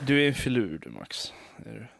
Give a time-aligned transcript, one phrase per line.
[0.00, 1.32] Du är en filur du Max.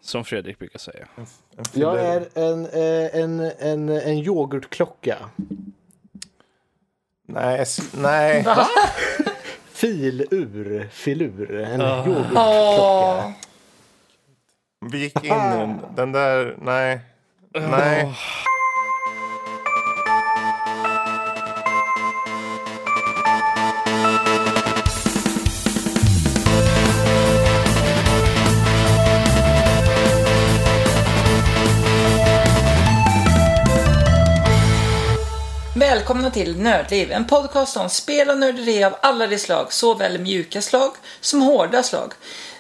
[0.01, 1.07] Som Fredrik brukar säga.
[1.17, 1.97] En Jag filur.
[1.99, 5.17] är en, eh, en, en, en yoghurtklocka.
[7.27, 7.65] Nej,
[7.97, 8.45] nej.
[9.73, 12.07] Filur, filur, en Ah.
[12.07, 13.33] yoghurtklocka.
[14.91, 15.81] Vi gick in i den.
[15.97, 17.01] Den där, nej.
[17.53, 18.15] Nej.
[36.05, 40.63] Välkomna till Nördliv, en podcast om spel och nörderi av alla de slag, såväl mjuka
[40.63, 42.13] slag som hårda slag.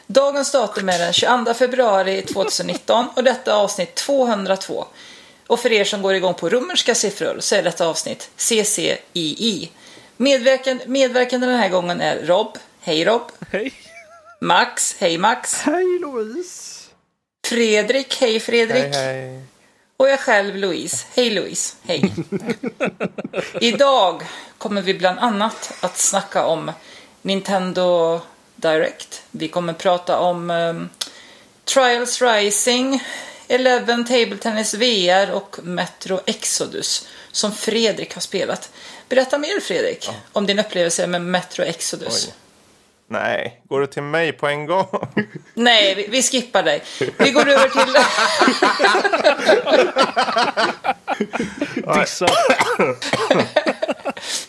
[0.06, 4.86] Dagens datum är den 22 februari 2019 och detta är avsnitt 202.
[5.46, 9.70] Och för er som går igång på romerska siffror så är detta avsnitt CCII.
[10.16, 13.30] Medverkan, medverkande den här gången är Rob, hej Rob.
[13.52, 13.72] Hej!
[14.40, 15.54] Max, hej Max.
[15.54, 16.84] Hej Louise!
[17.46, 18.94] Fredrik, hej Fredrik.
[18.94, 19.53] Hej, hej.
[20.04, 21.06] Och jag själv Louise.
[21.14, 21.74] Hej Louise.
[21.82, 22.12] Hej.
[23.60, 24.22] Idag
[24.58, 26.72] kommer vi bland annat att snacka om
[27.22, 28.20] Nintendo
[28.56, 29.22] Direct.
[29.30, 30.88] Vi kommer prata om ehm,
[31.64, 33.02] Trials Rising,
[33.48, 38.70] Eleven Table Tennis VR och Metro Exodus som Fredrik har spelat.
[39.08, 42.26] Berätta mer Fredrik om din upplevelse med Metro Exodus.
[42.26, 42.34] Oj.
[43.14, 44.86] Nej, går det till mig på en gång?
[45.54, 46.82] Nej, vi, vi skippar dig.
[47.18, 47.94] Vi går över till...
[52.00, 52.26] Dissa.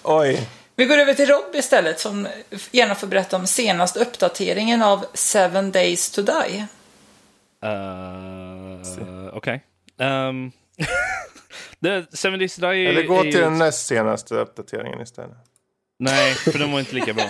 [0.03, 0.49] Oj.
[0.75, 2.27] Vi går över till Rob istället som
[2.71, 6.65] gärna får berätta om senaste uppdateringen av Seven Days to Die.
[7.65, 9.63] Uh, Okej.
[9.99, 10.51] Ehm,
[11.79, 15.37] det- Seven Days to Die Eller gå är till ju- den näst senaste uppdateringen istället.
[15.99, 17.25] Nej, för den var inte lika bra.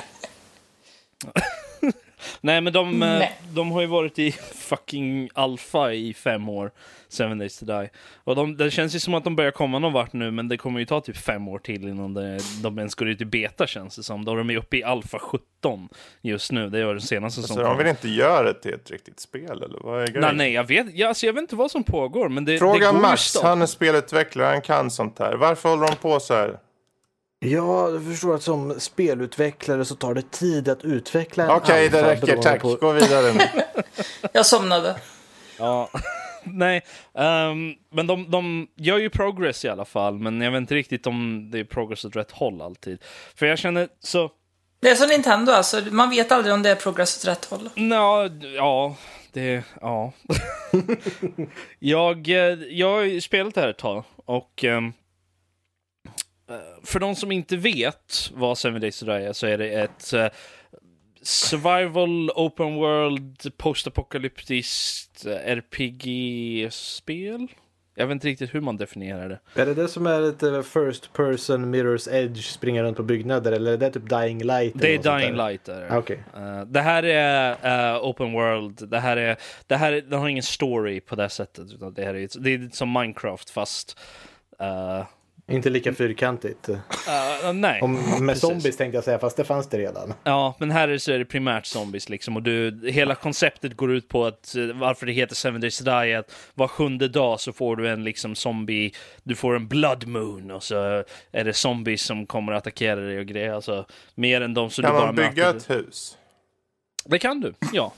[2.42, 3.40] Nej, men de, eh, Nej.
[3.54, 6.72] de har ju varit i fucking alfa i fem år.
[7.08, 7.90] Seven Days to Die.
[8.24, 10.58] Och de, det känns ju som att de börjar komma någon vart nu, men det
[10.58, 13.68] kommer ju ta typ fem år till innan det, de ens går ut i beta
[13.68, 14.26] känns det som.
[14.26, 15.90] Då är de är uppe i alfa 17
[16.22, 16.70] just nu.
[16.70, 19.64] Det är den senaste som Så de vill inte göra det till ett riktigt spel,
[19.64, 20.22] eller vad är grejen?
[20.22, 22.58] Nej, nej, jag vet, ja, alltså, jag vet inte vad som pågår, men det, det
[22.58, 23.44] Fråga går ju Max, stopp.
[23.44, 25.34] han är spelutvecklare, han kan sånt här.
[25.36, 26.58] Varför håller de på så här?
[27.46, 31.98] Ja, jag förstår att som spelutvecklare så tar det tid att utveckla en Okej, det
[32.00, 32.38] alfa räcker.
[32.42, 32.62] Tack.
[32.62, 33.44] på- Gå vidare nu.
[34.34, 34.96] Jag somnade.
[35.60, 35.90] Ja,
[36.44, 36.82] nej.
[37.18, 41.08] ehm, men de, de gör ju progress i alla fall, men jag vet inte riktigt
[41.08, 43.04] om det är progress åt rätt håll alltid.
[43.36, 44.30] För jag känner så,
[44.82, 47.70] Det är som Nintendo alltså, man vet aldrig om det är progress åt rätt håll.
[47.76, 48.96] Nå, ja,
[49.34, 50.12] det, ja.
[51.80, 52.36] jag, eh,
[52.70, 54.82] jag har ju spelat det här ett tag och eh,
[56.84, 60.14] för de som inte vet vad Seven Days to Die är så är det ett
[60.14, 60.28] eh,
[61.22, 67.48] survival, open world, postapokalyptiskt eh, RPG-spel.
[67.98, 69.62] Jag vet inte riktigt hur man definierar det.
[69.62, 73.74] Är det det som är lite first person mirrors edge, springa runt på byggnader eller
[73.74, 74.74] är det typ dying light?
[74.76, 75.48] Det är Dying där?
[75.50, 75.70] Light.
[75.70, 75.90] Är det.
[75.94, 76.24] Ah, Okej.
[76.36, 77.52] Eh, det här är
[77.96, 78.90] eh, open world.
[78.90, 81.74] Det här är, det här är, den har ingen story på det sättet.
[81.74, 84.00] Utan det, här är, det är som Minecraft fast...
[84.60, 85.04] eh,
[85.48, 86.70] Inte lika fyrkantigt.
[86.70, 87.82] eh, nej.
[87.82, 88.42] Om, med Precis.
[88.42, 90.14] zombies tänkte jag säga, fast det fanns det redan.
[90.24, 92.36] Ja, men här är, så är det primärt zombies liksom.
[92.36, 95.84] Och du, hela konceptet går ut på att eh, varför det heter Seven Days to
[95.84, 98.92] Die är att var sjunde dag så får du en liksom zombie,
[99.24, 103.20] du får en blood moon och så är det zombies som kommer att attackera dig
[103.20, 103.54] och grejer.
[103.54, 103.86] Alltså
[104.16, 105.58] mer än de som Kan du bara man bygga möter.
[105.58, 106.18] ett hus?
[107.06, 107.94] Det kan du, ja.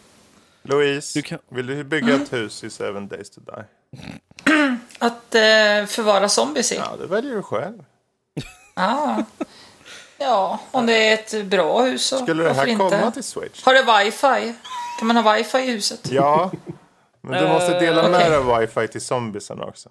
[0.63, 3.63] Louise, Du kan- vill du bygga ett hus i Seven Days to Die?
[4.99, 6.75] Att eh, förvara zombies i.
[6.75, 7.83] Ja, det väljer du själv.
[8.79, 9.23] Ah.
[10.17, 12.89] Ja, om det är ett bra hus så Skulle det här inte?
[12.89, 13.63] komma till Switch?
[13.63, 14.53] Har det wifi?
[14.99, 15.99] Kan man ha wifi i huset?
[16.11, 16.51] Ja,
[17.21, 19.89] men du måste dela Eh, med dig av wifi till zombiesarna också.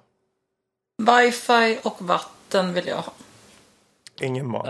[1.03, 3.13] Wifi och vatten vill jag ha.
[4.21, 4.67] Ingen mat.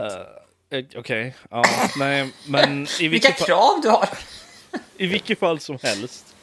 [0.71, 1.63] Eh, Okej, ja,
[1.97, 4.09] nej, men i Vilka vilket, krav du har!
[4.97, 6.36] i vilket fall som helst.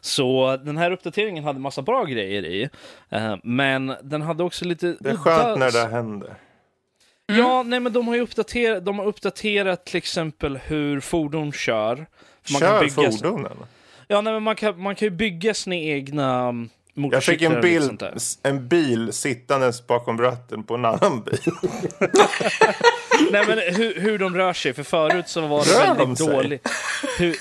[0.00, 2.68] Så den här uppdateringen hade massa bra grejer i,
[3.10, 4.96] eh, men den hade också lite...
[5.00, 6.34] det är skönt när det händer.
[7.26, 12.06] Ja, nej men de har ju uppdaterat, de har uppdaterat till exempel hur fordon kör.
[12.52, 13.52] Man Kör bygga, fordonen.
[14.08, 17.56] Ja, nej men man kan, man kan ju bygga sina egna um, Jag motorcyklar fick
[17.56, 18.02] en bild,
[18.42, 21.38] en bil sittandes bakom ratten på en annan bil.
[23.30, 26.18] Nej men hur, hur de rör sig, för förut så var det Rör de väldigt
[26.18, 26.26] sig?
[26.26, 26.68] dåligt.
[27.18, 27.36] Hur,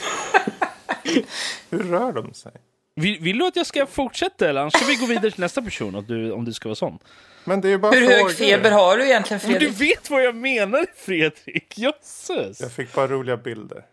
[1.69, 2.51] Hur rör de sig?
[2.95, 4.62] vill, vill du att jag ska fortsätta eller?
[4.62, 7.00] Annars ska vi gå vidare till nästa person om du, om du ska vara sån.
[7.44, 8.24] Men det är bara Hur frågor.
[8.24, 9.81] hög feber har du egentligen Men du Fredrik?
[9.98, 11.77] vet vad jag menar Fredrik!
[11.77, 12.62] Jösses!
[12.62, 13.86] Jag fick bara roliga bilder.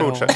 [0.00, 0.30] Fortsätt.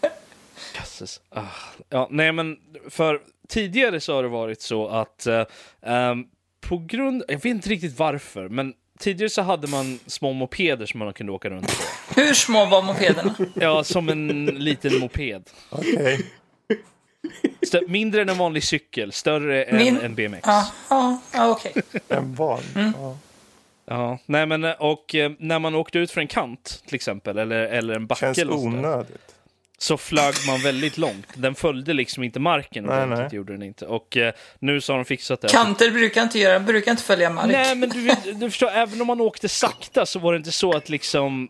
[0.74, 1.20] Jösses.
[1.28, 1.42] Ah,
[1.88, 2.56] ja, nej men
[2.90, 5.44] för tidigare så har det varit så att eh,
[5.82, 6.24] ehm,
[6.60, 10.98] på grund, jag vet inte riktigt varför, men tidigare så hade man små mopeder som
[10.98, 11.72] man kunde åka runt på.
[12.20, 13.34] Hur små var mopederna?
[13.54, 15.50] Ja, som en liten moped.
[15.70, 16.26] Okej.
[17.66, 20.40] Stö- mindre än en vanlig cykel, större än Min- en BMX.
[20.46, 21.72] Ja, ja, ja okej.
[22.08, 22.60] En van.
[22.74, 22.92] Mm.
[23.00, 23.16] Ja.
[23.84, 27.56] Ja, nej men och eh, när man åkte ut för en kant till exempel, eller,
[27.60, 29.34] eller en backe Känns eller något sånt där, onödigt.
[29.82, 31.26] Så flög man väldigt långt.
[31.34, 33.26] Den följde liksom inte marken Nej, nej.
[33.30, 33.86] det gjorde den inte.
[33.86, 35.48] Och eh, nu så har de fixat det.
[35.48, 37.46] Kanter brukar inte göra, brukar inte följa mark.
[37.46, 40.76] Nej, men du, du förstår, även om man åkte sakta så var det inte så
[40.76, 41.48] att liksom...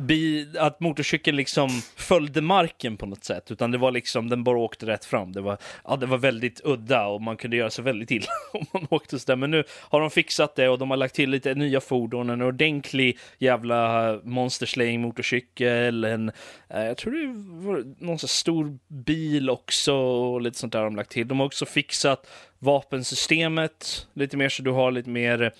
[0.00, 4.58] Bi, att motorcykeln liksom följde marken på något sätt, utan det var liksom, den bara
[4.58, 5.32] åkte rätt fram.
[5.32, 8.66] Det var, ja, det var väldigt udda och man kunde göra sig väldigt illa om
[8.72, 9.36] man åkte sådär.
[9.36, 12.42] Men nu har de fixat det och de har lagt till lite nya fordon, en
[12.42, 16.28] ordentlig jävla monster slaying motorcykel, en,
[16.68, 20.86] eh, jag tror det var någon sån stor bil också och lite sånt där har
[20.86, 21.28] de lagt till.
[21.28, 22.26] De har också fixat
[22.58, 25.52] vapensystemet lite mer så du har lite mer...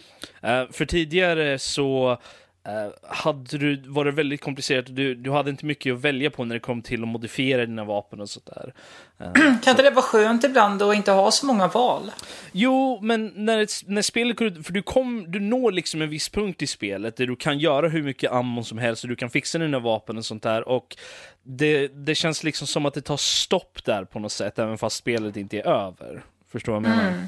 [0.42, 2.18] Eh, för tidigare så
[2.66, 4.84] eh, hade du, var det väldigt komplicerat.
[4.88, 7.84] Du, du hade inte mycket att välja på när det kom till att modifiera dina
[7.84, 8.74] vapen och sånt där.
[9.18, 12.10] Eh, Kan inte det vara skönt ibland att inte ha så många val?
[12.52, 16.10] Jo, men när, ett, när spelet går ut, för du, kom, du når liksom en
[16.10, 19.16] viss punkt i spelet där du kan göra hur mycket ammon som helst och du
[19.16, 20.68] kan fixa dina vapen och sånt där.
[20.68, 20.96] Och
[21.42, 24.96] det, det känns liksom som att det tar stopp där på något sätt, även fast
[24.96, 26.22] spelet inte är över.
[26.52, 27.26] Förstår du vad jag menar?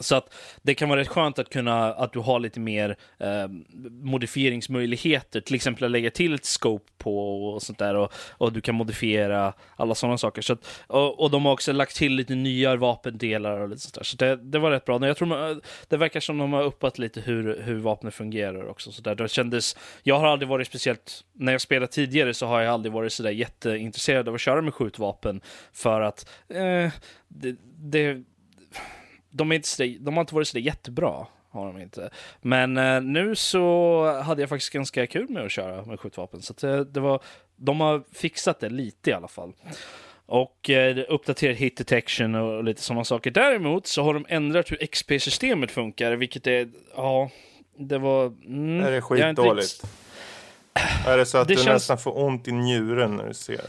[0.00, 3.48] Så att det kan vara rätt skönt att kunna, att du har lite mer eh,
[3.90, 8.60] modifieringsmöjligheter, till exempel att lägga till ett scope på och sånt där och, och du
[8.60, 10.42] kan modifiera alla sådana saker.
[10.42, 13.94] Så att, och, och de har också lagt till lite nya vapendelar och lite sånt
[13.94, 14.02] där.
[14.02, 14.98] Så det, det var rätt bra.
[14.98, 18.68] Men Jag tror man, det verkar som de har uppat lite hur, hur vapnet fungerar
[18.68, 18.92] också.
[18.92, 19.14] Så där.
[19.14, 22.92] Det kändes, jag har aldrig varit speciellt, när jag spelat tidigare så har jag aldrig
[22.92, 25.40] varit sådär jätteintresserad av att köra med skjutvapen
[25.72, 26.92] för att eh,
[27.28, 28.22] det, det
[29.36, 31.26] de, är inte så, de har inte varit så jättebra.
[31.50, 32.10] Har de inte.
[32.40, 36.42] Men eh, nu så hade jag faktiskt ganska kul med att köra med skjutvapen.
[36.42, 37.22] Så att, eh, det var,
[37.56, 39.52] de har fixat det lite i alla fall.
[40.26, 43.30] Och eh, uppdaterat hit detection och lite sådana saker.
[43.30, 47.30] Däremot så har de ändrat hur XP-systemet funkar, vilket är, ja,
[47.78, 48.26] det var...
[48.26, 49.66] Mm, Är det skitdåligt?
[49.82, 49.90] riktigt-
[51.06, 53.60] Är det så att Det du känns- nästan får ont i njuren när du ser?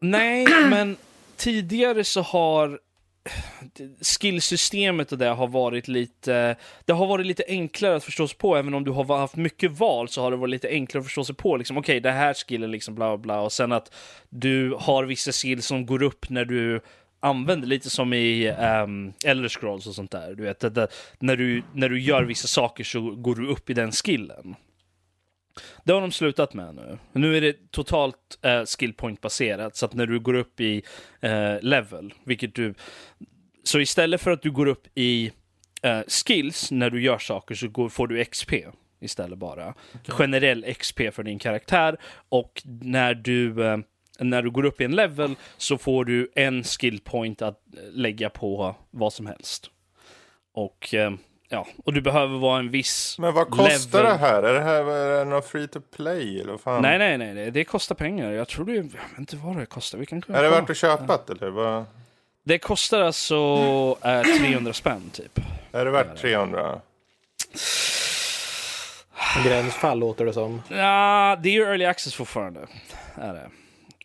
[0.00, 0.96] Nej, men
[1.36, 2.80] tidigare så har
[4.00, 8.56] skillsystemet och det har varit lite det har varit lite enklare att förstå sig på.
[8.56, 11.24] Även om du har haft mycket val så har det varit lite enklare att förstå
[11.24, 11.56] sig på.
[11.56, 13.40] Liksom okej det här skillen liksom bla bla bla.
[13.40, 13.94] Och sen att
[14.28, 16.80] du har vissa skills som går upp när du
[17.20, 20.34] använder lite som i um, Elder Scrolls och sånt där.
[20.34, 20.88] Du vet att det,
[21.18, 24.54] när du när du gör vissa saker så går du upp i den skillen
[25.84, 26.98] det har de slutat med nu.
[27.12, 30.82] Nu är det totalt eh, skillpoint baserat, så att när du går upp i
[31.20, 32.74] eh, level, vilket du...
[33.64, 35.32] Så istället för att du går upp i
[35.82, 38.52] eh, skills när du gör saker så går, får du XP
[39.00, 39.74] istället bara.
[40.08, 41.96] Generell XP för din karaktär
[42.28, 43.78] och när du, eh,
[44.18, 47.80] när du går upp i en level så får du en skill point att eh,
[47.92, 49.70] lägga på vad som helst.
[50.52, 51.12] Och eh,
[51.48, 54.12] ja, och du behöver vara en viss Men vad kostar level.
[54.12, 54.42] det här?
[54.42, 56.82] Är det här är det något free to play eller vad fan?
[56.82, 58.30] Nej, nej, nej, nej, det kostar pengar.
[58.30, 59.98] Jag tror det, jag vet inte vad det kostar.
[59.98, 61.50] Vi kan Är det värt att köpa det eller?
[61.50, 61.84] Vad?
[62.44, 63.36] Det kostar alltså
[64.02, 65.40] eh, 300 spänn typ.
[65.72, 66.80] Är det värt 300?
[69.44, 70.62] Gränsfall låter det som.
[70.68, 72.60] Ja, det är ju early access fortfarande.
[73.14, 73.50] Är det.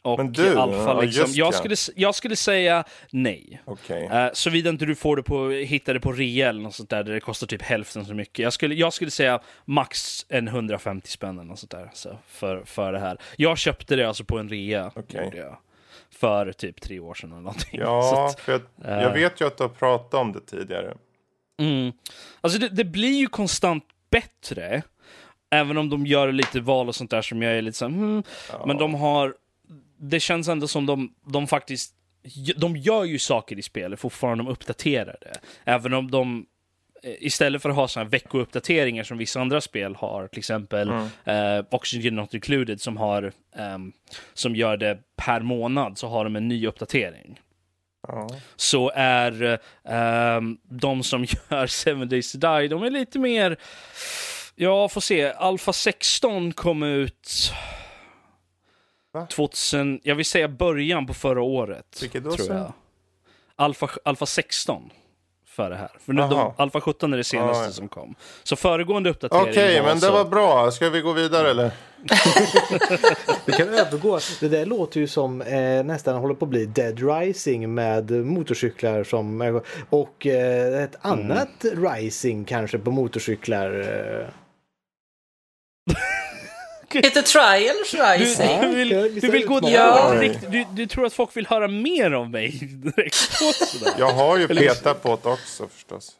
[0.03, 1.31] Och Men du, alfa ja, liksom.
[1.33, 1.51] Jag ja.
[1.51, 3.61] skulle, jag skulle säga nej.
[3.65, 4.09] Okej.
[4.09, 7.03] Uh, Såvida inte du får det på, hittar det på rea eller något sånt där,
[7.03, 8.39] där det kostar typ hälften så mycket.
[8.39, 12.63] Jag skulle, jag skulle säga max en 150 spänn eller något sånt där så, för,
[12.65, 13.17] för det här.
[13.37, 14.91] Jag köpte det alltså på en rea.
[15.07, 15.57] Jag.
[16.09, 17.79] För typ tre år sedan eller någonting.
[17.79, 19.01] Ja, att- för jag, eh.
[19.01, 20.93] jag vet ju att du har pratat om det tidigare.
[21.59, 21.91] Mm.
[22.41, 24.81] Alltså det, det blir ju konstant bättre.
[25.51, 27.91] Även om de gör lite val och sånt där som jag är lite så här,
[27.93, 28.23] hmm.
[28.51, 28.63] Ja.
[28.65, 29.35] Men de har...
[30.03, 31.93] Det känns ändå som de, de faktiskt...
[32.57, 35.39] De gör ju saker i spelet fortfarande, de uppdaterar det.
[35.65, 36.45] Även om de...
[37.03, 40.89] eh, Istället för att ha såna veckouppdateringar som vissa andra spel har, till exempel
[41.25, 43.91] eh, Oxygen Not Included som har ehm,
[44.33, 47.39] som gör det per månad, så har de en ny uppdatering
[48.07, 48.29] Ja.
[48.55, 53.57] så är ehm, de som gör Seven Days to Die, de är lite mer...
[54.55, 55.31] Ja, får se.
[55.31, 57.51] Alpha 16 kom ut...
[59.13, 59.27] Va?
[59.29, 61.97] 2000, jag vill säga början på förra året.
[62.01, 62.57] Vilket då tror sen?
[62.57, 62.73] jag.
[63.55, 64.89] Alpha, Alpha 16.
[65.45, 65.91] för det här.
[66.05, 66.53] För nu, de.
[66.57, 67.71] Alfa 17 är det senaste ja.
[67.71, 68.15] som kom.
[68.43, 70.71] Så föregående uppdatering Okej, men det så- var bra.
[70.71, 71.71] Ska vi gå vidare eller?
[73.45, 74.19] Vi kan övergå.
[74.39, 79.03] Det där låter ju som eh, nästan håller på att bli Dead Rising med motorcyklar
[79.03, 83.79] som och eh, ett annat Rising kanske på motorcyklar.
[83.79, 84.27] Eh.
[87.03, 88.61] Heter Trials Du, Rising?
[88.61, 90.15] du, vill, Ja, du vill gå utmaningar.
[90.19, 93.15] direkt, du, du tror att folk vill höra mer om mig direkt.
[93.97, 96.11] Jag har ju petat på det också förstås.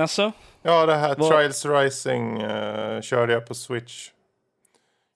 [0.00, 0.32] Alltså?
[0.62, 4.10] Ja, det här Vad- Trials Rising uh, körde jag på Switch.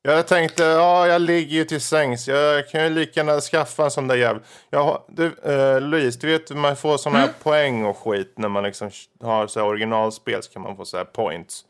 [0.02, 2.28] Jag tänkte, ja, jag ligger ju till sängs.
[2.28, 4.42] Jag kan ju lika gärna skaffa en sån där jävel.
[4.70, 8.49] Jag har, du, uh, Louise, du vet man får såna här poäng och skit när
[8.49, 8.90] man liksom
[9.22, 11.64] har så här originalspel så kan man få så här points.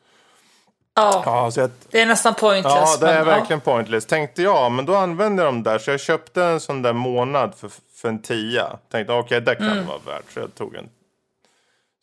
[0.95, 2.73] Ja, Ja, jag, det är nästan pointless.
[2.75, 4.05] ja det är men, verkligen pointless.
[4.05, 5.79] Tänkte jag, men då använder jag dem där.
[5.79, 8.77] Så jag köpte en sån där månad för, för en tia.
[8.91, 10.31] Tänkte, okej, det kan det vara värt.
[10.33, 10.89] Så jag tog en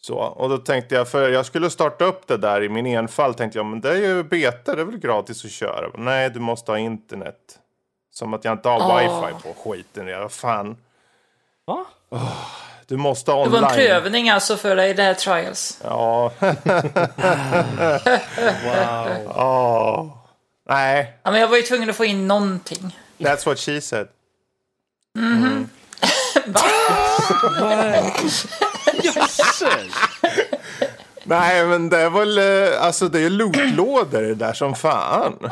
[0.00, 3.36] så, och då tänkte jag, för jag skulle starta upp det där i min enfald,
[3.36, 5.90] tänkte jag, men det är ju beta, det är väl gratis att köra.
[5.94, 7.58] Nej, du måste ha internet.
[8.10, 8.98] Som att jag inte har Åh.
[9.26, 10.06] wifi på skiten.
[10.08, 10.76] Ja, fan.
[11.66, 11.86] Va?
[12.88, 13.70] Du måste ha Det var online.
[13.70, 15.78] en prövning alltså för dig, det här Trials.
[15.84, 16.32] Ja.
[18.64, 19.32] Wow.
[19.36, 20.14] Ja.
[20.68, 22.96] Nej, Ja, men jag var ju tvungen att få in någonting.
[23.18, 24.08] that's what she said.
[29.02, 29.62] Jösses!
[31.24, 35.50] Nej, men det är väl, eh, alltså det är lootlådor det där som fan.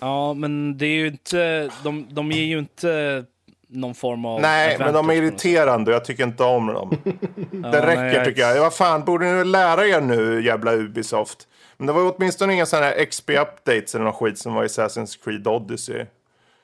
[0.00, 1.70] Ja, men det är ju inte...
[1.82, 3.24] De, de ger ju inte
[3.68, 4.40] någon form av...
[4.40, 6.90] Nej, men de är irriterande och jag tycker inte om dem.
[7.04, 8.60] Det Ja, räcker nej, jag- tycker jag.
[8.60, 11.48] Vad fan, borde ni lära er nu, jävla Ubisoft?
[11.76, 15.24] Men det var åtminstone inga sådana här XP-updates eller någon skit som var i Assassin's
[15.24, 16.06] Creed Odyssey.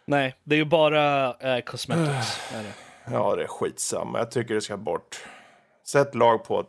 [0.07, 2.41] Nej, det är ju bara eh, cosmetics.
[2.55, 3.13] är det.
[3.15, 4.19] Ja, det är skitsamma.
[4.19, 5.21] Jag tycker det ska bort.
[5.87, 6.69] Sätt lag på det.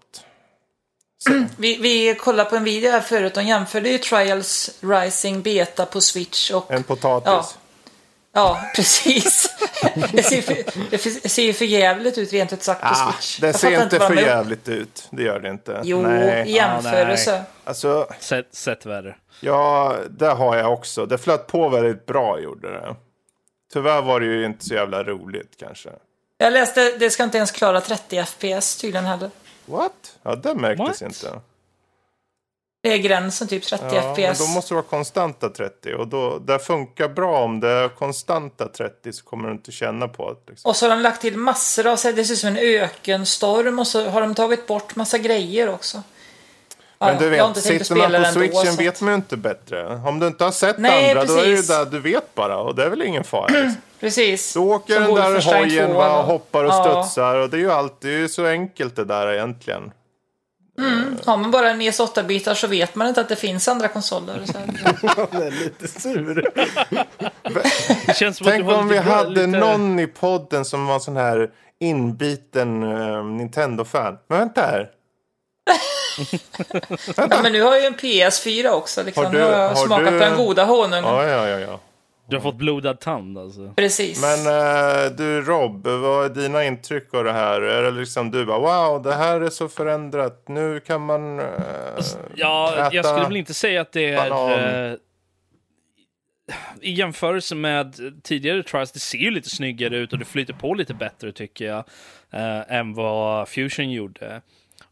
[1.57, 6.01] Vi, vi kollade på en video här förut, de jämförde ju Trials Rising Beta på
[6.01, 6.71] Switch och...
[6.71, 7.25] En potatis.
[7.27, 7.45] Ja.
[8.35, 9.55] Ja, precis.
[10.13, 10.57] det, ser för,
[11.23, 13.39] det ser ju för jävligt ut rent ut sagt på Ah, Switch.
[13.39, 15.07] det ser inte för jävligt ut.
[15.09, 15.81] Det gör det inte.
[15.83, 16.49] Jo, Nej.
[16.49, 17.43] i jämförelse.
[17.63, 19.15] Alltså, Sett, sett värre.
[19.39, 21.05] ja, det har jag också.
[21.05, 22.95] Det flöt på väldigt bra, gjorde det.
[23.73, 25.89] Tyvärr var det ju inte så jävla roligt kanske.
[26.37, 29.29] Jag läste, det ska inte ens klara 30 FPS tydligen heller.
[29.65, 29.91] What?
[30.23, 31.01] Ja, det märktes What?
[31.01, 31.39] inte.
[32.85, 34.39] Är gränsen, typ 30 Ja, men FPS.
[34.39, 38.67] då måste det vara konstanta 30 och då, det funkar bra om det är konstanta
[38.67, 40.51] 30 så kommer du inte känna på det.
[40.51, 40.69] Liksom.
[40.69, 43.79] Och så har de lagt till massor av, så det ser ut som en ökenstorm
[43.79, 46.01] och så har de tagit bort massa grejer också.
[46.99, 49.95] Ja, Men du vet, sitter man på ändå, switchen att- vet man ju inte bättre.
[50.05, 51.67] Om du inte har sett Nej, andra då är det ju precis.
[51.69, 53.47] där du vet bara och det är väl ingen fara.
[53.47, 53.75] Liksom.
[53.99, 54.53] Precis.
[54.53, 57.03] Då åker Som den där hojen 2 va, och hoppar och Ja.
[57.03, 59.91] studsar och det är ju alltid så enkelt det där egentligen.
[61.25, 64.41] Har man bara en ES 8-bitar så vet man inte att det finns andra konsoler.
[64.45, 64.53] Så.
[65.31, 66.51] Han är lite sur.
[68.07, 69.47] Det känns som att Tänk om vi hade lite...
[69.47, 74.17] någon i podden som var sån här inbiten uh, Nintendo-fan.
[74.29, 74.89] Men vänta här.
[77.15, 79.03] ja, men nu har jag ju en PS4 också.
[79.03, 79.25] Liksom.
[79.25, 81.03] Har du- nu har jag har smakat du- på den goda honungen.
[81.05, 81.79] Ja, ja, ja, ja.
[82.27, 83.73] Du har fått blodad tand alltså.
[83.75, 84.21] Precis.
[84.21, 87.61] Men eh, du Rob, vad är dina intryck av det här?
[87.61, 90.43] Är det liksom du bara wow, det här är så förändrat.
[90.47, 91.45] Nu kan man eh,
[92.35, 92.95] Ja, äta...
[92.95, 94.91] jag skulle väl inte säga att det är...
[94.91, 94.97] Eh,
[96.81, 100.73] I jämförelse med tidigare trials, det ser ju lite snyggare ut och det flyter på
[100.73, 101.83] lite bättre tycker jag.
[102.31, 104.41] Eh, än vad Fusion gjorde.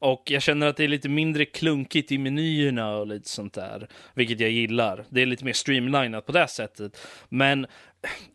[0.04, 3.88] Och jag känner att det är lite mindre klunkigt i menyerna och lite sånt där.
[4.14, 5.06] Vilket jag gillar.
[5.10, 6.98] Det är lite mer streamlinat på det sättet.
[7.30, 7.68] Men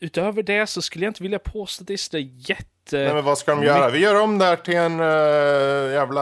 [0.01, 2.67] utöver det så skulle jag inte vilja påstå att det är så jätte...
[2.93, 3.91] Nej, men vad ska de göra?
[3.91, 6.21] Vi gör om det här till en uh, jävla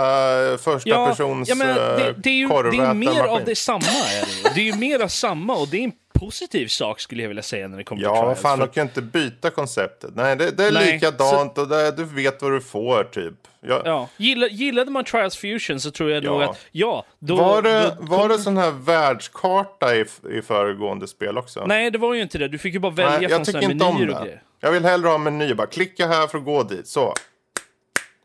[0.58, 2.98] första persons ja, men det, eh, det är ju det är korvätarmaskin.
[2.98, 3.78] mer av det samma.
[3.78, 7.22] Är det, det är ju mer av samma och det är en positiv sak skulle
[7.22, 8.40] jag vilja säga när det kommer Ja, till trials.
[8.40, 10.10] fan, För de kan ju inte byta konceptet.
[10.14, 13.34] Nej, det, det är Nej, likadant och det, du vet vad du får, typ.
[13.68, 13.82] Ja.
[13.84, 16.50] Ja, gillade, gillade man Trials Fusion så tror jag nog Ja.
[16.50, 17.36] att ja, då...
[17.36, 21.64] Var det, då var kom- det sån här världskarta i, i föregående spel också?
[21.66, 22.48] Nej, det var ju inte det.
[22.48, 24.42] Du fick ju bara välja Nej, från jag om menyer och grejer.
[24.60, 25.54] Jag vill hellre ha menyer.
[25.54, 26.86] Bara klicka här för att gå dit.
[26.88, 27.14] Så.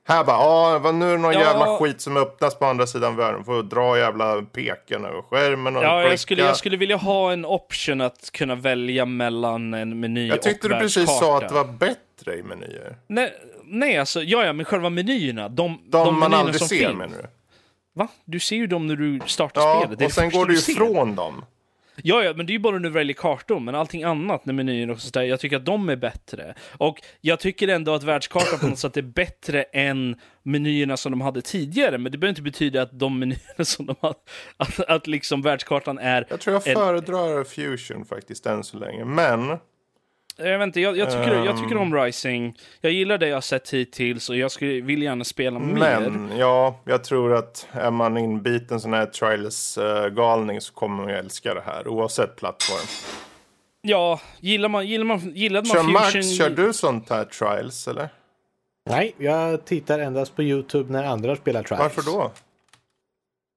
[0.08, 0.38] Här bara,
[0.84, 1.40] ja, nu är det någon Ja.
[1.40, 3.44] jävla skit som öppnas på andra sidan världen.
[3.44, 6.10] Får dra jävla peken över skärmen och Ja, klicka.
[6.12, 10.42] jag skulle, jag skulle vilja ha en option att kunna välja mellan en meny Jag
[10.42, 11.46] tyckte och du precis sa världskarta.
[11.46, 11.96] att det var bättre
[12.28, 12.96] i menyer.
[13.08, 15.50] Nej, nej, alltså, ja, ja, men själva menyerna.
[15.50, 16.98] De, De, de man aldrig som ser finns.
[16.98, 17.28] menar du?
[17.94, 18.08] Va?
[18.26, 20.00] Du ser ju dem när du startar Ja, spelet.
[20.00, 21.46] Det och sen går du ifrån dem.
[22.04, 24.54] Ja, ja, men det är ju bara när du väljer kartor, men allting annat, när
[24.54, 26.56] menyer och sånt där, jag tycker att de är bättre.
[26.78, 31.22] Och jag tycker ändå att världskartan på något sätt är bättre än menyerna som de
[31.22, 34.16] hade tidigare, men det behöver inte betyda att de menyerna som de hade,
[34.58, 36.26] att, att liksom världskartan är...
[36.30, 39.06] Jag tror jag en- föredrar Fusion faktiskt än så länge.
[39.06, 39.58] Men
[40.38, 41.82] Jag vet inte, jag, jag, tycker, jag tycker Ehm.
[41.82, 42.58] om Rising.
[42.82, 46.00] Jag gillar det jag har sett hittills och jag skulle, vill gärna spela mer.
[46.00, 51.16] Men ja, jag tror att är man inbiten sån här Trials-galning så kommer man ju
[51.16, 52.88] älska det här oavsett plattform.
[53.82, 56.24] Ja, gillar man, gillar man, gillade man Kör Max, Fusion...
[56.24, 58.10] kör du sånt här Trials eller?
[58.90, 61.80] Nej, jag tittar endast på YouTube när andra spelar Trials.
[61.82, 62.32] Varför då?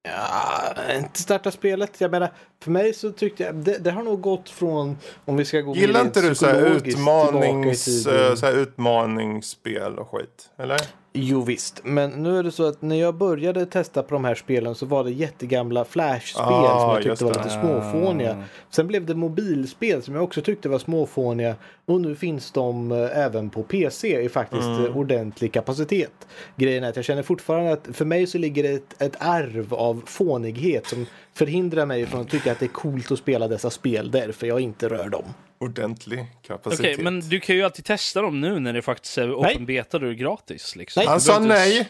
[0.05, 2.01] Ja, inte starta spelet.
[2.01, 2.31] Jag menar,
[2.63, 5.75] för mig så tyckte jag, det, det har nog gått från, om vi ska gå
[5.75, 10.49] Gillar inte du så här, utmanings, så här utmaningsspel och skit?
[10.57, 10.79] Eller?
[11.17, 14.35] Jo visst, men nu är det så att när jag började testa på de här
[14.35, 18.43] spelen så var det jättegamla flashspel Ah, som jag tyckte var lite småfåniga.
[18.69, 21.55] Sen blev det mobilspel som jag också tyckte var småfåniga
[21.85, 24.85] och nu finns de eh, även på PC i faktiskt Mm.
[24.85, 26.27] eh, ordentlig kapacitet.
[26.55, 29.73] Grejen är att jag känner fortfarande att för mig så ligger det ett, ett arv
[29.73, 33.69] av fånighet som förhindrar mig från att tycka att det är coolt att spela dessa
[33.69, 35.23] spel därför jag inte rör dem.
[35.65, 36.99] Ordentlig Okej, kapacitet.
[36.99, 39.35] men du kan ju alltid testa dem nu när det faktiskt är Nej.
[39.35, 40.75] open beta och är gratis.
[40.75, 41.01] Liksom.
[41.01, 41.07] Nej.
[41.07, 41.89] Han sa nej.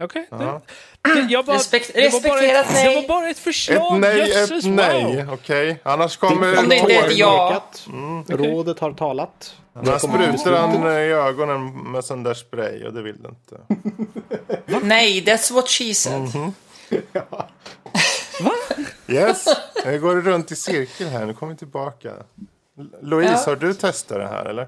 [0.00, 0.26] Okej.
[0.30, 2.88] det- jag bara- Respekt- det var bara respekterat ett- nej.
[2.94, 4.00] Det var bara ett Ett förslag.
[4.00, 5.04] nej, Jösses, ett nej.
[5.24, 5.34] wow.
[5.34, 7.62] Okej, annars kommer Om det inte är ett ja.
[7.86, 8.40] Nekat.
[8.40, 9.56] Rådet har talat.
[9.74, 13.60] Annars sprutar han i ögonen med sån där spray och det vill du inte.
[14.86, 16.28] Nej, that's what she said.
[19.08, 19.44] Yes,
[19.84, 21.26] jag går runt i cirkel här.
[21.26, 22.12] Nu kommer vi tillbaka.
[23.02, 23.42] Louise, Ja.
[23.46, 24.66] har du testat det här eller?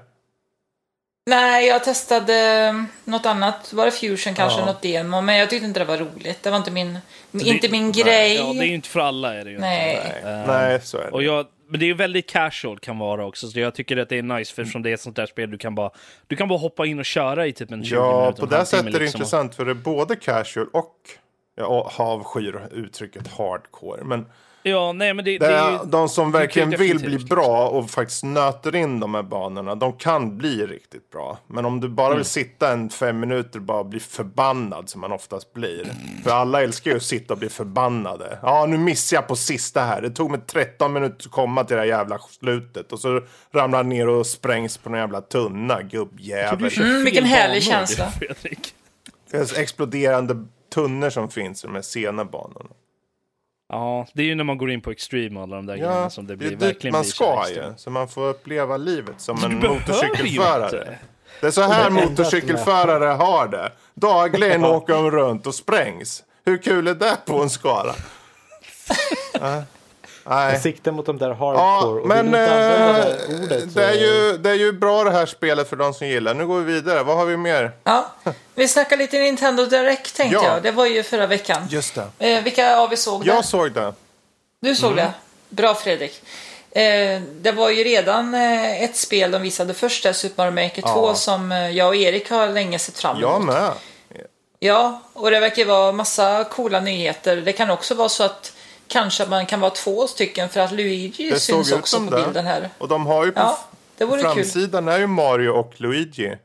[1.29, 3.73] Nej, jag testade något annat.
[3.73, 4.65] Var det Fusion kanske, Ja.
[4.65, 5.21] något demo.
[5.21, 6.43] Men jag tyckte inte det var roligt.
[6.43, 6.99] Det var inte min,
[7.31, 8.35] det- inte min grej.
[8.35, 9.33] Ja, det är ju inte för alla.
[9.33, 9.95] Är det ju Nej.
[10.15, 10.29] Inte.
[10.29, 11.11] Eh, Nej, så är det.
[11.11, 14.09] Och jag, men det är ju väldigt casual kan vara också, så jag tycker att
[14.09, 15.89] det är nice för som det är ett sånt där spel du kan bara,
[16.27, 18.59] du kan bara hoppa in och köra i typ en 20 Ja, minuter, på en
[18.59, 19.17] det sättet är det liksom.
[19.19, 20.95] intressant för det är både casual och
[21.55, 24.03] jag avskyr uttrycket hardcore.
[24.03, 24.25] Men
[24.67, 25.89] Ja, nej men det, det det ju...
[25.89, 30.37] de som verkligen vill bli bra och faktiskt nöter in de här banorna, de kan
[30.37, 31.37] bli riktigt bra.
[31.47, 32.17] Men om du bara Mm.
[32.17, 35.87] vill sitta en fem minuter och bara bli förbannad, som man oftast blir.
[36.23, 38.39] För alla älskar ju att sitta och bli förbannade.
[38.41, 40.01] Ja, nu missade jag på sista här.
[40.01, 42.91] Det tog mig 13 minuter att komma till det här jävla slutet.
[42.91, 46.69] Och så ramlar han ner och sprängs på någon jävla tunna, gubbjävel.
[46.71, 48.11] Kör Mm, vilken härlig känsla.
[48.11, 48.73] Fredrik.
[49.31, 52.69] Det är exploderande tunnor som finns i de här sena banorna.
[53.69, 55.79] Ja, det är ju när man går in på extreme och alla de där Ja,
[55.85, 57.73] grejerna som det det blir är dit verkligen man ska ju.
[57.77, 60.97] Så man får uppleva livet som Du en motorcykelförare.
[61.41, 63.71] Det är så här Det är motorcykelförare har det.
[63.93, 66.23] Dagligen åker de runt och sprängs.
[66.45, 67.95] Hur kul är det på en skala?
[70.25, 70.35] Ja.
[70.35, 70.59] Nej.
[70.59, 72.01] Sikta mot de där Ja, hardcore.
[72.01, 75.25] och men eh, det ordet så- det, är ju, det är ju bra det här
[75.25, 76.33] spelet för de som gillar.
[76.33, 77.03] Nu går vi vidare.
[77.03, 77.71] Vad har vi mer?
[77.83, 78.05] Ja,
[78.55, 80.53] vi snackar lite Nintendo Direct tänkte Ja.
[80.53, 80.63] jag.
[80.63, 81.67] Det var ju förra veckan.
[81.69, 82.33] Just det.
[82.33, 83.27] Eh, vilka av er såg det?
[83.31, 83.93] Jag såg det.
[84.61, 85.11] Du såg det?
[85.49, 86.21] Bra Fredrik.
[86.71, 90.81] Eh, det var ju redan eh, ett spel de visade först, där, Super Mario Maker
[90.81, 91.15] 2, Ja.
[91.15, 93.21] som eh, jag och Erik har länge sett fram emot.
[93.31, 93.71] Jag med.
[94.59, 97.35] Ja, och det verkar vara massa coola nyheter.
[97.37, 98.53] Det kan också vara så att
[98.87, 102.23] kanske man kan vara två stycken för att Luigi Det syns också på det.
[102.23, 102.69] bilden här.
[102.77, 103.59] Och de har ju på Ja,
[103.97, 104.33] det vore kul.
[104.33, 106.37] framsidan är ju Mario och Luigi.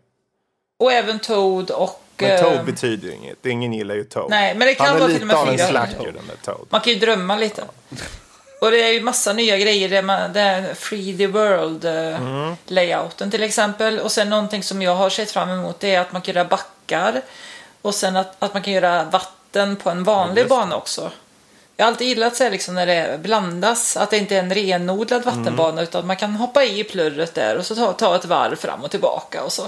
[0.79, 2.01] Och även Toad och...
[2.17, 3.47] Men eh, Toad betyder ju inget.
[3.47, 4.31] Ingen gillar ju Toad.
[4.31, 6.27] Nej, men det kan Han är vara lite till och med av en slacker den
[6.27, 6.67] där Toad.
[6.71, 7.63] Man kan ju drömma lite.
[8.61, 9.89] Och det är ju massa nya grejer.
[9.89, 12.55] Det är, man, det är Free the World eh, Mm.
[12.67, 14.01] layouten till exempel.
[14.01, 16.45] Och sen någonting som jag har sett fram emot det är att man kan göra
[16.49, 17.23] backar.
[17.83, 20.49] Och sen att, att man kan göra vatten på en vanlig det.
[20.49, 21.11] bana också.
[21.81, 23.97] Jag har alltid gillat så här liksom när det blandas.
[23.97, 25.83] Att det inte är en renodlad vattenbana Mm.
[25.85, 28.91] utan man kan hoppa i plurret där och så ta, ta ett varv fram och
[28.91, 29.45] tillbaka.
[29.45, 29.63] Och så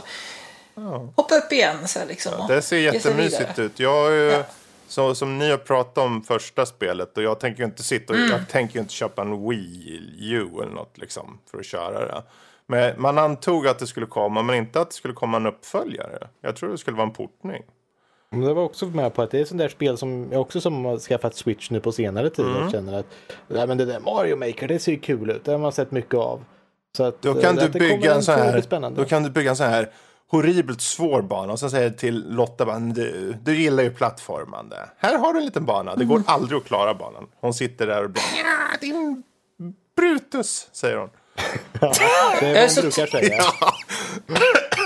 [1.17, 1.89] hoppa upp igen.
[1.89, 3.79] Så här liksom, och Det ser jättemysigt ut.
[3.81, 4.43] Jag ju, Ja.
[4.89, 8.31] så, som ni har pratat om första spelet och jag tänker inte sitta och Mm.
[8.31, 12.23] jag tänker inte köpa en Wii U eller något liksom för att köra det.
[12.67, 16.29] Men man antog att det skulle komma men inte att det skulle komma en uppföljare.
[16.41, 17.63] Jag tror det skulle vara en portning.
[18.33, 20.61] Men det var också med på att det är sånt där spel som jag också
[20.61, 22.65] som har skaffat Switch nu på senare tid Mm.
[22.67, 23.07] och känner att
[23.49, 25.45] nej, men det där Mario Maker det ser ju kul ut.
[25.45, 26.45] Det har man sett mycket av.
[26.97, 29.01] Så att, Då eh, kan, du det kommer bygga en sån här, spännande.
[29.03, 29.91] då kan du bygga en sån här
[30.31, 34.77] horribelt svår bana och sen säger jag till Lotta bara, du, du gillar ju plattformande.
[34.99, 35.97] Här har du en liten bana.
[35.97, 36.25] Det går Mm.
[36.29, 37.27] aldrig att klara banan.
[37.41, 39.23] Hon sitter där och bara, ja, din
[39.97, 41.09] Brutus, säger hon.
[42.41, 43.43] det är vad så- brukar säga.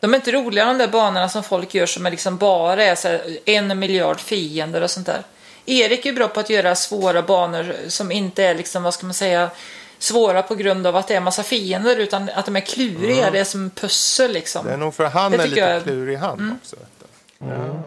[0.00, 2.94] De är inte roliga de där banorna som folk gör som är liksom bara är
[2.94, 5.22] så här en miljard fiender och sånt där.
[5.66, 9.14] Erik är bra på att göra svåra banor som inte är liksom, vad ska man
[9.14, 9.50] säga,
[9.98, 13.30] svåra på grund av att det är en massa fiender utan att de är kluriga.
[13.30, 14.66] Det är som pussel liksom.
[14.66, 15.82] Det är nog för han Det är lite jag- Mm.
[15.82, 16.76] klurig han också.
[16.76, 17.06] Vet du.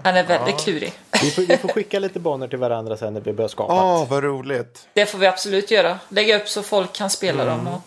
[0.04, 0.94] Han är väldigt klurig.
[1.22, 3.74] Vi får, vi får skicka lite banor till varandra sen när vi börjar skapa.
[3.74, 4.88] Åh, vad roligt.
[4.94, 6.00] Det får vi absolut göra.
[6.10, 7.82] Lägga upp så folk kan spela dem och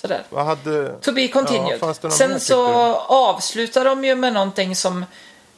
[0.00, 0.22] sådär.
[0.28, 0.92] Vad hade...
[0.92, 1.78] To be continued.
[1.80, 5.04] Ja, mer, Sen så avslutar de ju med någonting som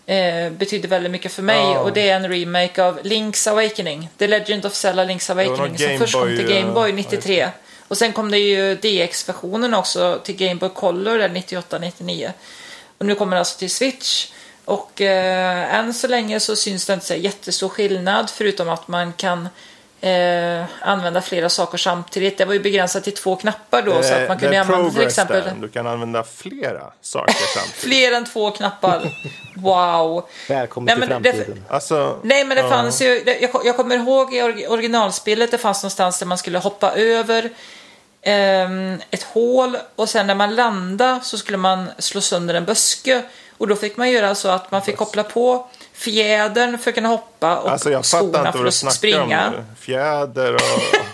[0.06, 1.78] eh, betyder väldigt mycket för mig Ja.
[1.78, 4.08] och det är en remake av Link's Awakening.
[4.18, 6.96] The Legend of Zelda Link's Awakening som Game först kom till Game eh, Boy ja,
[6.96, 7.48] 93.
[7.88, 12.32] Och sen kom det ju DX-versionen också till Game Boy Color där 98-99.
[12.98, 14.32] Och nu kommer det alltså till Switch.
[14.64, 19.12] Och eh, än så länge så syns det inte så jättestor skillnad förutom att man
[19.12, 19.48] kan
[20.02, 22.38] eh, använda flera saker samtidigt.
[22.38, 25.02] Det var ju begränsat till två knappar då så att man det kunde använda till
[25.02, 25.54] exempel där.
[25.60, 27.74] Du kan använda flera saker samtidigt.
[27.80, 29.10] fler än två knappar.
[29.56, 30.28] Wow.
[30.48, 31.64] Välkommen Nej, till men det- framtiden.
[31.68, 35.82] Alltså, Nej men det fanns ju, det- jag, jag kommer ihåg i originalspelet det fanns
[35.82, 37.50] någonstans där man skulle hoppa över
[38.22, 43.22] ehm, ett hål och sen när man landade så skulle man slå sönder en buske.
[43.58, 45.66] Och då fick man göra så att man fick koppla på
[46.02, 49.48] fjädern för att kunna hoppa och alltså jag skorna inte för att springa.
[49.48, 49.64] om.
[49.80, 50.60] Fjäder och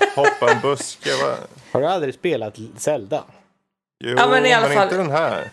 [0.24, 1.11] hoppa en buske.
[1.22, 1.35] Vad...
[1.72, 3.24] Har du aldrig spelat Zelda?
[4.05, 5.51] Jo, Ja, men i alla fall- inte den här.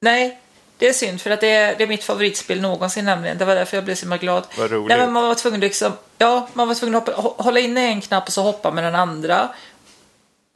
[0.00, 0.38] Nej,
[0.78, 3.38] det är synd för att det är, det är mitt favoritspel någonsin nämligen.
[3.38, 4.46] Det var därför jag blev så himla glad.
[4.58, 4.88] Vad roligt.
[4.88, 7.80] Nej, men man var tvungen liksom, ja, man var tvungen att hoppa, hå- hålla inne
[7.80, 9.48] en knapp och så hoppa med den andra.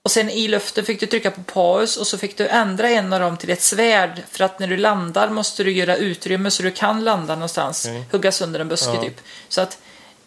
[0.04, 3.12] Och sen i luften fick du trycka på paus och så fick du ändra en
[3.12, 4.22] av dem till ett svärd.
[4.30, 7.86] För att när du landar måste du göra utrymme så du kan landa någonstans.
[7.86, 8.04] Okej.
[8.10, 9.02] Hugga sönder en buske Ja.
[9.02, 9.20] typ.
[9.48, 9.78] Så att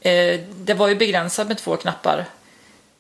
[0.02, 2.26] eh, det var ju begränsat med två knappar.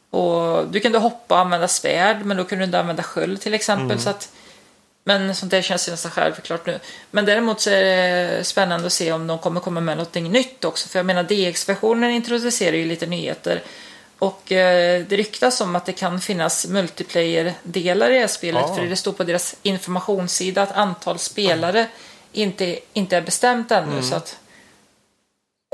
[0.09, 3.53] Och du kunde hoppa och använda svärd men då kunde du inte använda sköld till
[3.53, 3.85] exempel.
[3.85, 3.99] Mm.
[3.99, 4.29] Så att,
[5.03, 6.79] men sånt där känns ju nästan självklart nu.
[7.11, 10.65] Men däremot så är det spännande att se om de kommer komma med någonting nytt
[10.65, 10.89] också.
[10.89, 13.63] För jag menar DX-versionen introducerar ju lite nyheter.
[14.19, 18.63] Och eh, det ryktas om att det kan finnas multiplayer-delar i det här spelet.
[18.65, 18.75] Ah.
[18.75, 21.87] För det står på deras informationssida att antal spelare
[22.31, 23.91] inte, inte är bestämt ännu.
[23.91, 24.03] Mm.
[24.03, 24.39] Så att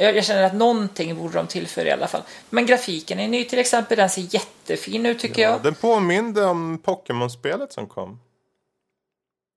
[0.02, 2.22] jag, jag känner att någonting borde de tillföra i alla fall.
[2.50, 3.98] Men grafiken är ny till exempel.
[3.98, 5.64] Den ser jättefin ut tycker Ja, jag.
[5.64, 8.20] den påminde om Pokémon-spelet som kom.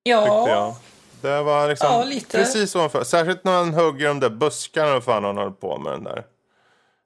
[0.02, 0.76] Ja.
[1.20, 2.38] Det var liksom Ja, lite.
[2.38, 3.04] precis som för.
[3.04, 6.24] Särskilt när man hugger de där buskarna och fan han höll på med den där.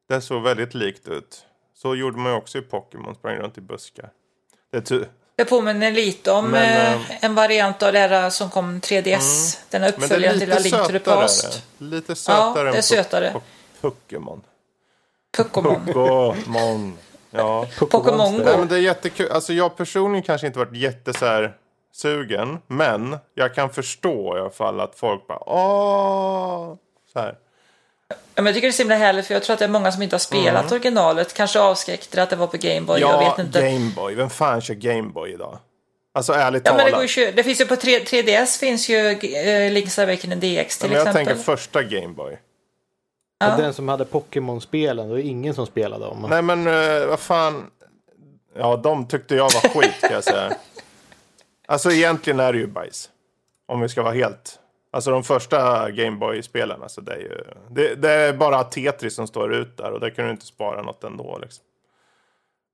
[0.09, 1.45] Det såg väldigt likt ut.
[1.83, 4.11] Så gjorde man ju också i Pokémon, sprang runt i buskar.
[4.71, 5.05] Det är ty-
[5.37, 9.59] Det påminner lite om Men, eh, eh, en variant av det här som kom 3DS.
[9.71, 10.99] Den här men det är uppföljaren till A lite Link to the.
[10.99, 11.63] Past.
[11.79, 13.33] Lite sötare det är än sötare.
[13.35, 13.41] Po-
[13.81, 14.43] Pokémon.
[15.37, 15.85] Pokémon.
[15.95, 16.99] Pokémon.
[17.31, 17.67] Ja.
[17.79, 18.59] Pokémon Nej, Go.
[18.59, 19.33] men det är jättekul.
[19.33, 21.57] Alltså jag personligen kanske inte varit jätte så här
[21.93, 22.59] sugen.
[22.67, 26.75] Men jag kan förstå i alla fall att folk bara åh.
[27.13, 27.39] Så här.
[28.09, 29.69] Ja, men jag tycker det är så himla härligt för jag tror att det är
[29.69, 31.35] många som inte har spelat originalet.
[31.35, 33.01] Kanske avskräckte att det var på Gameboy.
[33.01, 33.63] jag vet inte.
[33.63, 34.15] Gameboy.
[34.15, 35.59] Vem fan kör Gameboy idag?
[36.15, 37.17] Alltså ärligt Ja, men det, talat.
[37.17, 39.17] går ju, det finns ju på 3, 3DS finns ju eh,
[39.73, 41.27] Link's Awakening DX till men jag exempel.
[41.27, 42.39] tänker första Gameboy.
[43.39, 43.57] Ja.
[43.57, 46.27] Den som hade Pokémon-spelen, det var ingen som spelade dem.
[46.31, 47.71] Nej men eh, vad fan.
[48.57, 50.53] Ja de tyckte jag var skit kan jag säga.
[51.71, 53.11] Alltså egentligen är det ju bajs.
[53.67, 54.59] Om vi ska vara helt.
[54.91, 56.83] Alltså de första Gameboy-spelen.
[56.83, 59.91] Alltså, det, är ju, det, det är bara Tetris som står ut där.
[59.93, 61.39] Och där kan du inte spara något ändå.
[61.43, 61.65] Liksom.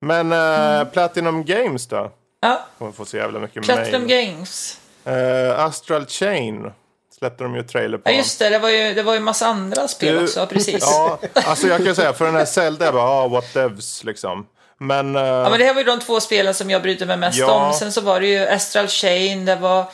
[0.00, 2.10] Men eh, Platinum Games då?
[2.40, 4.26] Ja, Kommer få så jävla mycket Platinum mail.
[4.34, 4.80] Games.
[5.04, 6.70] Eh, Astral Chain
[7.18, 8.10] släppte de ju trailer på.
[8.10, 8.48] Ja, just det.
[8.48, 10.78] Det var ju, det var ju massa andra spel Du- också, precis.
[10.90, 14.46] Ja, alltså jag kan säga för den här Zelda, jag bara, ah, what devs liksom.
[14.78, 17.16] Men, eh, Ja, men det här var ju de två spelen som jag brydde mig
[17.16, 17.66] mest Ja.
[17.66, 17.72] om.
[17.74, 19.84] Sen så var det ju Astral Chain, det var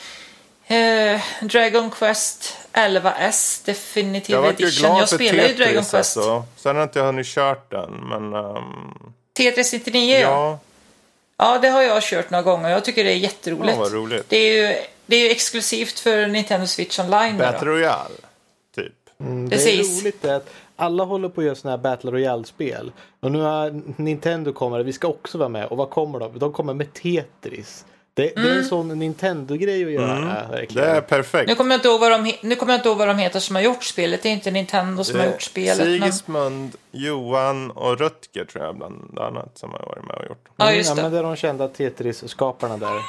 [0.71, 4.89] eh, Dragon Quest 11S Definitive jag Edition.
[4.89, 5.93] glad Jag spelar ju Dragon Quest.
[5.93, 6.43] alltså.
[6.55, 10.19] Sen har inte jag hunnit kört den, men ehm, Tetris 99 ja.
[10.29, 10.59] ja.
[11.37, 12.69] Ja, det har jag kört några gånger.
[12.69, 13.73] Jag tycker det är jätteroligt.
[13.73, 14.25] Ja, vad roligt.
[14.29, 17.37] Det är ju, det är exklusivt för Nintendo Switch Online.
[17.37, 17.67] Battle.
[17.67, 18.15] Royale,
[18.75, 18.93] typ.
[19.19, 19.97] Mm, det Precis.
[19.97, 22.91] är roligt att alla håller på att göra sådana här Battle Royale-spel.
[23.19, 25.65] Och nu har Nintendo kommer, vi ska också vara med.
[25.65, 26.39] Och vad kommer de?
[26.39, 27.85] De kommer med Tetris.
[28.13, 28.57] Det, det är Mm.
[28.57, 30.15] en sån Nintendo-grej att göra.
[30.19, 30.89] Det verkligen.
[30.89, 31.47] är perfekt.
[31.49, 33.39] Nu kommer, jag inte ihåg vad de, nu kommer jag inte ihåg vad de heter
[33.39, 34.23] som har gjort spelet.
[34.23, 35.77] Det är inte Nintendo som har gjort spelet.
[35.77, 35.99] Men...
[35.99, 40.45] Sigismund, Johan och Rutger tror jag bland annat som har varit med och gjort.
[40.57, 41.09] Ja, just ja, men det.
[41.09, 43.01] det är de kända Tetris-skaparna där.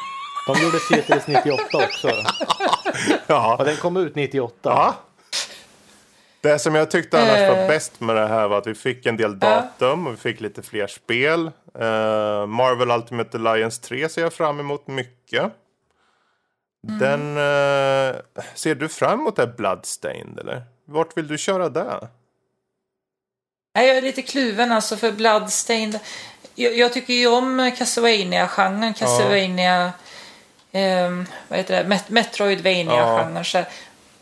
[0.46, 2.10] De gjorde Tetris 98 också.
[3.26, 3.56] Ja.
[3.58, 4.54] Och den kom ut 98.
[4.62, 4.94] ja.
[6.42, 7.68] Det som jag tyckte annars var Eh.
[7.68, 10.62] bäst med det här var att vi fick en del datum och vi fick lite
[10.62, 11.46] fler spel.
[11.80, 15.52] Eh, Marvel Ultimate Alliance 3 ser jag fram emot mycket.
[16.88, 16.98] Mm.
[16.98, 17.36] Den...
[17.36, 18.16] eh,
[18.54, 20.62] ser du fram emot det här Bloodstained eller?
[20.84, 22.08] Vart vill du köra det?
[23.74, 25.98] Jag är lite kluven alltså för Bloodstained.
[26.54, 28.94] Jag, jag tycker ju om Castlevania-genren.
[28.94, 29.92] Castlevania...
[30.72, 31.88] ehm, vad heter det?
[31.88, 33.36] Met Metroidvania-genren.
[33.36, 33.66] här.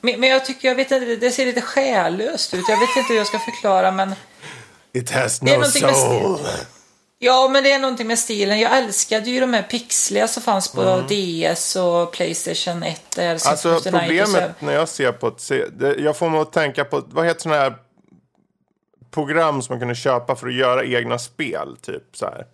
[0.01, 2.65] Men, men jag tycker, jag vet inte, det ser lite själlöst ut.
[2.69, 4.15] Jag vet inte hur jag ska förklara men...
[4.93, 6.39] It has Det är no soul.
[7.23, 8.61] Ja, men det är någonting med stilen.
[8.61, 13.03] Jag älskade ju de här pixliga som fanns på DS och Playstation 1.
[13.17, 15.51] Där, Alltså problemet när jag ser på ett...
[15.99, 17.75] Jag får mig att tänka på, vad heter sådana här
[19.11, 21.77] program som man kunde köpa för att göra egna spel?
[21.83, 22.47] Typ så här.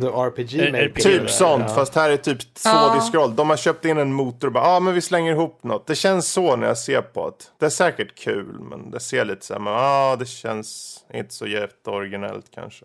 [0.00, 1.00] The RPG Eh, Maker.
[1.02, 1.74] Typ sånt, Ja.
[1.74, 3.36] fast här är typ tvådiskroll.
[3.36, 5.86] De har köpt in en motor och bara, ja ah, men vi slänger ihop något.
[5.86, 7.44] Det känns så när jag ser på det.
[7.58, 10.98] Det är säkert kul, men det ser lite så här, men ja ah, det känns
[11.14, 12.84] inte så jätteoriginellt kanske.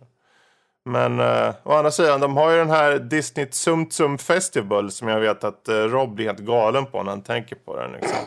[0.85, 5.07] Men uh, å andra sidan, de har ju den här Disney Tsum Tsum Festival som
[5.07, 7.91] jag vet att uh, Rob blir helt galen på när han tänker på den.
[7.91, 8.17] Liksom.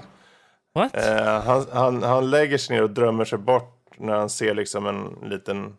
[0.75, 0.97] What?
[0.97, 4.87] Eh, han, han, han lägger sig ner och drömmer sig bort när han ser liksom
[4.87, 5.77] en liten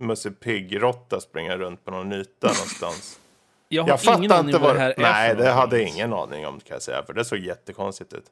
[0.00, 3.18] Musse Pigg-råtta springa runt på någon yta någonstans.
[3.68, 5.78] jag har Jag ingen fattar aning inte vad det här är Nej, för det hade
[5.80, 7.02] jag ingen aning om kan jag säga.
[7.02, 8.24] För det såg jättekonstigt ut.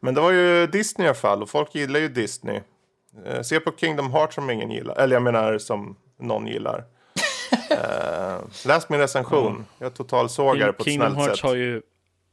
[0.00, 2.60] Men det var ju Disney i alla fall och folk gillar ju Disney.
[3.26, 4.96] Eh, se på Kingdom Hearts som ingen gillar.
[4.96, 6.84] Eller jag menar som någon gillar.
[7.70, 9.64] eh, läs min recension.
[9.78, 11.48] Jag totalsågar på ett Kingdom snällt Hearts sätt.
[11.50, 11.82] har ju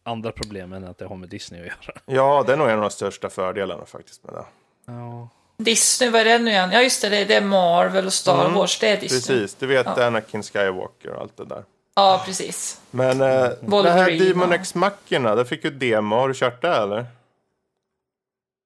[0.03, 1.97] andra problem än att det har med Disney att göra.
[2.05, 4.45] Ja, det är nog en av de största fördelarna faktiskt med det.
[4.86, 5.29] Ja.
[5.63, 6.69] Disney, vad är det nu igen?
[6.71, 8.80] Ja, just det, det är- Marvel och Star Wars.
[8.80, 9.39] Det är Disney.
[9.39, 11.63] Precis, du vet Anakin Skywalker och allt det där.
[11.95, 12.80] Ja, precis.
[12.91, 13.50] Men eh,
[13.84, 14.56] det här Demon ja.
[14.56, 16.15] X Machina, det fick ju demo.
[16.15, 17.06] Har du kört det eller?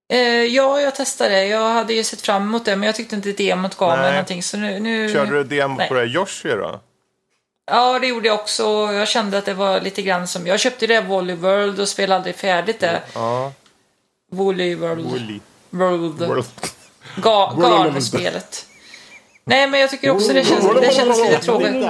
[0.09, 1.45] Eh, ja, jag testade.
[1.45, 4.43] Jag hade ju sett fram emot det, men jag tyckte inte demot gav mig någonting.
[4.43, 5.13] Så nu, nu...
[5.13, 5.87] Körde du demo Nej.
[5.87, 6.79] på det Yoshi då?
[7.71, 8.63] Ja, det gjorde jag också.
[8.93, 10.47] Jag kände att det var lite grann som...
[10.47, 13.01] Jag köpte det Volley World och spelade aldrig färdigt det.
[13.13, 13.51] Ja.
[14.31, 15.05] Volley World.
[15.05, 15.39] Woolly.
[15.69, 16.27] World.
[16.27, 16.45] World.
[17.15, 18.65] Ga Galspelet.
[19.47, 21.85] Nej, men jag tycker också det känns, det känns lite tråkigt.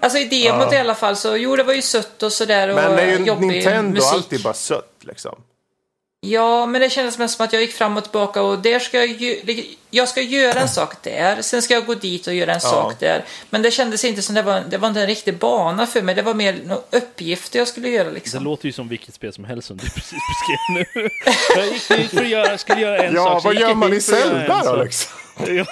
[0.00, 2.74] Alltså i demot i alla fall så, jo det var ju sött och sådär och
[2.74, 4.12] Men det är ju jobbig Nintendo musik.
[4.12, 5.34] alltid bara sött liksom.
[6.26, 8.96] Ja, men det kändes mest som att jag gick fram och tillbaka och där ska
[8.98, 12.54] jag ju, jag ska göra en sak där, sen ska jag gå dit och göra
[12.54, 13.24] en sak där.
[13.50, 16.14] Men det kändes inte som det var, det var inte en riktig bana för mig,
[16.14, 16.58] det var mer
[16.90, 18.44] uppgifter jag skulle göra Det liksom.
[18.44, 20.58] låter ju som vilket spel som helst som du precis beskrev
[20.94, 21.08] nu.
[21.56, 23.42] Jag gick dit för att göra, skulle göra en Ja, sak.
[23.42, 25.12] så vad gör man i Zelda då liksom?
[25.46, 25.64] Ja.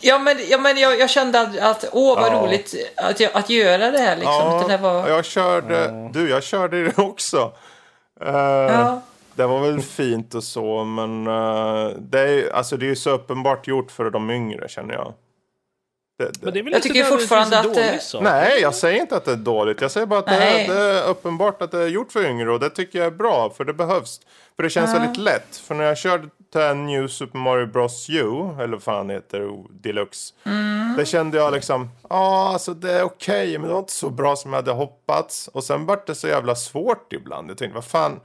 [0.00, 2.36] Ja, men, ja, men jag, jag kände att, att åh vad Ja.
[2.36, 4.62] roligt att, att göra det här liksom.
[4.62, 7.52] det där var, jag körde, du jag körde det också.
[8.26, 9.02] Eh, ja.
[9.34, 13.10] Det var väl fint och så, men eh, det, är, alltså, det är ju så
[13.10, 15.14] uppenbart gjort för de yngre känner jag.
[16.18, 16.32] Det, det.
[16.42, 18.20] Men det är väl Jag inte tycker fortfarande att det-?
[18.20, 19.80] Nej, jag säger inte att det är dåligt.
[19.80, 22.52] Jag säger bara att det, är- det är uppenbart att det är gjort för yngre
[22.52, 24.20] och det tycker jag är bra, för det behövs.
[24.56, 25.56] För det känns väldigt lätt.
[25.56, 28.24] För när jag körde till New Super Mario Bros U,
[28.58, 30.34] eller vad fan det heter, Deluxe.
[30.96, 34.36] Det kände jag liksom, ja alltså det är okej, men det var inte så bra
[34.36, 35.48] som jag hade hoppats.
[35.48, 37.50] Och sen vart det så jävla svårt ibland.
[37.50, 38.20] Jag tänkte, vad fan,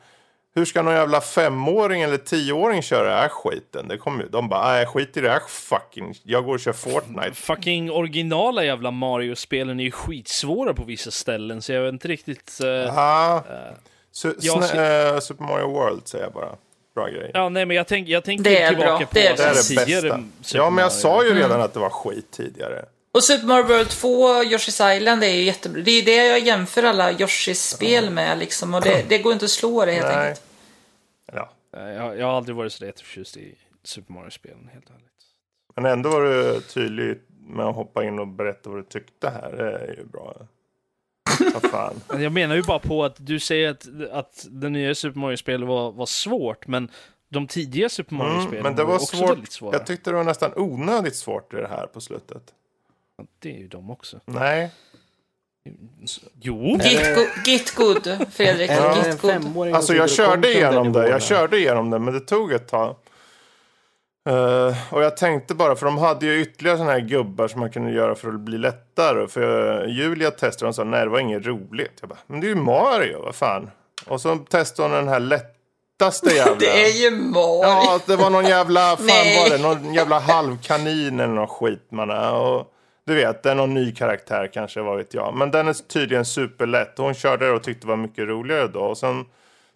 [0.55, 3.87] hur ska någon jävla femåring eller tioåring köra den här skiten?
[3.87, 7.31] Det kommer de bara, nej skit i det här fucking, jag går och kör Fortnite.
[7.33, 12.59] Fucking originala jävla Mario-spelen är ju skitsvåra på vissa ställen, så jag vet inte riktigt...
[12.61, 13.43] eh, Ja.
[14.13, 16.49] Su- jag eh, Super Mario World säger jag bara.
[16.95, 17.31] Bra grej.
[17.33, 18.21] Ja, nej, men jag, tänk, jag är
[18.69, 20.23] tillbaka bra, på det är Det är det tidigare bästa.
[20.41, 21.01] Super Ja, men jag Mario.
[21.01, 21.41] sa ju Mm.
[21.43, 22.85] redan att det var skit tidigare.
[23.15, 25.81] Och Super Mario World 2, Yoshi's Island är ju jättebra.
[25.81, 28.73] Det är ju det jag jämför alla Yoshis-spel med liksom.
[28.73, 30.27] Och det, det går inte att slå det helt Nej.
[30.27, 30.43] enkelt.
[31.33, 31.49] Ja.
[31.71, 35.11] Jag, jag har aldrig varit så jätteförtjust i Super Mario-spelen, helt ärligt.
[35.75, 39.51] Men ändå var du tydlig med att hoppa in och berätta vad du tyckte här.
[39.57, 40.35] Det är ju bra.
[41.53, 42.01] Vad fan.
[42.21, 45.91] Jag menar ju bara på att du säger att, att det nya Super Mario-spelet var,
[45.91, 46.91] var svårt, men
[47.29, 49.29] de tidiga Super Mario-spelen Mm, men det var också svårt.
[49.29, 49.75] väldigt svåra.
[49.75, 52.53] Jag tyckte det var nästan onödigt svårt i det här på slutet.
[53.39, 54.19] Det är ju de också.
[54.25, 54.71] Nej.
[56.41, 56.77] Jo!
[56.83, 58.69] Git, go, git good, Fredrik.
[58.69, 59.73] En Git good.
[59.73, 61.09] Alltså jag körde igenom det.
[61.09, 62.95] Jag körde igenom det, men det tog ett tag.
[64.29, 67.71] Eh, och jag tänkte bara, för de hade ju ytterligare sådana här gubbar som man
[67.71, 69.27] kunde göra för att bli lättare.
[69.27, 71.97] För eh, Julia testade och sa nej det var inget roligt.
[71.99, 73.71] Jag bara, men det är ju Mario, vad fan.
[74.07, 76.55] Och så testade hon den här lättaste jävla.
[76.55, 77.61] Det är ju Mario.
[77.63, 82.09] Ja, det var någon jävla, fan var det, någon jävla halvkanin eller någon skit man
[82.09, 82.33] är.
[82.33, 82.71] Och
[83.05, 85.33] du vet, det är någon ny karaktär kanske, vad vet jag.
[85.33, 86.93] Men den är tydligen superlätt.
[86.97, 88.79] Hon körde det och tyckte det var mycket roligare då.
[88.79, 89.25] Och sen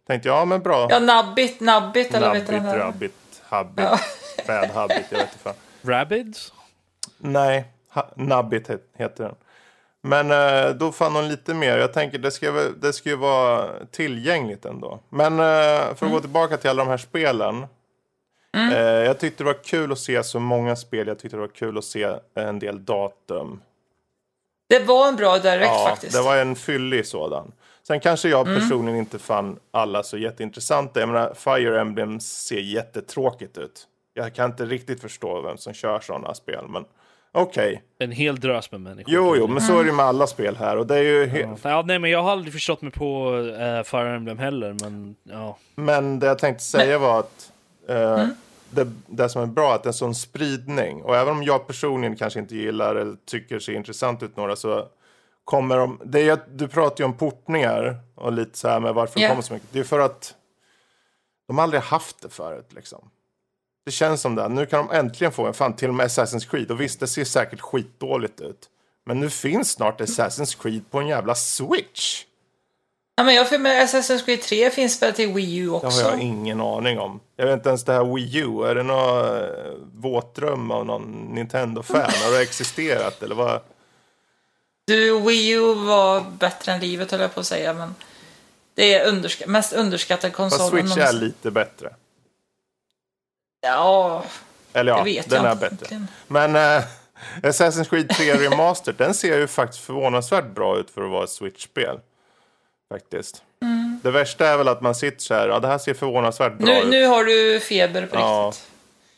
[0.08, 0.88] tänkte jag, ja men bra.
[0.89, 2.80] Ja, Nabbit, Nabbit eller vad heter Nabbit, den?
[2.80, 3.86] Rabbit, Habbit,
[4.48, 5.54] Bad Habbit, jag vet inte fan.
[5.82, 6.54] Rabbids?
[7.18, 9.36] Nej, ha, Nabbit het- heter den.
[10.02, 11.78] Men eh, då fann hon lite mer.
[11.78, 15.00] Jag tänker det ska, det ska ju vara tillgängligt ändå.
[15.10, 17.65] Men eh, för att gå tillbaka till alla de här spelen.
[18.58, 18.74] Mm.
[18.74, 21.08] Eh, jag tyckte det var kul att se så många spel.
[21.08, 23.62] Jag tyckte det var kul att se en del datum.
[24.70, 26.14] Det var en bra direkt Ja, faktiskt.
[26.16, 27.52] det var en fyllig sådan.
[27.88, 28.60] Sen kanske jag Mm.
[28.60, 31.00] personligen inte fann alla så jätteintressanta.
[31.00, 33.88] Jag menar, Fire Emblem ser jättetråkigt ut.
[34.14, 36.86] Jag kan inte riktigt förstå vem som kör sådana spel, men
[37.32, 37.84] okej.
[38.00, 39.14] En hel drös med människor.
[39.14, 41.26] Jo, jo, men så är det ju med alla spel här och det är ju
[41.26, 45.16] he- Ja, nej, men jag har aldrig förstått mig på uh, Fire Emblem heller, men
[45.24, 45.58] ja.
[45.76, 47.52] Men det jag tänkte säga var att
[47.89, 48.28] eh,
[48.69, 51.04] det, det som är bra är att det är en sån spridning.
[51.04, 54.88] Och även om jag personligen kanske inte gillar eller tycker ser intressant ut några så
[55.45, 56.02] kommer de...
[56.06, 59.28] Det är, du pratar ju om portningar och lite så här med varför Ja.
[59.28, 59.69] det kommer så mycket.
[59.73, 60.36] Det är för att
[61.47, 63.10] de aldrig haft det förut liksom.
[63.86, 64.49] Det känns som det.
[64.49, 66.71] Nu kan de äntligen få en fan till och med Assassin's Creed.
[66.71, 68.69] Och visst, det ser säkert skitdåligt ut.
[69.06, 72.25] Men nu finns snart Assassin's Creed på en jävla Switch.
[73.19, 76.03] Ja, men jag för mig Assassin's Creed 3 finns väl till Wii U Det också?
[76.03, 77.19] har jag ingen aning om.
[77.36, 78.63] Jag vet inte ens det här Wii U.
[78.63, 79.49] Är det någon eh,
[79.93, 82.12] våtdröm av någon Nintendo-fan?
[82.23, 83.62] Har det existerat eller vad?
[84.88, 87.95] Du, Wii U var bättre än livet höll jag på att säga, men
[88.73, 90.60] det är underska mest underskattad konsol.
[90.60, 91.93] Fast Switch är lite bättre.
[93.62, 94.23] Ja,
[94.73, 95.75] Eller det ja, vet den jag är inte.
[95.75, 96.05] bättre.
[96.27, 96.84] Men eh,
[97.41, 101.29] Assassin's Creed 3 Remastered, den ser ju faktiskt förvånansvärt bra ut för att vara ett
[101.29, 101.99] Switch-spel.
[102.89, 103.43] Faktiskt.
[103.62, 103.99] Mm.
[104.04, 106.65] Det värsta är väl att man sitter så här, ja det här ser förvånansvärt bra
[106.65, 106.88] Nu, ut.
[106.89, 108.47] nu har du feber på Ja.
[108.52, 108.71] riktigt.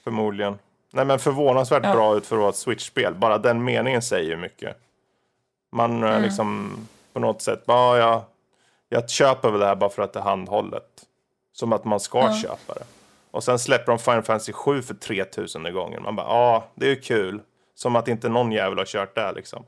[0.03, 0.59] Förmodligen.
[0.93, 1.93] Nej men förvånansvärt Ja.
[1.93, 3.13] bra ut för att vara ett Switch-spel.
[3.15, 4.77] Bara den meningen säger mycket.
[5.71, 6.13] Man Mm.
[6.13, 6.77] eh, liksom
[7.13, 8.25] på något sätt, bara ja,
[8.89, 10.87] jag köper väl det här bara för att det är handhållet.
[11.53, 12.83] Som att man ska köpa det.
[13.31, 16.03] Och sen släpper de Final Fantasy 7 för 3000 gången.
[16.03, 17.41] Man bara, ja, det är ju kul.
[17.75, 19.63] Som att inte någon jävel har kört det liksom.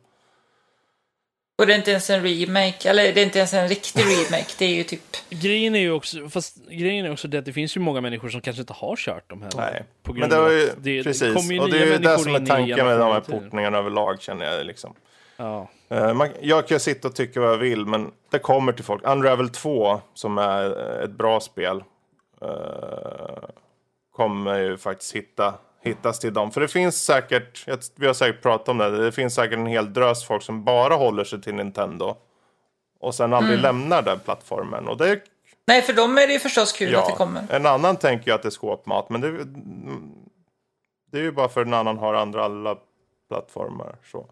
[1.55, 4.53] Och det är inte ens en remake, eller det är inte ens en riktig remake.
[4.57, 5.01] Det är ju typ...
[5.29, 8.29] Grejen är ju också, fast grejen är också det att det finns ju många människor
[8.29, 9.51] som kanske inte har kört de här.
[9.57, 9.83] Nej.
[10.03, 11.47] På grund Men det var ju, det, precis.
[11.47, 14.21] Det ju och det är ju det som är tanken med de här portningarna överlag,
[14.21, 14.93] känner jag liksom.
[15.37, 15.69] Ja.
[15.89, 19.07] Eh, Man, jag kan sitta och tycka vad jag vill, men det kommer till folk.
[19.07, 21.83] Unravel 2, som är ett bra spel,
[22.41, 22.49] eh,
[24.15, 26.51] kommer ju faktiskt hitta, hittas till dem.
[26.51, 29.93] För det finns säkert, vi har säkert pratat om det, det finns säkert en hel
[29.93, 32.15] drös folk som bara håller sig till Nintendo.
[32.99, 34.87] Och sen aldrig lämnar den plattformen.
[34.87, 35.21] Och det är,
[35.67, 37.43] Nej, för dem är det ju förstås kul att det ja, kommer.
[37.49, 40.11] en annan tänker ju att det är skåpmat, men det, mm,
[41.11, 42.77] det är ju bara för att en annan har andra alla
[43.29, 43.95] plattformar.
[44.11, 44.25] Så.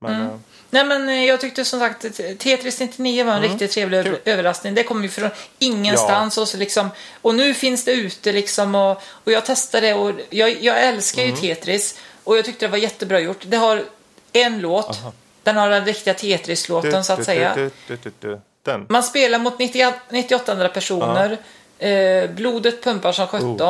[0.00, 0.28] Men, eh,
[0.70, 2.02] Nej, men eh, jag tyckte som sagt
[2.38, 4.12] Tetris 99 var en riktigt trevlig Mm.
[4.12, 4.20] Kul.
[4.32, 4.74] överraskning.
[4.74, 6.88] Det kom ju från ingenstans och så liksom.
[7.22, 11.34] Och nu finns det ute liksom och, och jag testade och jag, jag älskar Mm.
[11.34, 13.42] ju Tetris och jag tyckte det var jättebra gjort.
[13.46, 13.84] Det har
[14.32, 14.98] en låt.
[15.42, 17.70] Den har den riktiga Tetris-låten så att säga.
[18.62, 18.86] Den.
[18.88, 21.38] Man spelar mot 90, 98 andra personer.
[21.78, 23.60] Eh, blodet pumpar som 17.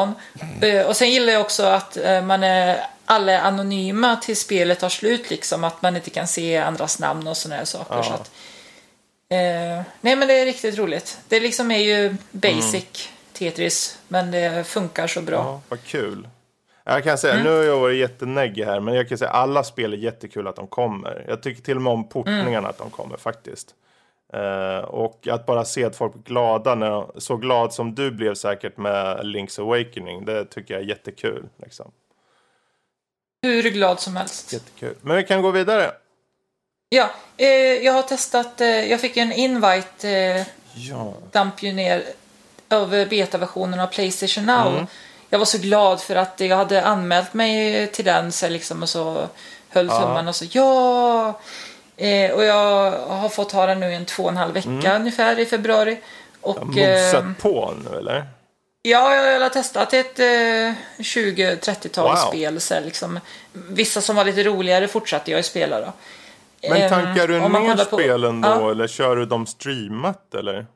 [0.61, 0.65] Oh.
[0.69, 4.81] Eh, och sen gillar jag också att eh, man är alla är anonyma till spelet
[4.81, 5.31] tar slut.
[5.31, 8.03] Liksom, att man inte kan se andras namn och sådana här saker.
[8.03, 8.31] Så att,
[9.29, 11.19] eh, nej men det är riktigt roligt.
[11.29, 13.99] Det liksom är ju basic Tetris.
[14.09, 15.37] Men det funkar så bra.
[15.37, 16.29] Ja, vad kul.
[16.85, 17.45] Jag kan säga, Mm.
[17.47, 20.57] nu har jag varit jättenägg här, men jag kan säga alla spel är jättekul att
[20.57, 21.25] de kommer.
[21.29, 22.65] Jag tycker till och med om portningarna Mm.
[22.65, 23.75] att de kommer faktiskt.
[24.33, 28.11] Eh, och att bara se att folk blir glada, när de, så glad som du
[28.11, 31.45] blev säkert med Link's Awakening, det tycker jag är jättekul.
[31.57, 31.91] Liksom.
[33.45, 34.53] Hur glad som helst.
[34.53, 34.95] Jättekul.
[35.03, 35.93] Men vi kan gå vidare.
[36.89, 37.49] Ja, eh,
[37.85, 38.61] jag har testat.
[38.61, 40.11] Eh, jag fick en invite.
[40.11, 41.15] Eh, Ja.
[41.33, 42.05] damp ju ner
[42.71, 44.67] över betaversionen av Playstation Now.
[44.73, 44.87] Mm.
[45.31, 48.89] Jag var så glad för att jag hade anmält mig till den så liksom, och
[48.89, 49.29] så
[49.69, 50.01] höll Ja.
[50.01, 51.41] tummen och så ja.
[51.97, 54.97] Eh, och jag har fått ha den nu i en två och en halv vecka
[54.97, 56.01] ungefär i februari.
[56.41, 56.69] Och, Mm.
[57.05, 58.27] Mosat eh, på nu eller?
[58.89, 62.17] Ja, jag har testat ett eh, 20-30-tal Wow.
[62.17, 62.61] spel.
[62.61, 63.21] Så liksom,
[63.53, 65.93] vissa som var lite roligare fortsatte jag ju spela då.
[66.69, 68.71] Men Ehm, tankar du man ner kollar på- spelen då, Ja.
[68.71, 70.67] eller kör du dem streamat eller?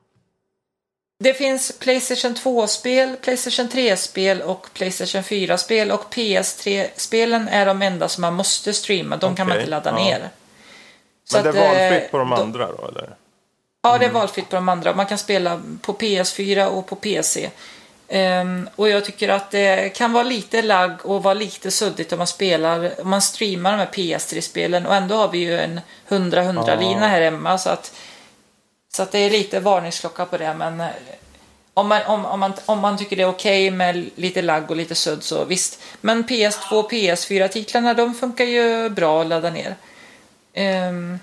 [1.24, 8.22] Det finns Playstation 2-spel, Playstation 3-spel och Playstation 4-spel och PS3-spelen är de enda som
[8.22, 9.16] man måste streama.
[9.16, 9.96] De kan man inte ladda ja.
[9.96, 10.28] ner.
[11.34, 13.10] Men det är eh, valfritt på de då- andra då eller?
[13.82, 14.94] Ja, det är valfritt på de andra.
[14.94, 17.50] Man kan spela på PS4 och på PC.
[18.08, 22.18] Ehm, och jag tycker att det kan vara lite lagg och vara lite suddigt om
[22.18, 27.08] man spelar, om man streamar de här PS3-spelen och ändå har vi ju en 100-100-lina
[27.08, 27.92] här hemma så att,
[28.92, 30.86] så att det är lite varningsklocka på det men eh,
[31.74, 34.76] om man, om, om man, om man tycker det är okej med lite lagg och
[34.76, 35.80] lite sudd så visst.
[36.00, 39.74] Men PS2 och PS4-titlarna de funkar ju bra att ladda ner.
[40.54, 41.18] Ehm,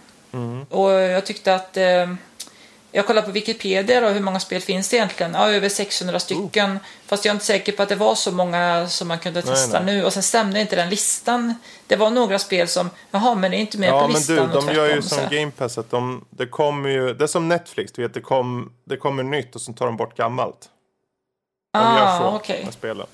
[0.70, 2.18] Och jag tyckte att ehm,
[2.96, 5.34] Jag kollar på Wikipedia då, hur många spel finns det egentligen?
[5.34, 6.80] Ja, över 600 stycken.
[7.06, 9.80] Fast jag är inte säker på att det var så många som man kunde testa
[9.80, 9.96] nej.
[9.96, 10.06] nu.
[10.06, 11.54] Och sen stämde inte den listan.
[11.88, 14.36] Det var några spel som, jaha, men det är inte med Ja, på men listan.
[14.36, 15.36] du, och de gör ju som så.
[15.36, 18.72] Game Pass att de, det kommer ju, det är som Netflix, du vet, det, kom,
[18.86, 20.70] det kommer nytt och så tar de bort gammalt.
[21.74, 22.62] De gör Ah, så okej.
[22.66, 23.08] med spelen.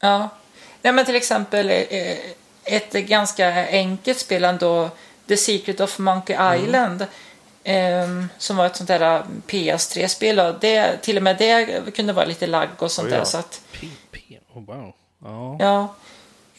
[0.00, 0.28] Ja.
[0.82, 2.16] Nej, men till exempel eh,
[2.64, 4.90] ett ganska enkelt spel ändå,
[5.28, 7.02] The Secret of Monkey Mm.
[7.68, 10.40] Ehm, som var ett sånt där PS3-spel.
[10.40, 13.18] och Det, till och med det kunde vara lite lagg och sånt Oj, ja.
[13.18, 13.24] där.
[13.24, 14.92] Så att, PP, oh, wow.
[15.24, 15.56] Ja.
[15.60, 15.94] ja.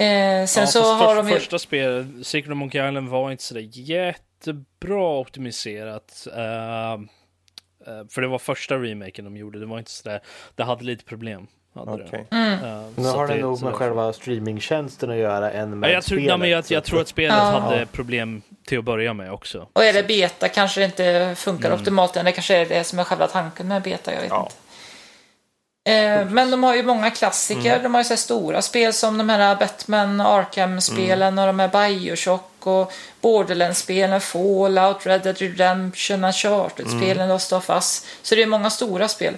[0.05, 1.34] Eh, sen ja, så har de ju...
[1.34, 6.28] Första spelet, Secret of Monkey Island, var inte sådär jättebra optimiserat.
[6.36, 10.22] Eh, eh, för det var första remaken de gjorde, det var inte sådär,
[10.55, 11.47] det hade lite problem.
[11.86, 12.25] Hade det.
[12.36, 12.53] Mm.
[12.53, 15.93] Eh, Nu så har att det nog med själva streamingtjänsten att göra än med Ja,
[15.93, 16.30] jag, tror, spelet.
[16.30, 17.43] nej, men jag, jag tror att spelet Ja.
[17.59, 19.67] hade problem till att börja med också.
[19.73, 21.80] Och är det beta kanske det inte funkar Mm.
[21.80, 22.25] optimalt än.
[22.25, 24.43] Det kanske är det som är själva tanken med beta, jag vet Ja.
[24.43, 24.55] inte.
[25.89, 27.69] Eh, men de har ju många klassiker.
[27.71, 27.84] Mm.
[27.84, 31.39] De har ju så här stora spel som de här Batman Arkham-spelen Mm.
[31.39, 37.30] och de här Bioshock och Borderlands-spelen, Fallout, Red Dead Redemption, Uncharted-spelen, Mm.
[37.30, 38.05] Lost of Us.
[38.21, 39.38] Så det är många stora spel.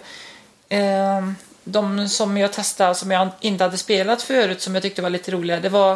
[0.70, 1.22] Eh,
[1.64, 5.32] de som jag testade som jag inte hade spelat förut som jag tyckte var lite
[5.32, 5.91] roliga det var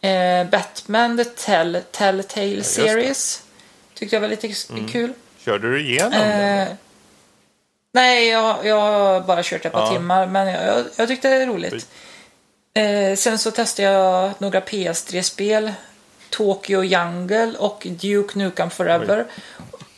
[0.00, 2.62] eh, Batman The Tell, Telltale det.
[2.64, 3.42] Series.
[3.94, 4.52] Tyckte jag var lite
[4.92, 5.12] kul.
[5.44, 6.12] Körde du igenom?
[6.12, 6.68] Eh,
[7.92, 9.92] nej, jag, jag har bara kört ett par Ja.
[9.92, 11.88] timmar, men jag, jag, jag tyckte det är roligt.
[12.74, 15.72] Eh, sen så testade jag några PS3-spel.
[16.30, 19.26] Tokyo Jungle och Duke Nukem Forever.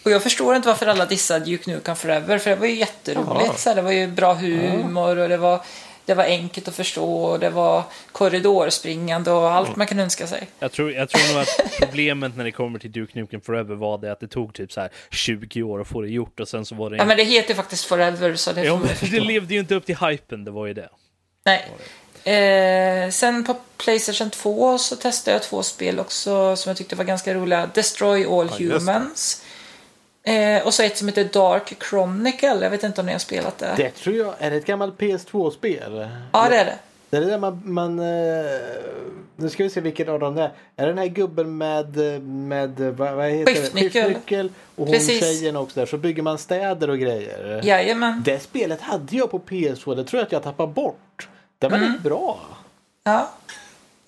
[0.09, 3.47] Och jag förstår inte varför alla dissar Duke Nukem Forever, för det var ju jätteroligt.
[3.47, 3.55] Jaha.
[3.57, 5.61] Så här, det var ju bra humor och det var,
[6.05, 7.83] det var enkelt att förstå och det var
[8.13, 10.49] korridorspringande och allt man kan önska sig.
[10.59, 13.99] Jag tror, jag tror nog att problemet när det kommer till Duke Nukem Forever var
[13.99, 16.65] det att det tog typ så här 20 år att få det gjort och sen
[16.65, 16.97] så var det...
[16.97, 19.75] Ja, men det heter ju faktiskt Forever, så det Ja, men det levde ju inte
[19.75, 20.89] upp till hypen, det var ju det.
[21.45, 21.69] Nej.
[22.25, 27.05] Eh, sen på Playstation 2 så testade jag två spel också som jag tyckte var
[27.05, 27.71] ganska roliga.
[27.75, 28.79] Destroy All Ja.
[28.79, 29.43] Humans.
[30.29, 32.59] Eh, och så ett som heter Dark Chronicle.
[32.63, 33.75] Jag vet inte om ni har spelat det.
[33.77, 36.09] Det tror jag, är det ett gammalt PS2-spel?
[36.33, 36.79] Ja, det är det.
[37.11, 38.05] Det är det där man, man eh,
[39.37, 40.51] nu ska vi se vilken av dem det är.
[40.77, 43.93] Är det den här gubben med, med vad, vad heter Skiftnyckel.
[44.03, 44.09] det?
[44.15, 44.53] Skiftnyckel.
[44.77, 45.21] Och hon Precis.
[45.21, 45.87] tjejen också där.
[45.87, 47.61] Så bygger man städer och grejer.
[47.65, 48.23] Jajamän.
[48.25, 49.95] Det spelet hade jag på PS2.
[49.95, 51.29] Det tror jag att jag tappade bort.
[51.59, 51.93] Det var Mm.
[51.93, 52.39] rätt bra.
[53.05, 53.31] Ja.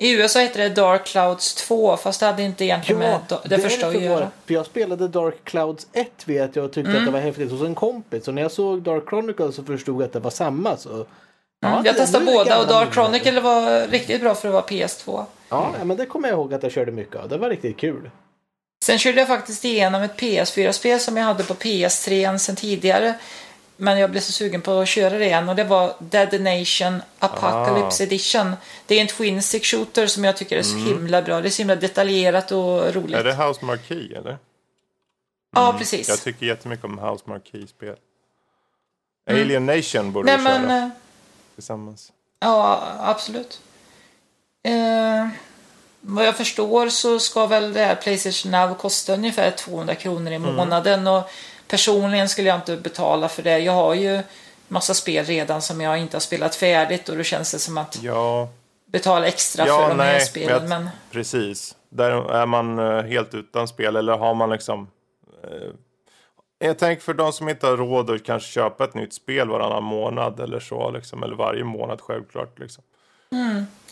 [0.02, 3.58] I USA heter det Dark Clouds 2, fast det hade inte egentligen med da- det,
[3.58, 4.30] första att göra.
[4.46, 7.02] För jag spelade Dark Clouds 1 vet jag och tyckte Mm.
[7.02, 8.28] att det var häftigt hos en kompis.
[8.28, 10.76] Och när jag såg Dark Chronicles så förstod jag att det var samma.
[10.76, 11.06] Så...
[11.60, 11.82] Ja, Mm.
[11.82, 13.20] det- Jag testade båda och Dark minnen.
[13.20, 15.24] Chronicle var riktigt bra för att vara PS2.
[15.48, 17.28] Ja, men det kommer jag ihåg att jag körde mycket av.
[17.28, 18.10] Det var riktigt kul.
[18.84, 23.14] Sen körde jag faktiskt igenom ett PS4-spel som jag hade på PS3 sen tidigare.
[23.80, 27.02] Men jag blev så sugen på att köra det igen och det var Dead Nation
[27.18, 28.06] Apocalypse Ah.
[28.06, 28.52] Edition.
[28.86, 31.40] Det är en twin stick shooter som jag tycker är så himla bra.
[31.40, 33.16] Det är så himla detaljerat och roligt.
[33.16, 34.38] Är det House Marquee eller?
[35.54, 36.08] Ja, precis.
[36.08, 37.96] Jag tycker jättemycket om House Marquee-spel.
[39.30, 40.44] Alien Nation borde Mm.
[40.44, 40.90] Nej vi köra men, eh,
[41.54, 42.12] tillsammans.
[42.40, 43.60] ja absolut.
[44.62, 45.28] Eh,
[46.00, 50.34] vad jag förstår så ska väl det här Playstation Now kosta ungefär 200 kronor i
[50.34, 50.54] Mm.
[50.54, 51.06] månaden.
[51.06, 51.30] Och
[51.70, 53.58] personligen skulle jag inte betala för det.
[53.58, 54.22] Jag har ju
[54.68, 57.98] massa spel redan som jag inte har spelat färdigt och då känns det som att
[58.02, 58.48] Ja,
[58.86, 60.68] betala extra Ja, för de här nej, spelen.
[60.68, 61.76] men Men, precis.
[61.88, 64.88] Där är man eh, helt utan spel eller har man liksom...
[65.44, 65.68] Eh,
[66.58, 69.82] jag tänker för de som inte har råd att kanske köpa ett nytt spel varannan
[69.84, 70.90] månad eller så.
[70.90, 72.58] Liksom, eller varje månad självklart.
[72.58, 72.84] Liksom.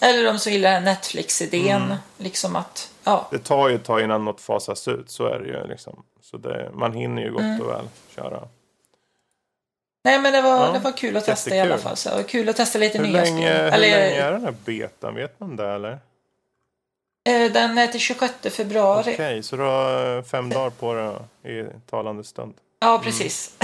[0.01, 1.83] Eller de som gillar Netflix-idén.
[1.83, 1.97] Mm.
[2.19, 3.29] Liksom att, ja.
[3.31, 5.11] Det tar ju ett tag innan något fasas ut.
[5.11, 5.67] Så är det ju.
[5.67, 6.03] Liksom.
[6.23, 7.61] Så det, man hinner ju gott Mm.
[7.61, 8.49] och väl köra.
[10.05, 11.73] Nej men det var, Ja, det var kul att testa i jättekul.
[11.73, 11.97] alla fall.
[11.97, 13.57] Så, det var kul att testa lite Hur nya länge, spel.
[13.65, 15.15] hur Eller, länge är den här betan?
[15.15, 15.91] Vet man det eller?
[17.29, 19.13] eh, den är till 26 februari.
[19.15, 22.55] Okej, så du har eh, fem dagar på dig i talande stund.
[22.81, 23.55] Ja, precis.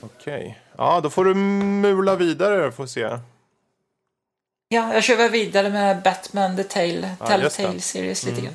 [0.00, 0.58] Okej.
[0.78, 3.18] Ja, då får du mula vidare får se.
[4.68, 7.80] Ja, jag kör väl vidare med Batman The Tale, Ja, Telltale.
[7.80, 8.44] Series lite Mm.
[8.44, 8.54] grann.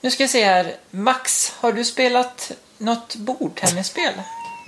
[0.00, 0.74] Nu ska jag se här.
[0.90, 4.12] Max, har du spelat något bordtennisspel?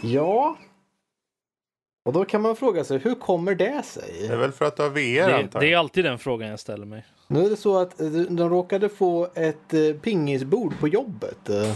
[0.03, 0.57] Ja.
[2.05, 4.17] Och då kan man fråga sig, hur kommer det sig?
[4.21, 6.49] Det är väl för att du har VR Det, antar det är alltid den frågan
[6.49, 7.05] jag ställer mig.
[7.27, 11.49] Nu är det så att eh, de råkade få ett eh, pingisbord på jobbet.
[11.49, 11.75] Eh,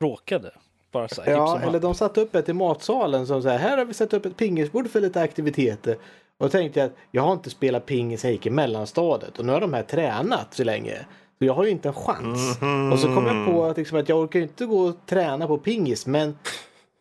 [0.00, 0.54] Råkade.
[0.92, 3.58] Bara så här, hipp Ja, eller de satte upp ett i matsalen som så här,
[3.58, 5.94] här har vi satt upp ett pingisbord för lite aktiviteter.
[6.38, 9.44] Och då tänkte jag att jag har inte spelat pingis här gick i mellanstadiet och
[9.44, 11.06] nu har de här tränat så länge.
[11.38, 12.58] Så jag har ju inte en chans.
[12.92, 15.58] Och så kom jag på att, liksom, att jag orkar inte gå och träna på
[15.58, 16.38] pingis men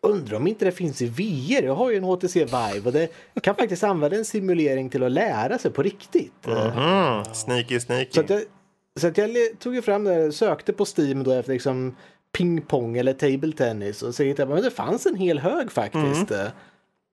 [0.02, 1.64] undrar om inte det finns i VR.
[1.64, 3.10] Jag har ju en HTC Vive och det
[3.42, 6.48] kan faktiskt använda en simulering till att lära sig på riktigt.
[6.48, 7.26] Mm.
[7.26, 8.12] Sneaky, sneaky.
[8.12, 8.42] Så att jag,
[9.00, 9.30] så att jag
[9.60, 11.96] tog ju fram det, sökte på Steam då efter liksom
[12.32, 16.32] pingpong eller table tennis och så hittade jag men det fanns en hel hög faktiskt.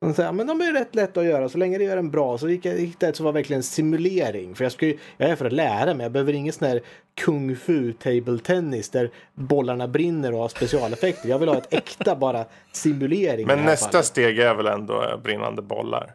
[0.05, 2.11] Och så, ja, men de är rätt lätta att göra så länge det gör en
[2.11, 2.39] bra.
[2.39, 4.55] Så gick jag hittade ett som var verkligen simulering.
[4.55, 6.05] För jag, ska ju, jag är för att lära mig.
[6.05, 6.81] Jag behöver ingen sån här
[7.15, 11.29] kung fu table tennis där bollarna brinner och har specialeffekter.
[11.29, 13.47] Jag vill ha ett äkta bara simulering.
[13.47, 14.07] Men nästa fallet.
[14.07, 16.15] steg är väl ändå eh, brinnande bollar?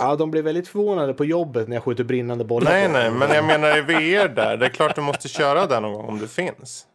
[0.00, 2.70] Ja, de blev väldigt förvånade på jobbet när jag skjuter brinnande bollar.
[2.70, 4.56] Nej, nej, men jag menar i VR där.
[4.56, 6.86] Det är klart du måste köra där någon gång om det finns.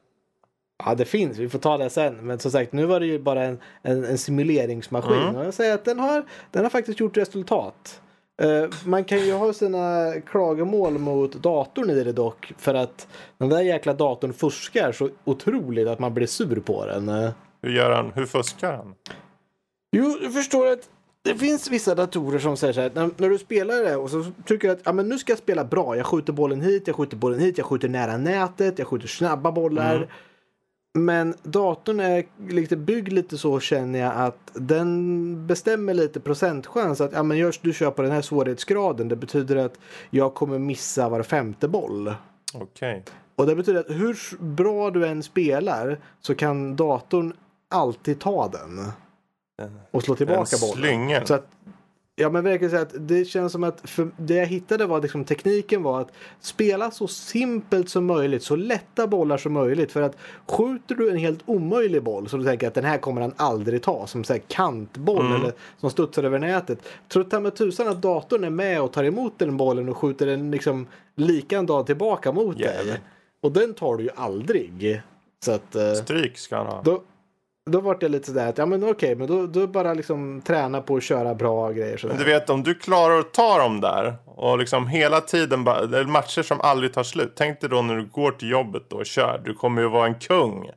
[0.84, 1.38] Ja, det finns.
[1.38, 2.16] Vi får ta det sen.
[2.16, 5.22] Men som sagt, nu var det ju bara en, en, en simuleringsmaskin.
[5.22, 5.36] Mm.
[5.36, 8.02] Och jag säger att den har, den har faktiskt gjort resultat.
[8.42, 12.54] Eh, man kan ju ha sina klagomål mot datorn i det dock.
[12.58, 13.08] För att
[13.38, 17.10] den där jäkla datorn fuskar så otroligt att man blir sur på den.
[17.10, 17.30] Eh,
[17.62, 18.12] Hur gör han?
[18.16, 18.96] Hur fuskar han?
[19.92, 20.90] Jo, du förstår att
[21.22, 22.92] det finns vissa datorer som säger så här.
[22.94, 25.40] När, när du spelar det och så tycker du att ja, men nu ska jag
[25.40, 25.98] spela bra.
[25.98, 29.52] Jag skjuter bollen hit, jag skjuter bollen hit, jag skjuter nära nätet, jag skjuter snabba
[29.52, 30.08] bollar.
[30.98, 37.14] Men datorn är lite byggd lite så känner jag att den bestämmer lite procentchans att
[37.14, 39.08] ja, men görs du kör på den här svårighetsgraden.
[39.08, 39.80] Det betyder att
[40.10, 42.14] jag kommer missa var femte boll.
[42.54, 43.04] Okej.
[43.36, 47.34] Och det betyder att hur bra du än spelar så kan datorn
[47.70, 48.92] alltid ta den.
[49.92, 51.26] Och slå tillbaka Den bollen.
[51.28, 51.48] Så att,
[52.16, 55.24] ja men verkligen så att det känns som att för det jag hittade var liksom
[55.26, 59.92] tekniken var att spela så simpelt som möjligt, så lätta bollar som möjligt.
[59.92, 63.22] För att skjuter du en helt omöjlig boll så du tänker att den här kommer
[63.22, 65.42] han aldrig ta, som så här kantboll Mm.
[65.42, 66.80] eller som studsar över nätet.
[67.08, 70.26] Tror ta med tusan att datorn är med och tar emot den bollen och skjuter
[70.26, 72.76] den liksom likadan tillbaka mot dig.
[72.78, 73.00] Jävlar.
[73.42, 75.02] Och den tar du ju aldrig.
[75.46, 75.76] Så att...
[75.76, 76.82] eh, Stryk ska han ha.
[76.82, 77.02] då,
[77.72, 80.82] då vart jag lite sådär att ja men okej men då, då bara liksom träna
[80.82, 82.16] på att köra bra grejer sådär.
[82.18, 86.42] Du vet om du klarar att ta dem där och liksom hela tiden bara, matcher
[86.42, 87.34] som aldrig tar slut.
[87.36, 89.42] Tänk dig då när du går till jobbet då och kör.
[89.46, 90.70] Du kommer ju vara en kung.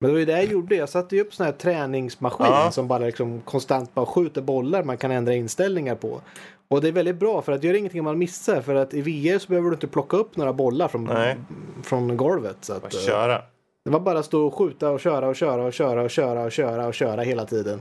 [0.00, 0.74] Men det var ju det jag gjorde.
[0.76, 2.70] Jag satte ju upp sån här träningsmaskin Ja.
[2.70, 6.20] som bara liksom konstant bara skjuter bollar man kan ändra inställningar på.
[6.68, 8.94] Och det är väldigt bra för att det gör ingenting om man missar för att
[8.94, 11.36] i VR så behöver du inte plocka upp några bollar från, Nej.
[11.82, 12.56] från golvet.
[12.60, 13.42] Så att, Bara köra.
[13.86, 16.44] Det var bara att stå och skjuta och köra och köra och köra och köra
[16.44, 17.80] och köra och köra hela tiden.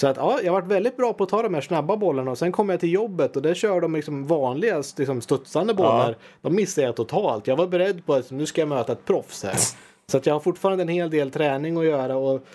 [0.00, 2.38] Så att ja, jag varit väldigt bra på att ta de här snabba bollarna och
[2.38, 6.16] sen kom jag till jobbet och där kör de liksom vanliga liksom studsande bollar.
[6.42, 7.46] De missade jag totalt.
[7.46, 9.54] Jag var beredd på att nu ska jag möta ett proffs här.
[10.06, 12.46] Så att jag har fortfarande en hel del träning att göra och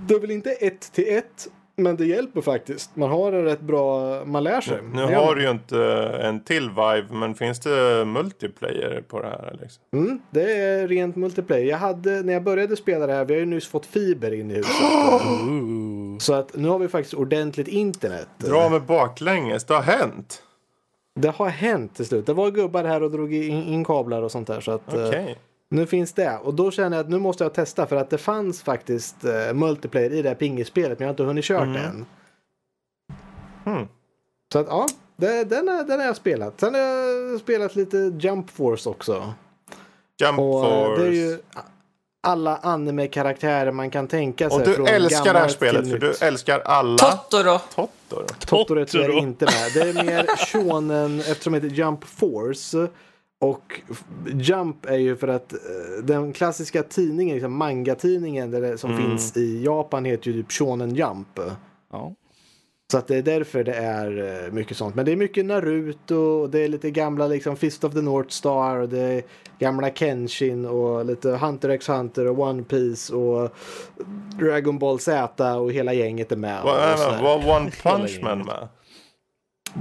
[0.00, 2.96] det är väl inte ett till ett men det hjälper faktiskt.
[2.96, 4.78] Man har en rätt bra, man lär sig.
[4.92, 5.78] Nu har du ju inte
[6.22, 9.58] en till Vive, men finns det multiplayer på det här?
[9.60, 9.82] Liksom?
[9.92, 11.64] Mm, det är rent multiplayer.
[11.64, 14.50] Jag hade, när jag började spela det här, vi har ju nyss fått fiber in
[14.50, 14.72] i huset.
[16.22, 18.28] Så att nu har vi faktiskt ordentligt internet.
[18.38, 20.42] Dra med baklänges, det har hänt.
[21.14, 22.26] Det har hänt till slut.
[22.26, 24.60] Det var gubbar här och drog in, in kablar och sånt där.
[24.60, 25.38] Så att, eh, Okej.
[25.68, 26.38] Nu finns det.
[26.42, 29.54] Och då känner jag att nu måste jag testa för att det fanns faktiskt eh,
[29.54, 32.06] multiplayer i det här pingispelet men jag har inte hunnit kört det än.
[33.64, 33.88] Hmm.
[34.52, 34.86] Så att ja,
[35.16, 36.60] det, den, har- den har jag spelat.
[36.60, 39.32] Sen har jag spelat lite Jump Force också.
[40.20, 41.02] Jump Och eh, Force.
[41.02, 41.38] det är ju
[42.26, 44.58] alla anime-karaktärer man kan tänka sig.
[44.60, 46.98] Och du från älskar det här spelet för du älskar alla.
[46.98, 47.58] Totoro.
[47.74, 48.26] Totoro.
[48.46, 49.12] Totoro Totoro.
[49.12, 49.72] inte med.
[49.74, 52.88] Det är mer shonen eftersom det heter Jump Force.
[53.40, 53.80] Och
[54.26, 55.58] Jump är ju för att eh,
[56.04, 59.02] den klassiska tidningen, liksom manga-tidningen det, som Mm.
[59.02, 61.40] finns i Japan heter ju typ Shonen Jump.
[61.92, 62.14] Ja.
[62.92, 64.94] Så att det är därför det är eh, mycket sånt.
[64.94, 68.28] Men det är mycket Naruto och det är lite gamla liksom Fist of the North
[68.30, 69.22] Star och det är
[69.58, 73.50] gamla Kenshin och lite Hunter x Hunter och One Piece och
[74.40, 76.60] Dragon Ball Z och hela gänget är med.
[76.62, 77.22] Sådär.
[77.22, 78.68] var One Punch Man med?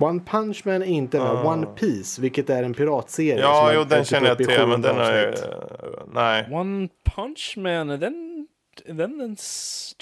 [0.02, 1.28] One Punch Man är inte med.
[1.28, 1.52] Ah.
[1.54, 3.39] One Piece, vilket är en piratserie.
[3.41, 5.28] Ja, jo, jag den tog känner jag till, men den är...
[5.28, 5.50] avsnitt.
[6.14, 6.48] Nej.
[6.52, 8.48] One Punch Man, är den,
[8.86, 9.36] är den en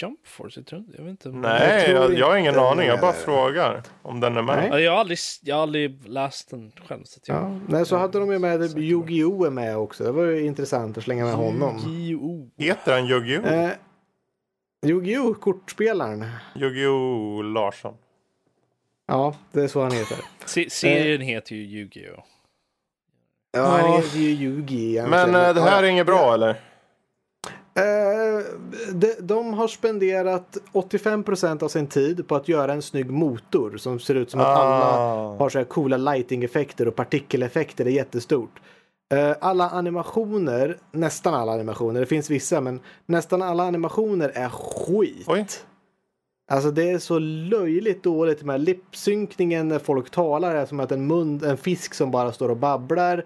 [0.02, 0.60] Jump Force?
[0.60, 1.30] Jag, tror, inte- jag vet inte.
[1.30, 2.88] Nej, tror jag, jag har ingen aning.
[2.88, 4.56] Jag bara frågar om den är med.
[4.58, 4.70] Nej.
[4.72, 7.04] Ja, Jag har aldrig, jag har aldrig läst den själv.
[7.04, 9.46] Så jag, Ja, nej, så hade de ju med Yu-Gi-Oh!
[9.48, 10.04] är med också.
[10.04, 11.78] Det var ju intressant att slänga med honom.
[11.88, 12.50] Yu-Gi-Oh!
[12.58, 13.54] Heter han Yu-Gi-Oh?
[13.54, 13.70] Eh,
[14.86, 15.34] Yu-Gi-Oh!
[15.34, 16.26] Kortspelaren.
[16.56, 17.94] Yu-Gi-Oh Larsson.
[19.08, 20.18] Ja, det är så han heter.
[20.46, 22.24] Se, serien heter ju Yu-Gi-Oh!
[23.58, 25.02] Ja, han heter ju Yugi.
[25.08, 26.50] Men eh, det här är inget bra eller?
[27.76, 28.44] Eh,
[28.94, 34.00] de, de har spenderat 85% av sin tid på att göra en snygg motor som
[34.00, 35.36] ser ut som att alla Ah.
[35.40, 37.84] har så här coola lighting-effekter och partikeleffekter.
[37.86, 38.62] Det är jättestort.
[39.14, 45.26] Eh, alla animationer, nästan alla animationer, det finns vissa, men nästan alla animationer är skit.
[45.28, 45.46] Oj.
[46.52, 51.08] Alltså det är så löjligt dåligt med lipsynkningen när folk talar är som att en,
[51.08, 53.26] mun, en fisk som bara står och babblar.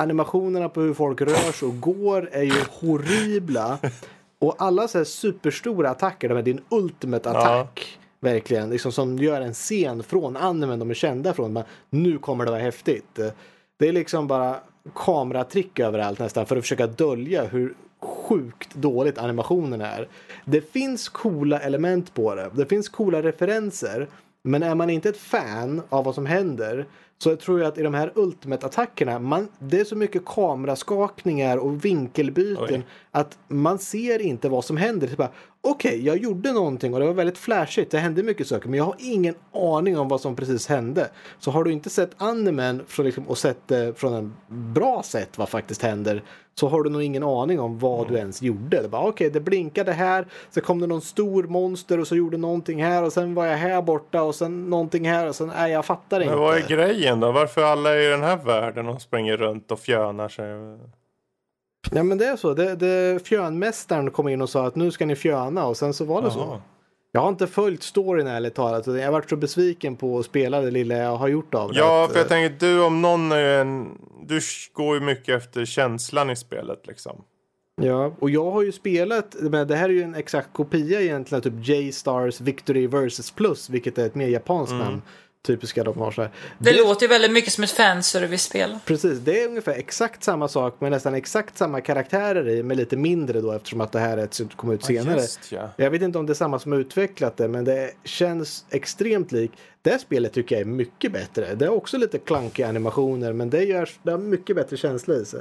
[0.00, 3.78] Animationerna på hur folk rör sig och går är ju horribla.
[4.38, 7.98] Och alla så här superstora attacker, de är din ultimate attack.
[8.20, 11.52] Verkligen, liksom som gör en scen från animen de är kända från.
[11.52, 13.18] Men nu kommer det vara häftigt.
[13.78, 14.56] Det är liksom bara
[14.94, 17.74] kameratrick överallt nästan för att försöka dölja hur
[18.04, 20.08] sjukt dåligt animationen är.
[20.44, 22.50] Det finns coola element på det.
[22.54, 24.08] Det finns coola referenser.
[24.42, 26.86] Men är man inte ett fan av vad som händer
[27.18, 31.56] så jag tror jag att i de här Ultimate-attackerna, man, det är så mycket kameraskakningar
[31.56, 32.86] och vinkelbyten Oj.
[33.10, 35.10] att man ser inte vad som händer.
[35.16, 35.30] Bara,
[35.60, 37.90] Okej, jag gjorde någonting och det var väldigt flashigt.
[37.90, 41.10] Det hände mycket saker, men jag har ingen aning om vad som precis hände.
[41.38, 45.38] Så har du inte sett animen från, liksom, och sett det från en bra sätt
[45.38, 46.22] vad faktiskt händer
[46.54, 48.82] så har du nog ingen aning om vad du ens gjorde.
[48.82, 52.36] Det bara okej, det blinkade här, så kom det någon stor monster och så gjorde
[52.36, 55.72] någonting här och sen var jag här borta och sen någonting här och sen, nej
[55.72, 56.34] jag fattar inte.
[56.34, 57.32] Men vad är grejen då?
[57.32, 60.46] Varför alla är i den här världen och springer runt och fjönar sig?
[61.90, 62.54] Ja men det är så.
[62.54, 66.04] Det, det, fjönmästaren kom in och sa att nu ska ni fjöna och sen så
[66.04, 66.60] var det så.
[67.16, 68.86] Jag har inte följt storyn ärligt talat.
[68.86, 71.78] Jag har varit så besviken på att spela det lilla jag har gjort av det.
[71.78, 73.88] Ja, för jag eh, tänker du om någon är en...
[74.26, 74.40] Du
[74.72, 77.22] går ju mycket efter känslan i spelet liksom.
[77.82, 81.42] Ja, och jag har ju spelat, men det här är ju en exakt kopia egentligen
[81.42, 84.84] typ J-Stars Victory vs Plus, vilket är ett mer japanskt Mm.
[84.84, 85.02] namn.
[85.46, 86.30] Typiska de har så här.
[86.58, 88.78] Det låter ju väldigt mycket som ett fanservice-spel.
[88.84, 92.96] Precis, det är ungefär exakt samma sak med nästan exakt samma karaktärer i, men lite
[92.96, 95.20] mindre då eftersom att det här är ett som kom ut senare.
[95.20, 95.70] Just, ja.
[95.76, 99.32] Jag vet inte om det är samma som har utvecklat det, men det känns extremt
[99.32, 99.52] lik.
[99.82, 101.54] Det spelet tycker jag är mycket bättre.
[101.54, 105.24] Det är också lite klankiga animationer, men det, görs, det har mycket bättre känsla i
[105.24, 105.40] sig.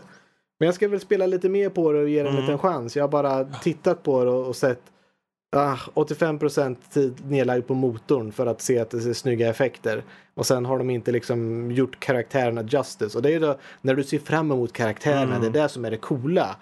[0.60, 2.96] Men jag ska väl spela lite mer på det och ge det en liten chans.
[2.96, 4.82] Jag har bara tittat på det och, och sett
[5.54, 10.04] ah, 85% tid nedlagd på motorn för att se att det ser snygga effekter.
[10.36, 13.18] Och sen har de inte liksom gjort karaktärerna justice.
[13.18, 15.86] Och det är ju då när du ser fram emot karaktärerna, det är det som
[15.86, 16.56] är det coola.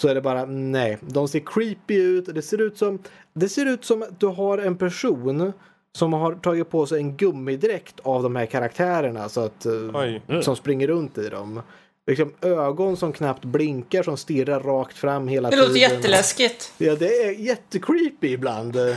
[0.00, 2.34] Så är det bara nej, de ser creepy ut.
[2.34, 2.98] Det ser ut som,
[3.32, 5.52] det ser ut som att du har en person
[5.92, 10.42] som har tagit på sig en gummidräkt av de här karaktärerna så att, eh, Oj.
[10.42, 11.60] som springer runt i dem.
[12.08, 15.68] Liksom ögon som knappt blinkar som stirrar rakt fram hela Det tiden.
[15.68, 16.72] låter jätteläskigt.
[16.78, 18.76] Ja, det är jättecreepy ibland.
[18.76, 18.94] Uh.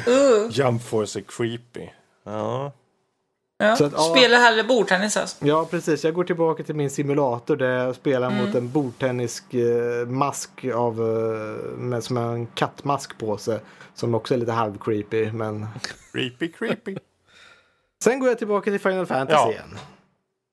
[0.51, 1.88] Jump Force är creepy.
[2.26, 2.72] Ja.
[3.57, 3.76] Ja.
[3.76, 3.99] Så att, ja.
[4.18, 5.45] Spela hellre bordtennis alltså.
[5.45, 6.03] Ja, precis.
[6.03, 10.99] Jag går tillbaka till min simulator där jag spelar mot en bordtennisk eh, mask av,
[11.01, 13.59] eh, med, som har en kattmask på sig.
[13.95, 15.32] Som också är lite halvcreepy.
[15.32, 15.68] Men
[16.14, 16.95] Creepy, creepy.
[18.03, 19.51] sen går jag tillbaka till Final Fantasy Ja.
[19.51, 19.78] igen.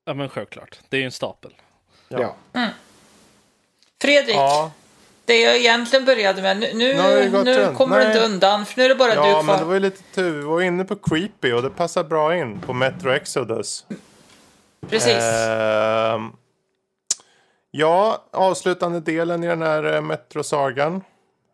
[0.04, 0.78] Ja, men självklart.
[0.88, 1.54] Det är ju en stapel.
[2.08, 2.36] Ja.
[4.00, 4.72] Fredrik, Ja,
[5.24, 8.88] det jag egentligen började med, nu, nu, Nu kommer du inte undan för nu är
[8.88, 9.42] det bara du ja kvar.
[9.42, 10.38] men det var ju lite tur.
[10.38, 13.84] Vi var inne på creepy och det passar bra in på Metro Exodus.
[14.90, 15.22] Precis.
[15.22, 16.32] Ehm,
[17.70, 21.02] ja, avslutande delen i den här eh, Metro-sagan.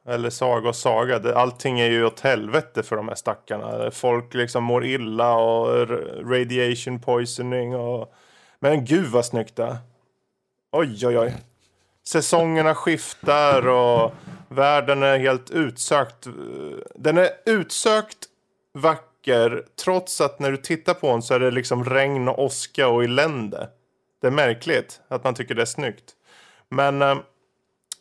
[0.08, 1.34] Eller saga och saga.
[1.34, 3.90] Allting är ju åt helvete för de här stackarna.
[3.90, 5.88] Folk liksom mår illa och
[6.30, 8.14] radiation poisoning och...
[8.58, 9.76] Men gud vad snyggt det är.
[10.76, 11.34] Oj, oj, oj.
[12.06, 14.12] Säsongerna skiftar och
[14.48, 16.26] världen är helt utsökt.
[16.94, 18.18] Den är utsökt
[18.72, 22.88] vacker trots att när du tittar på den så är det liksom regn och åska
[22.88, 23.68] och elände.
[24.20, 26.12] Det är märkligt att man tycker det är snyggt.
[26.68, 27.16] Men eh,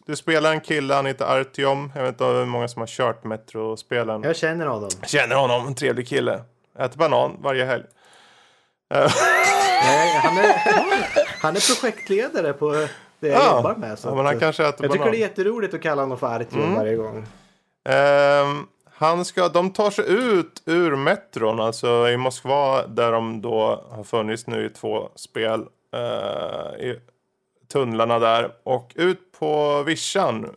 [0.05, 1.91] du spelar en kille, han heter Artyom.
[1.95, 4.23] Jag vet inte hur många som har kört Metro-spelen.
[4.23, 4.89] Jag känner honom.
[5.05, 6.43] Känner honom, en trevlig kille.
[6.79, 7.83] Äter banan varje helg.
[9.85, 10.53] Nej, han, är,
[11.41, 13.55] han är projektledare på det jag Ja.
[13.55, 13.99] jobbar med.
[13.99, 15.11] Så Ja, men han att, kanske äter jag tycker banan.
[15.11, 16.75] det är jätteroligt att kalla honom för Artyom Mm.
[16.75, 17.25] varje gång.
[17.89, 23.85] Ehm, han ska, de tar sig ut ur metron, alltså i Moskva där de då
[23.91, 25.65] har funnits nu i två spel.
[25.95, 26.99] eh, I
[27.71, 28.51] tunnlarna där.
[28.63, 30.49] Och ut på vischan.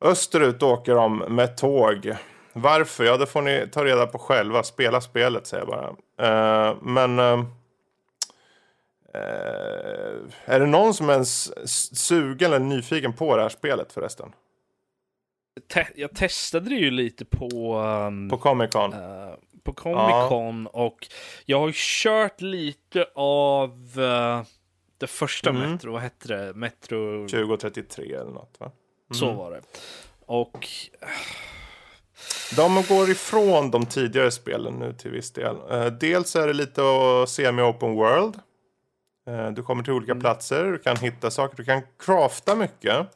[0.00, 2.14] Österut åker de med tåg.
[2.52, 3.04] Varför?
[3.04, 4.62] Ja, det får ni ta reda på själva.
[4.62, 6.68] Spela spelet säger jag bara.
[6.68, 7.18] Eh, men...
[7.18, 7.44] eh,
[10.44, 11.52] är det någon som är ens
[12.06, 14.32] sugen eller nyfiken på det här spelet förresten?
[15.74, 18.92] Te- jag testade det ju lite på, um, På Comic Con?
[18.92, 18.98] eh,
[19.64, 21.08] på Comic Con och
[21.46, 24.42] jag har ju kört lite av eh,
[24.98, 25.72] det första Mm.
[25.72, 26.54] Metro, vad hette det?
[26.54, 28.70] Metro, 2033 eller något va?
[29.14, 29.60] så var det.
[30.26, 30.66] Och
[32.56, 35.56] De går ifrån de tidigare spelen nu till viss del.
[35.70, 38.38] Eh, dels är det lite att semi-open world.
[39.30, 43.06] Eh, du kommer till olika platser, du kan hitta saker, du kan crafta mycket.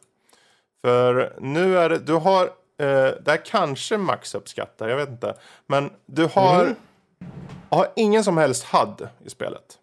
[0.81, 2.87] För nu är det, du har, eh,
[3.23, 5.35] det här kanske Max uppskattar, jag vet inte.
[5.67, 6.75] Men du har,
[7.71, 9.79] har ingen som helst HUD i spelet.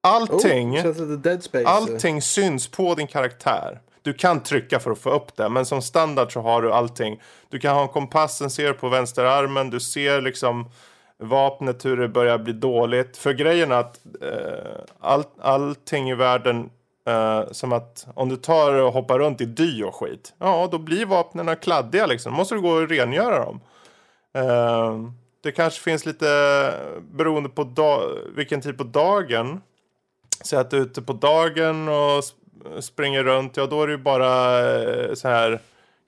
[0.00, 3.80] Allting, Oh, allting syns på din karaktär.
[4.02, 7.20] Du kan trycka för att få upp det, men som standard så har du allting.
[7.48, 10.70] Du kan ha en kompass, den ser på vänsterarmen, du ser liksom
[11.22, 13.16] vapnet hur det börjar bli dåligt.
[13.16, 16.70] För grejen är att eh, all, allting i världen,
[17.06, 20.78] eh, som att om du tar och hoppar runt i dy och skit, ja då
[20.78, 22.32] blir vapnen kladdiga liksom.
[22.32, 23.60] Då måste du gå och rengöra dem.
[24.34, 24.98] Eh,
[25.42, 26.26] det kanske finns lite
[27.10, 27.64] beroende på
[28.36, 29.60] vilken typ tid på dagen.
[30.44, 33.92] Säg att du är ute på dagen och sp- springer runt, ja då är det
[33.92, 35.60] ju bara eh, så här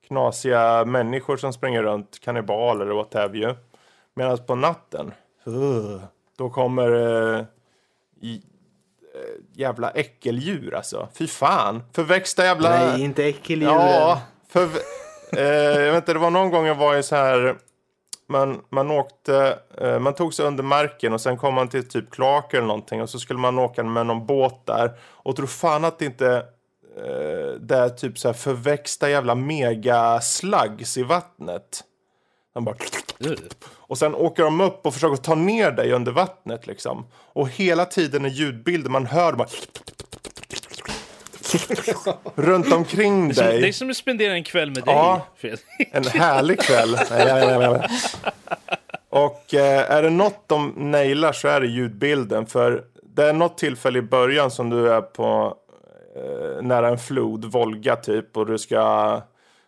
[0.07, 3.55] knasiga människor som springer runt, kannibaler eller what have you.
[4.15, 5.13] Medan på natten,
[5.49, 6.03] uh,
[6.37, 6.91] då kommer
[8.25, 8.43] i,
[9.15, 11.09] eh, jävla äckeldjur alltså.
[11.15, 12.71] Fy fan, förväxta jävla...
[12.71, 13.75] Nej, inte äckeldjuren.
[13.75, 14.63] Ja, för,
[15.37, 17.57] eh, jag vet inte, det var någon gång jag var i så här...
[18.27, 22.11] Man, man åkte, eh, man tog sig under marken och sen kom man till typ
[22.11, 25.85] kloaker eller någonting och så skulle man åka med någon båt där och tro fan
[25.85, 26.37] att det inte
[26.97, 31.85] eh, det är typ så här förväxta jävla mega slugs i vattnet.
[32.55, 32.77] Han bara...
[33.71, 37.07] Och sen åker de upp och försöker ta ner dig under vattnet liksom.
[37.15, 39.49] Och hela tiden är ljudbilden, man hör bara...
[42.35, 43.61] runt omkring Som, dig.
[43.61, 45.27] det är som att spendera en kväll med dig, Ja.
[45.37, 45.61] Fredrik.
[45.93, 46.97] En härlig kväll.
[49.09, 52.47] Och eh, är det något de nailar så är det ljudbilden.
[52.47, 55.55] För det är något tillfälle i början som du är på
[56.17, 58.37] eh, nära en flod, Volga typ.
[58.37, 59.23] Och du ska,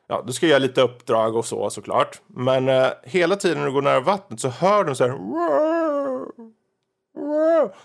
[0.09, 2.21] ja, du ska göra lite uppdrag och så såklart.
[2.27, 5.17] Men eh, hela tiden när du går nära vattnet så hör du så här.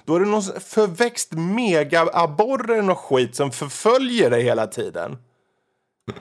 [0.05, 5.17] Då är det någon förväxt mega-abborre och skit som förföljer dig hela tiden.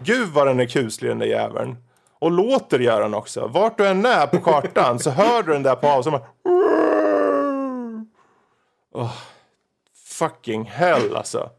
[0.03, 1.77] Gud vad den är kuslig den där jäveln.
[2.19, 3.47] Och låter göra den också.
[3.47, 6.23] Vart du än är på kartan så hör du den där på avstånd.
[8.93, 9.13] Oh,
[10.19, 11.51] fucking hell alltså.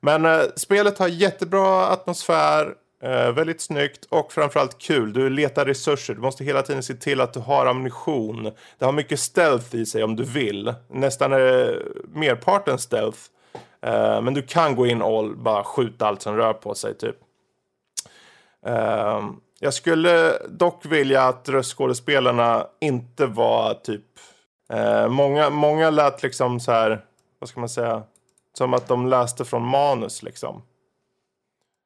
[0.00, 2.74] Men eh, spelet har jättebra atmosfär.
[3.04, 5.12] Eh, väldigt snyggt och framförallt kul.
[5.12, 6.14] Du letar resurser.
[6.14, 8.50] Du måste hela tiden se till att du har ammunition.
[8.78, 10.74] Det har mycket stealth i sig om du vill.
[10.88, 13.18] Nästan är merparten stealth.
[13.82, 17.16] Eh, men du kan gå in och bara skjuta allt som rör på sig typ.
[18.66, 19.22] Eh,
[19.60, 24.04] jag skulle dock vilja att röstskådespelarna inte var typ...
[24.72, 27.04] eh, många, många lät liksom så här,
[27.38, 28.02] vad ska man säga?
[28.58, 30.62] Som att de läste från manus liksom.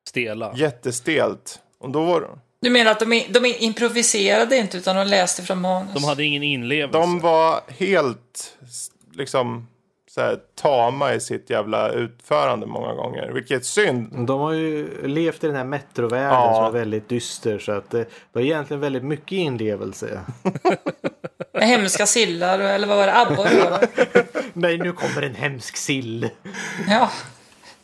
[0.09, 0.53] Stela.
[0.57, 1.59] Jättestelt.
[1.79, 2.29] Och då var
[2.61, 5.95] Du menar att de, de improviserade inte utan de läste från manus?
[5.95, 6.99] De hade ingen inlevelse.
[6.99, 8.57] de var helt
[9.15, 9.67] liksom
[10.11, 13.31] så här, tama i sitt jävla utförande många gånger.
[13.33, 14.27] Vilket synd.
[14.27, 16.55] De har ju levt i den här metrovärlden Ja.
[16.55, 20.21] som är väldigt dyster så att det var egentligen väldigt mycket inlevelse.
[21.55, 23.17] Hemska sillar, eller vad var det?
[23.21, 23.89] Abborre?
[24.53, 26.29] Nej, nu kommer en hemsk sill.
[26.89, 27.11] Ja,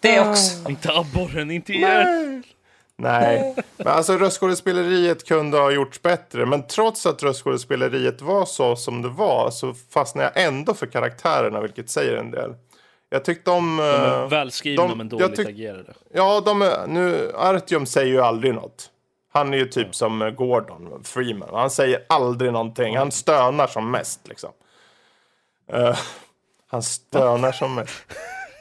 [0.05, 0.69] det också.
[0.71, 2.43] Inte abborren, inte igen.
[2.97, 6.47] Nej, men alltså röstskådespeleriet kunde ha gjorts bättre.
[6.47, 11.61] Men trots att röstskådespeleriet var så som det var så fastnade jag ändå för karaktärerna,
[11.61, 12.55] vilket säger en del.
[13.11, 13.77] Jag tyckte om...
[13.77, 15.95] De är eh, välskrivna de- men jag dåligt tyck- agerade.
[16.13, 18.91] Ja, de är, nu, Artyom säger ju aldrig något.
[19.33, 21.49] Han är ju typ som eh, Gordon Freeman.
[21.53, 22.97] Han säger aldrig någonting.
[22.97, 24.51] Han stönar som mest liksom.
[25.73, 25.99] Eh,
[26.71, 27.93] han stönar som mest.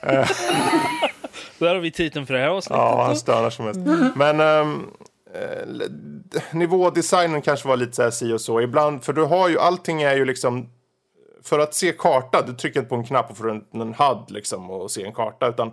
[1.59, 2.77] Där har vi titeln för det här avsnittet.
[2.77, 3.79] Ja, han stönar som mest.
[4.15, 4.87] Men ehm,
[5.33, 5.87] eh,
[6.51, 8.61] nivådesignen kanske var lite så här si och så.
[8.61, 10.69] Ibland, för du har ju, allting är ju liksom
[11.43, 14.31] för att se karta, du trycker inte på en knapp och får en, en HUD
[14.31, 15.47] liksom och se en karta.
[15.47, 15.71] Utan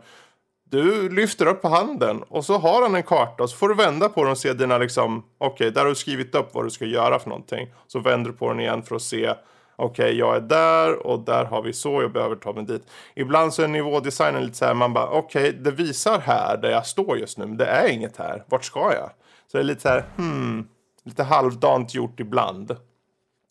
[0.65, 4.09] du lyfter upp handen och så har han en karta och så får du vända
[4.09, 6.85] på den och se dina liksom, okej, där har du skrivit upp vad du ska
[6.85, 7.73] göra för någonting.
[7.87, 9.35] Så vänder du på den igen för att se,
[9.81, 12.83] okej, jag är där och där har vi så, jag behöver ta mig dit.
[13.15, 16.87] Ibland så är nivådesignen lite så här, man bara, okej, det visar här där jag
[16.87, 18.45] står just nu, men det är inget här.
[18.47, 19.11] Vart ska jag?
[19.47, 20.69] Så det är lite så här, hmm,
[21.05, 22.77] lite halvdant gjort ibland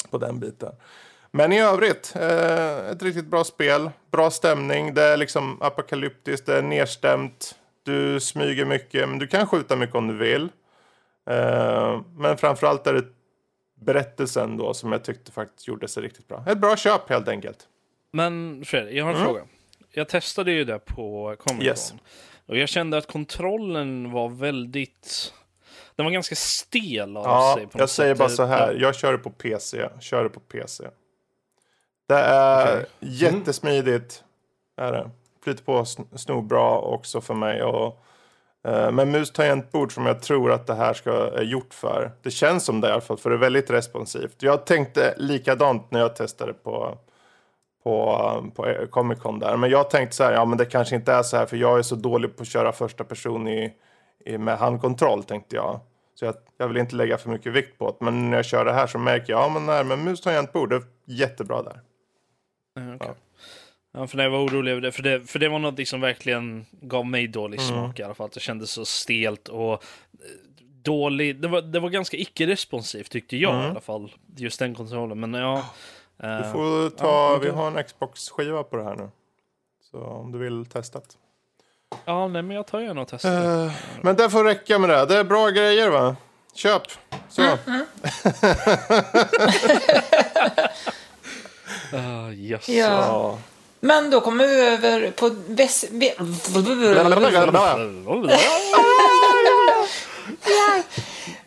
[0.10, 0.72] på den biten.
[1.32, 3.90] Men i övrigt, eh, ett riktigt bra spel.
[4.12, 7.56] Bra stämning, det är liksom apokalyptiskt, det är nedstämt.
[7.84, 10.50] Du smyger mycket, men du kan skjuta mycket om du vill.
[11.30, 13.19] Eh, men framförallt är det
[13.80, 16.44] berättelsen då som jag tyckte faktiskt gjorde sig riktigt bra.
[16.48, 17.68] Ett bra köp helt enkelt.
[18.12, 19.42] Men Fredrik, jag har en fråga.
[19.92, 21.56] Jag testade ju det på Comic Con.
[21.56, 21.66] Mm.
[21.68, 21.94] Yes.
[22.46, 25.34] Och jag kände att kontrollen var väldigt...
[25.96, 27.68] Den var ganska stel av Ja, sig.
[27.68, 28.74] på jag säger bara så här.
[28.74, 29.90] Jag kör det på PC.
[30.00, 30.84] Kör det på PC.
[32.08, 32.86] Det är Okej.
[33.00, 34.24] jättesmidigt.
[34.78, 35.10] Är det.
[35.44, 37.64] flyter på sn- snorbra också för mig.
[37.64, 38.04] Och,
[38.68, 42.12] eh, med mus tangentbord som jag tror att det här ska är gjort för.
[42.22, 44.43] Det känns som det i alla fall, för det är väldigt responsivt.
[44.43, 46.97] Jag tänkte likadant när jag testade på
[47.84, 49.57] på, på Comic Con där.
[49.57, 51.80] Men jag tänkte så här, ja men det kanske inte är så här för jag
[51.80, 53.74] är så dålig på att köra första person i,
[54.26, 55.80] i, med handkontroll tänkte jag.
[56.16, 58.05] Så jag, jag vill inte lägga för mycket vikt på det.
[58.05, 60.70] Men när jag kör det här så märker jag, ja men nej, men mus tangentbord,
[60.70, 61.82] det är jättebra där.
[62.74, 63.07] Ja, okej.
[63.07, 63.16] Ja,
[64.08, 66.66] för när jag var orolig över det, för det, för det var något som verkligen
[66.72, 68.30] gav mig dålig smak i alla fall.
[68.34, 69.80] Det kändes så stelt och eh,
[70.82, 71.41] dålig.
[71.41, 74.12] Det var, det var ganska icke-responsivt tyckte jag i alla fall.
[74.38, 75.20] Just den kontrollen.
[75.20, 75.66] Men ja.
[76.18, 79.10] Du eh, får ta, ja, vi har en Xbox-skiva på det här nu.
[79.91, 81.06] Så om du vill testa det.
[82.06, 83.66] ja, nej, men jag tar gärna och testar.
[83.66, 83.72] Eh,
[84.02, 85.06] men det får räcka med det.
[85.06, 86.16] Det är bra grejer va?
[86.54, 86.84] Köp!
[87.30, 87.41] Så.
[87.41, 87.58] Uh,
[92.39, 92.70] yes.
[92.70, 93.38] Ja.
[93.80, 95.86] Men då kommer vi över på väs...
[95.92, 96.14] ve-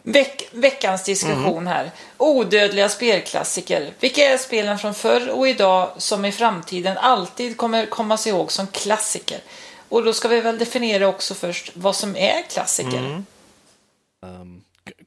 [0.03, 1.91] Veck, veckans diskussion här.
[2.19, 3.91] Odödliga spelklassiker.
[4.01, 8.67] Vilka är spelen från förr och idag som i framtiden alltid kommer kommas ihåg som
[8.67, 9.41] klassiker?
[9.89, 13.23] Och då ska vi väl definiera också först vad som är klassiker.
[14.23, 14.65] Um,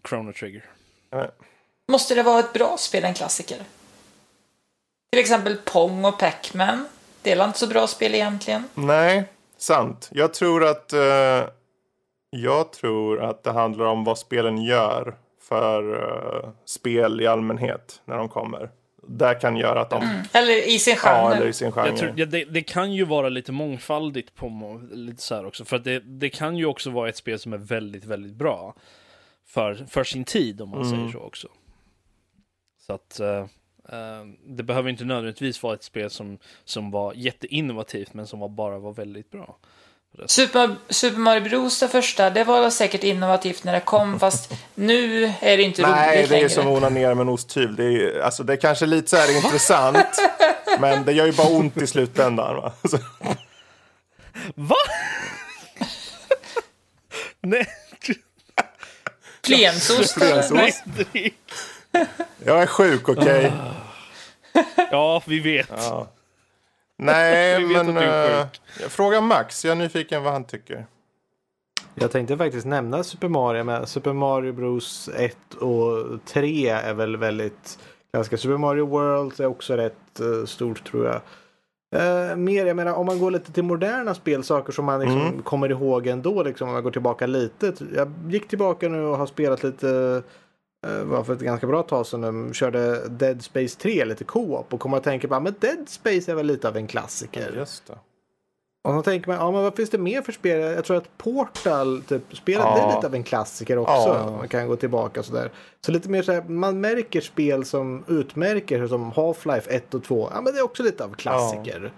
[0.09, 0.63] Chrono Trigger.
[1.91, 3.57] Måste det vara ett bra spel en klassiker?
[5.11, 6.87] Till exempel Pong och Pac-Man.
[7.25, 8.63] Det är inte så bra spel egentligen.
[8.73, 9.23] Nej,
[9.57, 10.09] sant.
[10.11, 11.43] Jag tror att eh,
[12.29, 18.17] jag tror att det handlar om vad spelen gör för eh, spel i allmänhet när
[18.17, 18.69] de kommer.
[19.07, 20.23] Det kan göra att de...
[20.33, 21.13] Eller i sin genre.
[21.13, 21.87] Ja, eller i sin genre.
[21.87, 25.65] Jag tror, ja, det, det kan ju vara lite mångfaldigt på lite så här också.
[25.65, 28.75] För att det, det kan ju också vara ett spel som är väldigt, väldigt bra.
[29.47, 31.47] För, för sin tid om man säger så också.
[32.87, 33.45] Så att eh,
[34.47, 38.79] det behöver inte nödvändigtvis vara ett spel som, som var jätteinnovativt men som var, bara
[38.79, 39.57] var väldigt bra.
[40.25, 45.25] Super, Super Mario Bros det första, det var säkert innovativt när det kom, fast nu
[45.41, 46.49] är det inte Nej, roligt det är längre.
[46.49, 47.75] som att onanera med en osthyvel.
[47.75, 50.07] Det är, ju- alltså, det är kanske lite så här intressant.
[50.79, 52.55] men det gör ju bara ont i slutändan.
[52.55, 52.73] Va?
[52.89, 52.97] Så,
[54.55, 54.75] Va?
[57.41, 57.67] Nej.
[59.45, 60.17] Flensost.
[60.51, 60.73] nej.
[62.45, 63.53] Jag är sjuk, okej?
[64.91, 65.69] Ja, vi vet.
[65.77, 66.07] Ja.
[66.97, 67.97] Nej, Vi vet men...
[67.97, 68.47] eh,
[68.81, 69.65] jag frågar Max.
[69.65, 70.85] Jag är nyfiken vad han tycker.
[71.95, 77.17] Jag tänkte faktiskt nämna Super Mario med Super Mario Bros 1 och 3 är väl
[77.17, 77.79] väldigt
[78.13, 81.21] ganska Super Mario World är också rätt eh, stort tror jag.
[81.95, 85.41] Eh, mer, jag menar om man går lite till moderna spel, saker som man liksom
[85.43, 87.73] kommer ihåg ändå, liksom, om man går tillbaka lite.
[87.95, 90.31] Jag gick tillbaka nu och har spelat lite, eh,
[91.05, 94.97] var för ett ganska bra tag sedan, körde Dead Space 3 lite co-op och kommer
[94.97, 97.53] att tänka på, men Dead Space är väl lite av en klassiker.
[97.57, 97.97] Just det.
[98.83, 100.59] Och så tänker man, ja men vad finns det mer för spel?
[100.59, 102.77] Jag tror att Portal, typ, spelet, Ja.
[102.91, 103.93] är lite av en klassiker också.
[103.93, 104.35] Ja.
[104.37, 105.51] Man kan gå tillbaka sådär.
[105.85, 110.03] Så lite mer så här, man märker spel som utmärker sig som Half-Life 1 och
[110.03, 110.29] 2.
[110.33, 111.91] Ja men det är också lite av klassiker.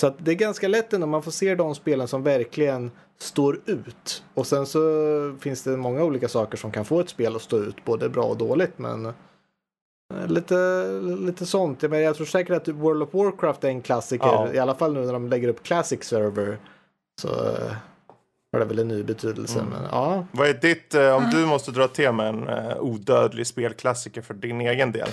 [0.00, 4.24] Så det är ganska lätt ändå, man får se de spelen som verkligen står ut.
[4.34, 4.80] Och sen så
[5.40, 8.24] finns det många olika saker som kan få ett spel att stå ut, både bra
[8.24, 8.78] och dåligt.
[8.78, 9.12] Men eh,
[10.26, 10.86] lite,
[11.18, 11.82] lite sånt.
[11.82, 14.26] Men jag tror säkert att World of Warcraft är en klassiker.
[14.26, 14.52] Ja.
[14.52, 16.58] I alla fall nu när de lägger upp Classic Server.
[17.22, 17.72] Så eh,
[18.52, 19.64] har det väl en ny betydelse.
[19.70, 24.22] Men ja, Vad är ditt, eh, om du måste dra till med en odödlig spelklassiker
[24.22, 25.08] för din egen del?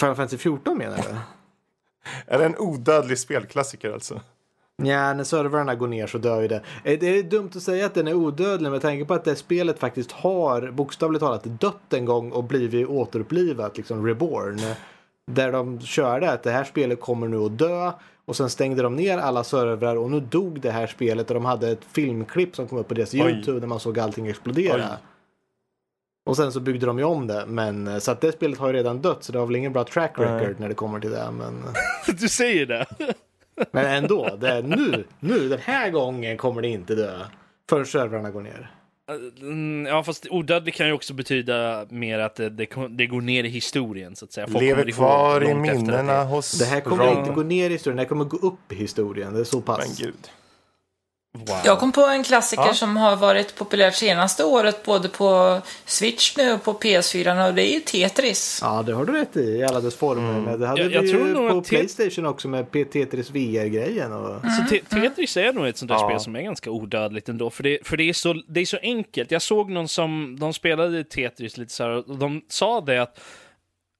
[0.00, 1.16] Final Fantasy 14 menar du?
[2.26, 4.20] Är det en odödlig spelklassiker alltså?
[4.82, 6.62] Ja, när servrarna går ner så dör ju det.
[6.84, 9.36] Eh, Det är dumt att säga att den är odödlig med tanke på att det
[9.36, 14.58] spelet faktiskt har bokstavligt talat dött en gång och blivit återupplivat, liksom reborn.
[15.26, 17.92] Där de körde att det här spelet kommer nu att dö
[18.24, 21.44] och sen stängde de ner alla servrar och nu dog det här spelet och de
[21.44, 23.20] hade ett filmklipp som kom upp på deras Oj.
[23.20, 24.74] YouTube när man såg allting explodera.
[24.74, 24.96] Oj.
[26.30, 28.66] Och sen så byggde de ju om det, men eh, så att det spelet har
[28.66, 30.54] ju redan dött så det har väl ingen bra track record Nej.
[30.58, 31.30] när det kommer till det.
[31.30, 31.62] Men...
[32.20, 32.86] Du säger det.
[33.72, 37.18] Men ändå, det är nu, nu, den här gången kommer det inte dö.
[37.70, 38.70] Förrän servrarna går ner.
[39.40, 43.44] Mm, Ja, fast odödlig kan ju också betyda mer att det, det, det går ner
[43.44, 44.46] i historien, så att säga.
[44.46, 47.18] Folk Lever kvar i minnena det- hos Det här kommer Rob.
[47.18, 49.34] inte gå ner i historien, det här kommer gå upp i historien.
[49.34, 49.98] Det är så Men pass.
[49.98, 50.14] gud.
[51.38, 51.58] Wow.
[51.64, 52.74] Jag kom på en klassiker Ja.
[52.74, 57.62] som har varit populärt senaste året både på Switch nu och på PS4 och det
[57.70, 58.58] är ju Tetris.
[58.62, 60.40] Ja, det har du rätt i, i alla dess former.
[60.40, 64.12] Men det hade Jag- jag vi tror ju på Playstation också med P- Tetris VR-grejen.
[64.12, 64.40] Och...
[64.42, 66.08] Så te- Tetris är nog ett sånt där Ja.
[66.08, 67.50] spel som är ganska odödligt ändå.
[67.50, 69.30] För, det, för det, är så, det är så enkelt.
[69.30, 73.20] Jag såg någon som de spelade Tetris lite så här och de sa det att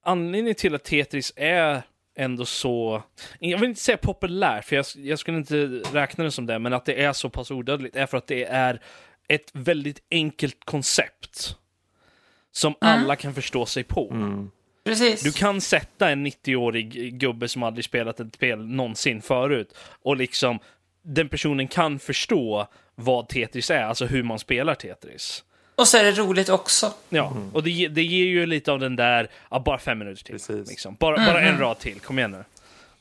[0.04, 1.82] anledningen till att Tetris är
[2.20, 3.02] ändå så,
[3.38, 6.72] jag vill inte säga populärt, för jag, jag skulle inte räkna det som det, men
[6.72, 8.82] att det är så pass odödligt är för att det är
[9.28, 11.56] ett väldigt enkelt koncept
[12.52, 14.14] som alla kan förstå sig på.
[14.84, 15.22] Precis.
[15.22, 20.58] Du kan sätta en 90-årig gubbe som aldrig spelat ett spel någonsin förut och liksom
[21.02, 25.44] den personen kan förstå vad Tetris är, alltså hur man spelar Tetris.
[25.80, 26.92] Och så är det roligt också.
[27.08, 30.34] Ja, och det, det ger ju lite av den där, ja, bara fem minuter till.
[30.34, 30.68] Precis.
[30.68, 30.96] Liksom.
[31.00, 32.44] Bara, bara en rad till, kom igen nu.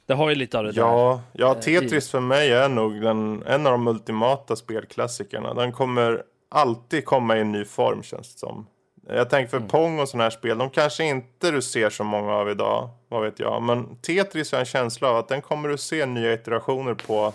[0.06, 0.82] Det har ju lite av det där.
[0.82, 5.54] Ja, ja, Tetris för mig är nog den, en av de ultimata spelklassikerna.
[5.54, 8.68] Den kommer alltid komma i en ny form känns det som.
[9.08, 12.34] Jag tänker för Pong och sådana här spel, de kanske inte du ser så många
[12.34, 13.62] av idag, vad vet jag.
[13.62, 17.34] Men Tetris har en känsla av att den kommer du se nya iterationer på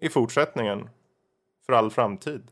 [0.00, 0.88] i fortsättningen.
[1.66, 2.42] För all framtid.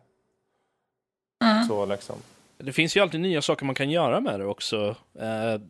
[1.69, 2.17] Så liksom.
[2.59, 4.97] Det finns ju alltid nya saker man kan göra med det också.
[5.19, 5.61] Eh,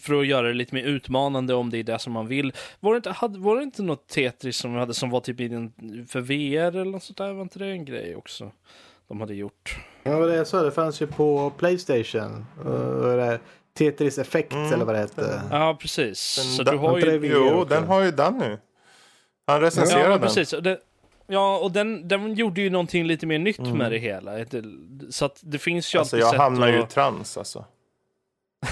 [0.00, 2.52] för att göra det lite mer utmanande om det är det som man vill.
[2.80, 5.40] Var det inte, hade, var det inte något Tetris som, de hade, som var typ
[5.40, 5.72] i den,
[6.08, 7.32] för VR eller något sånt där?
[7.32, 8.50] Var inte det en grej också?
[9.08, 9.76] De hade gjort.
[10.02, 10.62] Ja, det är så.
[10.62, 12.46] Det fanns ju på Playstation.
[12.66, 13.38] Uh, det
[13.74, 15.42] Tetris Effect eller vad det hette.
[15.50, 16.18] Ja, precis.
[16.56, 17.26] Så den- du har ju...
[17.32, 18.56] Jo, den har ju Danny.
[19.46, 20.20] Han recenserade Ja, den.
[20.20, 20.50] precis.
[20.50, 20.78] Det,
[21.32, 23.78] ja, och den, den gjorde ju någonting lite mer nytt Mm.
[23.78, 24.32] med det hela.
[25.10, 26.90] Så att det finns ju Alltså alltid jag sätt hamnar ju i att...
[26.90, 27.64] trans alltså.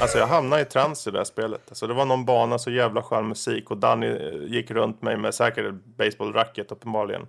[0.01, 1.63] Alltså jag hamnar i trans i det här spelet.
[1.69, 5.17] Alltså det var någon bana, så jävla skön musik och Danny eh, gick runt mig
[5.17, 7.27] med säkert ett baseballracket uppenbarligen.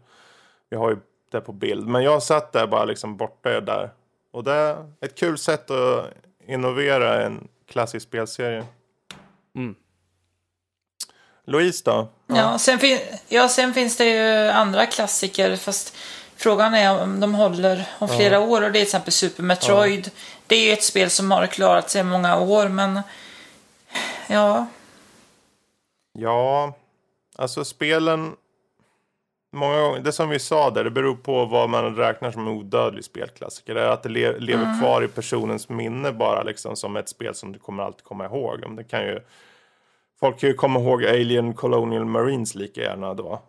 [0.70, 0.98] Vi har ju
[1.32, 1.88] det på bild.
[1.88, 3.90] Men jag satt där bara liksom borta där.
[4.32, 6.06] Och det är ett kul sätt att
[6.48, 8.64] innovera en klassisk spelserie.
[9.56, 9.76] Mm.
[11.48, 12.08] Louise då?
[12.28, 15.96] Ja, sen, fin- ja, sen finns det ju andra klassiker, fast
[16.36, 18.62] frågan är om de håller om flera år.
[18.62, 20.12] Och det är till exempel Super Metroid.
[20.48, 23.00] Det är ju ett spel som har klarat sig många år, men
[24.28, 24.66] ja,
[26.14, 26.74] Ja,
[27.36, 28.36] alltså spelen...
[29.54, 32.54] Många gånger, det som vi sa där, det beror på vad man räknar som en
[32.54, 33.76] odödlig spelklassiker.
[33.76, 37.36] Det är att det le- lever kvar i personens minne bara liksom som ett spel
[37.36, 38.60] som du kommer alltid komma ihåg.
[38.60, 39.20] Men det kan ju...
[40.22, 43.42] Folk kan ju komma ihåg Alien Colonial Marines lika gärna då.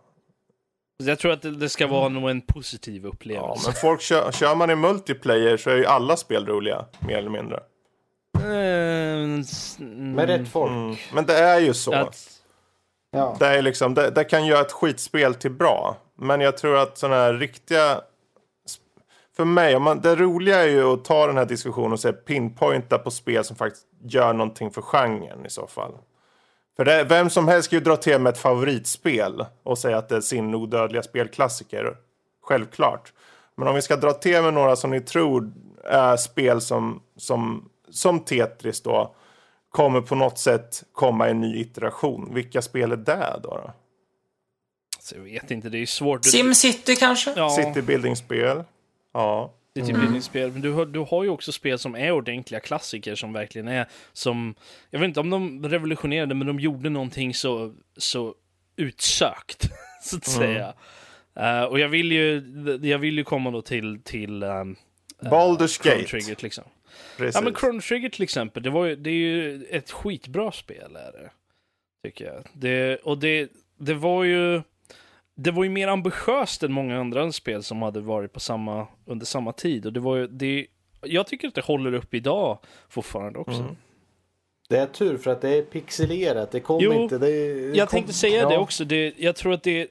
[1.04, 3.68] Jag tror att det, ska vara nog en positiv Ja, upplevelse.
[3.68, 7.30] men folk kör, kör man i multiplayer så är ju alla spel roliga, mer eller
[7.30, 7.60] mindre.
[8.38, 10.70] Eh, s- Med rätt folk.
[10.72, 10.96] Mm.
[11.14, 11.94] Men det är ju så.
[11.94, 12.28] Att,
[13.14, 13.36] Ja.
[13.38, 15.96] Det, är liksom, det, det kan göra ett skitspel till bra.
[16.18, 18.00] Men jag tror att sådana här riktiga...
[19.36, 22.12] För mig, om man, det roliga är ju att ta den här diskussionen och säga
[22.12, 25.92] pinpointa på spel som faktiskt gör någonting för genren i så fall.
[26.76, 30.08] För det, vem som helst ska ju dra till med ett favoritspel och säga att
[30.08, 31.96] det är sin odödliga spelklassiker.
[32.42, 33.12] Självklart.
[33.56, 35.52] Men om vi ska dra till med några som ni tror
[35.84, 39.14] är spel som, som, som Tetris då
[39.70, 42.34] kommer på något sätt komma i en ny iteration.
[42.34, 43.48] Vilka spel är det då?
[43.48, 43.72] då?
[45.00, 46.24] så jag vet inte, det är svårt.
[46.24, 47.32] SimCity kanske?
[49.12, 49.92] ja, City Building-spel.
[49.92, 49.96] Ja.
[49.96, 50.52] City Building-spel.
[50.52, 53.86] Men du har, du har ju också spel som är ordentliga klassiker som verkligen är
[54.12, 54.54] som...
[54.90, 58.34] Jag vet inte om de revolutionerade, men de gjorde någonting så, så
[58.76, 59.70] utsökt,
[60.02, 60.74] så att säga.
[61.36, 62.42] Eh, och jag vill ju,
[62.82, 64.76] jag vill ju komma då till, till um,
[65.22, 66.04] Baldur's Gate.
[66.04, 66.72] Trigger till exempel.
[67.16, 67.34] Precis.
[67.34, 70.96] Ja men Chrono Trigger till exempel, det, var ju, det är ju ett skitbra spel
[70.96, 71.30] är det.
[72.04, 72.46] Tycker jag.
[72.52, 74.62] Det, och det, det var ju...
[75.34, 79.26] Det var ju mer ambitiöst än många andra spel som hade varit på samma, under
[79.26, 79.86] samma tid.
[79.86, 80.66] Och det var ju, det,
[81.02, 82.58] jag tycker att det håller upp idag
[82.88, 83.60] fortfarande också.
[83.60, 83.76] Mm.
[84.68, 86.50] Det är tur för att det är pixelerat.
[86.50, 87.18] Det kommer Jo, inte...
[87.18, 87.26] Det,
[87.70, 88.48] det Jag kom- tänkte säga ja.
[88.48, 88.84] det också.
[88.84, 89.88] Det, jag tror att det är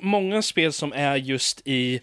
[0.00, 2.00] många spel som är just i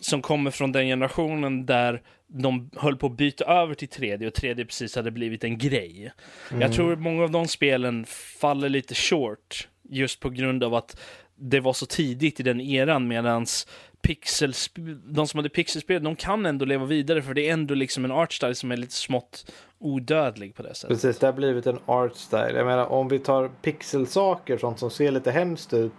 [0.00, 4.32] som kommer från den generationen där de höll på att byta över till 3D och
[4.32, 6.12] 3D precis hade blivit en grej.
[6.60, 8.04] Jag tror många av de spelen
[8.40, 11.00] faller lite short just på grund av att
[11.36, 13.66] det var så tidigt i den eran medans
[14.02, 18.04] pixelsp- de som hade pixelspel, de kan ändå leva vidare för det är ändå liksom
[18.04, 20.88] en artstyle som är lite smått odödlig på det sättet.
[20.88, 22.52] Precis, det har blivit en art style.
[22.56, 25.92] Jag menar om vi tar pixelsaker, sånt som ser lite hemskt ut.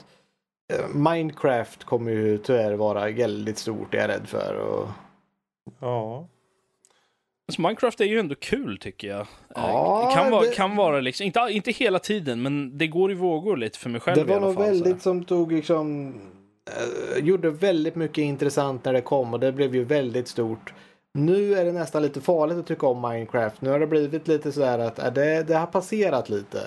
[0.74, 4.56] eh, Minecraft kommer ju tyvärr vara väldigt stort, är jag rädd för.
[4.56, 4.88] Och...
[5.80, 6.28] Ja.
[7.48, 9.28] Alltså Minecraft är ju ändå kul tycker jag.
[9.56, 13.12] Ja, Eh, kan, vara, det- kan vara liksom, inte, inte hela tiden, men det går
[13.12, 14.64] i vågor lite för mig själv Det i var alla nog fall.
[14.64, 16.14] väldigt som tog liksom...
[17.18, 20.74] eh, gjorde väldigt mycket intressant när det kom och det blev ju väldigt stort.
[21.14, 23.62] Nu är det nästan lite farligt att tycka om Minecraft.
[23.62, 26.60] Nu har det blivit lite sådär att äh, det, det har passerat lite.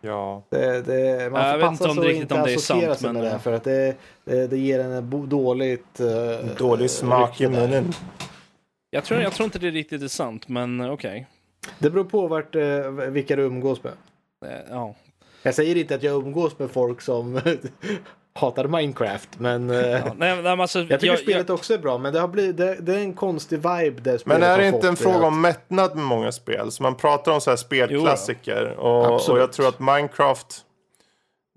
[0.00, 0.42] Ja.
[0.50, 2.94] Det, det, man Ja, jag får inte passa att riktigt inte om det är associera
[2.94, 3.38] sig med det.
[3.38, 3.94] För att det,
[4.24, 6.00] det, det ger en dåligt...
[6.00, 7.92] eh, Dålig smak i munnen.
[8.90, 11.26] Jag, tror, jag tror inte det riktigt är sant, men eh, okej.
[11.78, 13.92] Det beror på vart, eh, vilka du umgås med.
[14.46, 14.94] Eh, Ja.
[15.42, 17.40] Jag säger inte att jag umgås med folk som
[18.34, 21.98] hatar Minecraft, men eh, Ja, nej, nej, alltså, jag tycker jag, spelet också är bra.
[21.98, 24.88] Men det, har blivit, det, det är en konstig vibe det Men är det inte
[24.88, 26.70] en fråga att- om mättnad med många spel?
[26.70, 28.74] Så man pratar om så här spelklassiker.
[28.78, 29.40] Och, och Absolut.
[29.40, 30.64] jag tror att Minecraft...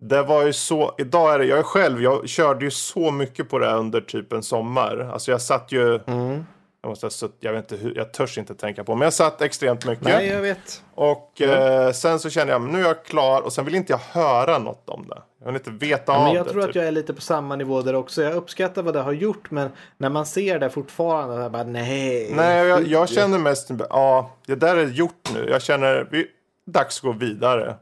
[0.02, 0.96] Det var ju så...
[0.98, 1.46] Idag är det...
[1.46, 5.10] Jag själv, jag körde ju så mycket på det här under typ en sommar.
[5.14, 6.00] Alltså jag satt ju...
[6.08, 6.46] Mm.
[6.82, 8.96] Jag, måste ha sutt, jag vet inte hur, jag törs inte tänka på.
[8.96, 10.04] Men jag satt extremt mycket.
[10.06, 10.84] Nej, jag vet.
[10.96, 13.42] Och eh, sen så kände jag, nu är jag klar.
[13.42, 15.22] Och sen vill inte jag höra något om det.
[15.40, 16.52] Jag vill inte veta Ja, av men jag det.
[16.52, 16.70] tror typ.
[16.70, 18.22] att jag är lite på samma nivå där också.
[18.24, 21.64] Jag uppskattar vad det har gjort, men när man ser det fortfarande, så jag bara
[21.64, 22.32] nej.
[22.36, 25.50] Nej, jag, jag känner mest, ja, det där är gjort nu.
[25.50, 26.28] Jag känner, vi,
[26.66, 27.76] dags att gå vidare.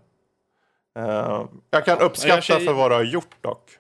[1.00, 3.79] Eh, jag kan uppskatta jag för vad du har gjort dock.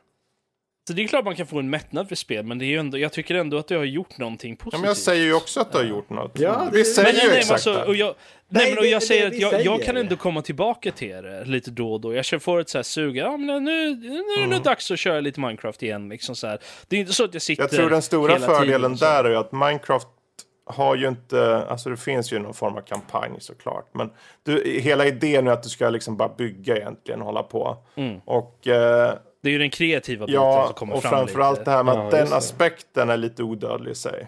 [0.90, 2.78] Så det är klart man kan få en mättnad för spel, men det är ju
[2.78, 4.82] ändå, jag tycker ändå att det har gjort någonting Ja, positivt.
[4.82, 6.32] men jag säger ju också att du har gjort något.
[6.40, 7.84] Ja, det- vi säger Men, ju nej, exakt alltså, det.
[7.86, 8.16] och jag, nej,
[8.50, 10.92] Nej, men, och det- jag det säger att det jag, jag kan ändå komma tillbaka
[10.92, 12.14] till det lite då och då.
[12.14, 14.92] Jag kör- får ett så här sug, ja men nu, nu är det nog dags
[14.92, 16.10] att köra lite Minecraft igen.
[16.10, 16.60] Liksom så här.
[16.88, 19.06] Det är inte så att jag sitter Jag tror den stora fördelen så.
[19.06, 20.08] där är ju att Minecraft
[20.66, 23.90] har ju inte, alltså det finns ju någon form av kampanj såklart.
[23.94, 24.10] Men
[24.44, 27.78] du, hela idén är att du ska liksom bara bygga egentligen och hålla på.
[27.96, 28.20] Mm.
[28.26, 31.72] Och eh, Det är ju den kreativa biten ja, som kommer och fram framförallt lite.
[31.72, 32.38] det här med Ja, att den just det.
[32.38, 34.28] aspekten är lite odödlig i sig.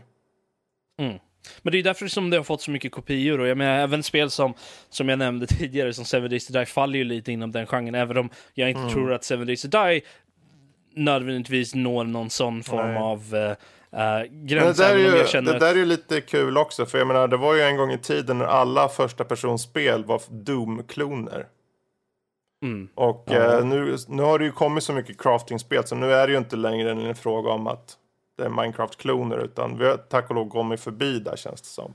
[1.61, 3.39] Men det är därför som det har fått så mycket kopior.
[3.39, 4.53] Och jag menar, även spel som,
[4.89, 7.95] som jag nämnde tidigare, som Seven Days to Die, faller ju lite inom den genren.
[7.95, 8.93] Även om jag inte Mm.
[8.93, 10.01] tror att Seven Days to Die
[10.95, 12.97] nödvändigtvis når någon sån form Nej.
[12.97, 13.51] av uh,
[13.91, 14.77] Men gräns.
[14.77, 16.85] det där, är ju, jag känner det där är ju lite kul också.
[16.85, 20.21] För jag menar, det var ju en gång i tiden när alla första personspel var
[20.29, 21.45] Doom-kloner.
[22.61, 22.87] Mm.
[22.95, 23.57] Och Ja.
[23.59, 26.39] eh, nu, nu har det ju kommit så mycket crafting-spel så nu är det ju
[26.39, 27.97] inte längre en fråga om att
[28.37, 31.93] det är Minecraft-kloner utan vi har tack och lov kommit förbi där känns det som.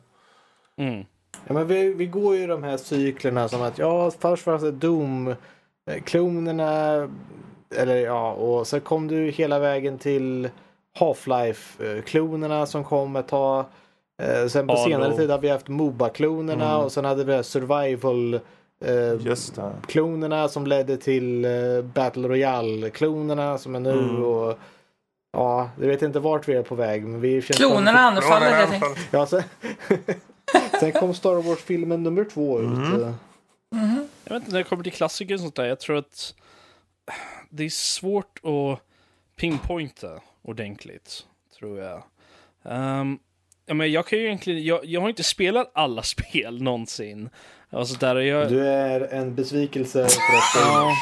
[0.77, 1.05] Mm.
[1.47, 4.73] Ja, men vi, vi går ju de här cyklerna som att ja, först fanns det
[5.87, 7.09] Doom-klonerna.
[7.77, 10.49] Eller ja, och sen kom du hela vägen till
[10.99, 13.65] Half-Life-klonerna som kom ett tag.
[14.23, 14.85] Eh, sen på Halo.
[14.91, 16.85] senare tid har vi haft Moba-klonerna Mm.
[16.85, 18.41] och sen hade vi survival
[18.85, 19.73] eh, Just det.
[19.87, 23.93] klonerna som ledde till eh, Battle Royale-klonerna som är nu.
[23.93, 24.23] Mm.
[24.25, 24.59] Och,
[25.33, 27.07] ja, jag vet inte vart vi är på väg.
[27.07, 29.09] Men vi känns Klonerna anfaller helt enkelt.
[29.11, 29.43] Ja, sen,
[30.81, 32.67] sen kom Star Wars-filmen nummer två ut.
[32.67, 34.09] Mm.
[34.25, 36.35] Jag vet inte, när det kommer till klassiker och sånt där, jag tror att
[37.51, 38.81] det är svårt att
[39.37, 41.27] pinpointa ordentligt,
[41.59, 42.03] tror jag.
[42.63, 43.19] Um,
[43.67, 47.29] ja, men jag kan ju egentligen, jag, jag har inte spelat alla spel någonsin.
[47.71, 50.93] Alltså där jag, Du är en besvikelse för att Ja.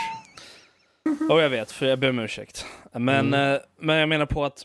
[1.30, 2.66] Och jag vet, för jag ber om ursäkt.
[2.92, 4.62] Men, eh, men jag menar på att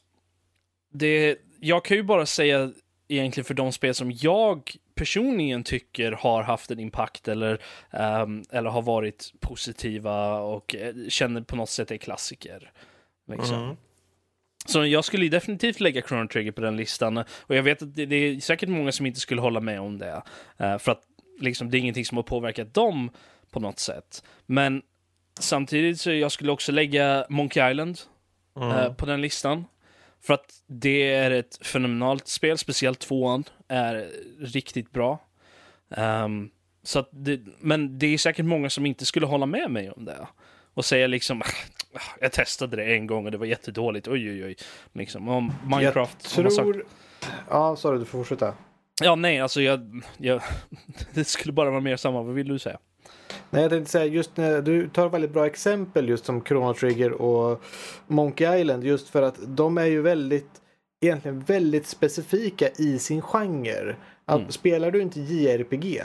[0.93, 2.71] det, jag kan ju bara säga
[3.07, 8.69] egentligen för de spel som jag personligen tycker har haft en impact eller, ehm, eller
[8.69, 12.71] har varit positiva och eh, känner på något sätt är klassiker.
[13.27, 13.63] Liksom.
[13.63, 13.75] Mm.
[14.65, 17.17] Så jag skulle ju definitivt lägga Chrono Trigger på den listan.
[17.17, 19.97] Och jag vet att det, det är säkert många som inte skulle hålla med om
[19.97, 20.21] det.
[20.57, 21.01] Eh, för att
[21.39, 23.09] liksom, det är ingenting som har påverkat dem
[23.51, 24.23] på något sätt.
[24.45, 24.81] Men
[25.39, 27.99] samtidigt så jag skulle också lägga Monkey Island
[28.55, 28.71] Mm.
[28.77, 29.65] eh, på den listan.
[30.21, 34.09] För att det är ett fenomenalt spel, speciellt tvåan är
[34.39, 35.19] riktigt bra.
[35.95, 36.49] Ehm,
[36.83, 40.27] så det, men det är säkert många som inte skulle hålla med mig om det.
[40.73, 41.41] Och säga liksom,
[41.93, 44.55] "Ah, jag testade det en gång och det var jättedåligt, oj oj oj.
[44.93, 46.17] Liksom, om Minecraft.
[46.21, 46.85] Jag tror...
[47.49, 48.53] Ja, sorry, du får fortsätta.
[49.01, 50.41] Ja, nej, alltså jag, jag,
[51.13, 52.77] det skulle bara vara mer samma, vad vill du säga?
[53.49, 57.11] Nej, jag tänkte säga just när du tar väldigt bra exempel just som Chrono Trigger
[57.11, 57.61] och
[58.07, 60.49] Monkey Island just för att de är ju väldigt
[61.01, 63.95] egentligen väldigt specifika i sin genre.
[64.31, 64.51] Mm.
[64.51, 66.01] Spelar du inte JRPG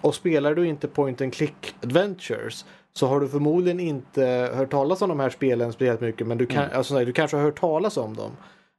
[0.00, 5.02] och spelar du inte Point and Click Adventures så har du förmodligen inte hört talas
[5.02, 6.76] om de här spelen speciellt mycket men du, kan, Mm.
[6.76, 8.30] alltså, du kanske har hört talas om dem.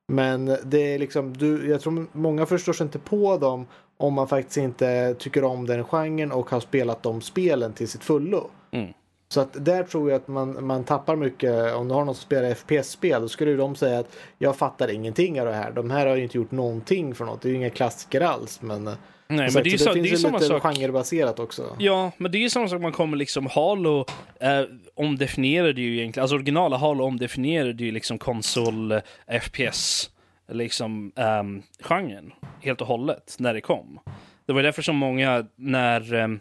[0.10, 3.66] Men det är liksom, du, jag tror många förstår sig inte på dem
[3.98, 8.04] om man faktiskt inte tycker om den genren och har spelat de spelen till sitt
[8.04, 8.50] fullo.
[8.72, 8.94] Mm.
[9.30, 11.76] Så att där tror jag att man, man tappar mycket.
[11.76, 15.42] Om du har någon som spelar FPS-spel då skulle de säga att jag fattar ingenting
[15.42, 15.72] av det här.
[15.72, 17.42] De här har ju inte gjort någonting för något.
[17.42, 18.62] Det är ju inga klassiker alls.
[18.62, 18.90] Men,
[19.32, 20.64] Nej, men det är så, det finns är ju ju samma lite sak.
[20.64, 21.76] genrebaserat också.
[21.80, 24.06] Ja, men det är ju samma sak man kommer liksom Halo
[24.40, 24.62] eh,
[24.96, 29.02] omdefinierade ju egentligen, alltså originala Halo omdefinierade ju liksom konsol eh,
[29.42, 30.10] FPS
[30.52, 32.32] liksom ehm, genren
[32.62, 34.00] helt och hållet när det kom.
[34.46, 36.40] Det var därför som många när ehm,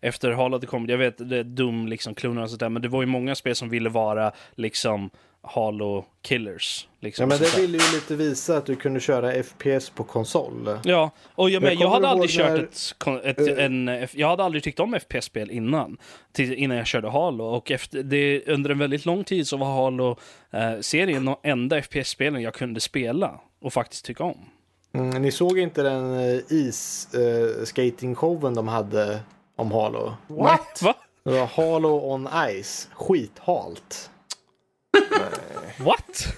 [0.00, 2.88] efter Halo hade kommit, jag vet, det är Doom, liksom, kloner och sådär, men det
[2.88, 5.10] var ju många spel som ville vara liksom
[5.42, 6.88] Halo Killers.
[7.00, 10.78] Liksom, Ja, men det ville ju lite visa att du kunde köra FPS på konsol.
[10.84, 12.60] Ja, och jag, men, Jag jag, hade aldrig kört
[13.06, 15.96] när- ett, ett, en, F- jag hade aldrig tyckt om FPS-spel innan,
[16.32, 17.44] till, innan jag körde Halo.
[17.44, 22.54] Och efter, det, under en väldigt lång tid så var Halo-serien de enda FPS-spelen jag
[22.54, 24.38] kunde spela och faktiskt tycka om.
[24.94, 29.20] Mm, ni såg inte den uh, is-skating-showen de hade
[29.58, 30.16] om Halo?
[30.26, 30.82] What?
[30.82, 30.94] Va?
[31.24, 32.28] Det var Halo on
[32.62, 32.88] Ice.
[32.94, 34.10] Skithalt.
[35.78, 36.36] What?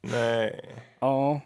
[0.00, 0.60] Nej.
[1.00, 1.40] Ja.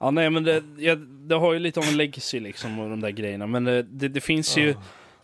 [0.00, 3.00] Ja, nej, men det, jag, det har ju lite om en legacy liksom och de
[3.00, 3.46] där grejerna.
[3.46, 4.74] Men det, det, det finns ju...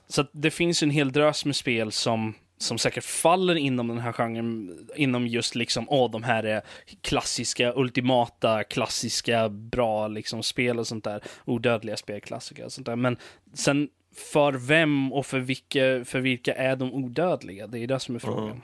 [0.09, 2.35] Så att det finns en hel drös med spel som,
[2.65, 4.79] som säkert faller inom den här genren.
[4.97, 6.63] Inom just liksom, åh, de här är
[7.01, 11.23] klassiska, ultimata, klassiska, bra liksom spel och sånt där.
[11.45, 12.97] Odödliga spelklassiker och sånt där.
[12.97, 13.17] Men
[13.55, 17.67] sen, för vem och för vilka, för vilka är de odödliga?
[17.67, 18.63] Det är det som är frågan.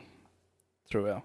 [0.91, 1.23] Tror jag.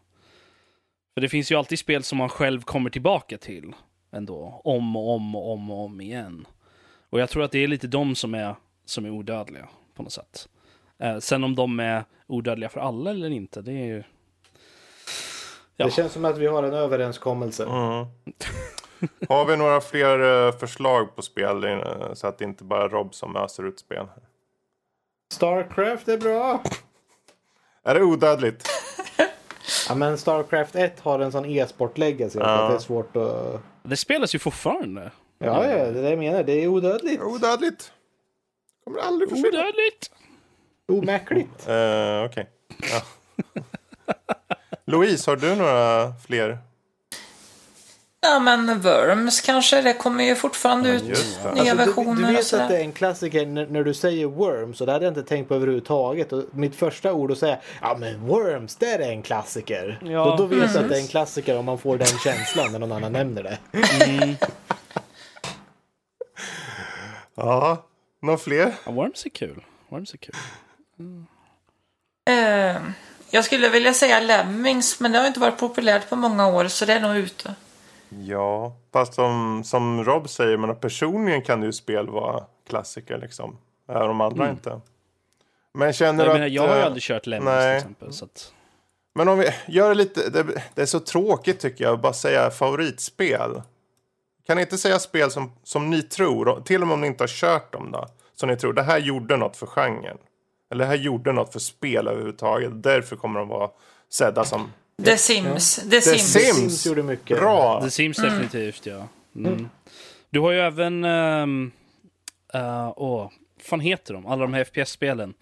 [1.14, 3.73] För det finns ju alltid spel som man själv kommer tillbaka till
[4.11, 4.61] ändå.
[4.64, 6.47] Om och om och om och om igen.
[7.10, 10.14] Och jag tror att det är lite de som är, som är odödliga på något
[10.14, 10.49] sätt.
[11.00, 14.04] Eh, sen om de är odödliga för alla eller inte, det är ju...
[15.76, 15.86] Ja.
[15.86, 17.64] Det känns som att vi har en överenskommelse.
[17.64, 18.06] Mm.
[19.30, 22.90] Har vi några fler eh, förslag på spel eh, så att det inte bara är
[22.90, 24.06] Rob som öser ut spel?
[25.32, 26.64] Starcraft är bra.
[27.84, 28.68] Är det odödligt?
[29.90, 32.40] Ja, men Starcraft 1 har en sån e-sport legacy.
[32.40, 32.62] Ja.
[32.62, 32.70] Ja.
[32.70, 33.62] Det är svårt att...
[33.84, 35.12] Det spelas ju fortfarande.
[35.38, 36.44] Ja, ja, det är det jag menar.
[36.44, 37.22] Det är odödligt.
[37.22, 37.92] Odödligt.
[38.84, 39.50] Kommer aldrig försvinna.
[39.60, 40.12] Odödligt!
[40.88, 41.70] Omäkligt.
[41.70, 42.49] Uh, Okej.
[42.91, 43.02] Ja.
[44.86, 46.57] Louise, har du några fler?
[48.22, 49.82] Ja, men Worms kanske.
[49.82, 51.52] Det kommer ju fortfarande ut just det.
[51.52, 53.94] nya Alltså, du, versioner du och vet att det är en klassiker när, när du
[53.94, 56.34] säger Worms och det hade jag inte tänkt på överhuvudtaget.
[56.34, 59.99] Och mitt första ord att säga ja men Worms det är en klassiker.
[60.03, 60.26] Ja.
[60.26, 62.80] Då, då vet jag att det är en klassiker om man får den känslan när
[62.80, 63.57] någon annan nämner det.
[67.36, 67.86] Ja,
[68.22, 68.74] några fler?
[68.86, 69.64] Ja, Worms är kul.
[69.90, 70.36] Worms är kul.
[72.30, 72.82] Eh,
[73.30, 76.86] jag skulle vilja säga Lemmings, men det har inte varit populärt på många år, så
[76.86, 77.56] det är nog ute.
[78.10, 83.58] Ja, fast som, som Rob säger, men personligen kan ju spel vara klassiker liksom.
[83.90, 84.82] Även om andra inte.
[85.74, 86.52] Men känner Jag, du menar, att...
[86.52, 87.70] jag har ju eh, aldrig kört Lemmings nej.
[87.70, 88.14] till exempel.
[88.14, 88.54] Så att...
[89.16, 90.44] Men om vi gör det lite, det,
[90.74, 93.62] det är så tråkigt tycker jag, att bara säga favoritspel.
[94.48, 97.24] Kan ni inte säga spel som, som ni tror, till och med om ni inte
[97.24, 100.18] har kört dem då, som ni tror, det här gjorde något för genren.
[100.72, 103.70] Eller här gjorde något för spel överhuvudtaget, därför kommer de vara
[104.10, 104.72] sedda som
[105.06, 105.76] The Sims.
[105.76, 106.32] The The Sims.
[106.34, 106.56] Sims.
[106.56, 107.40] Sims gjorde mycket.
[107.40, 107.82] bra.
[107.82, 109.08] The Sims definitivt, ja.
[109.36, 109.70] Mm.
[110.30, 111.06] Du har ju även...
[111.06, 111.72] Um,
[112.56, 113.30] uh, åh,
[113.62, 114.26] fan heter de?
[114.28, 115.34] Alla de här FPS-spelen.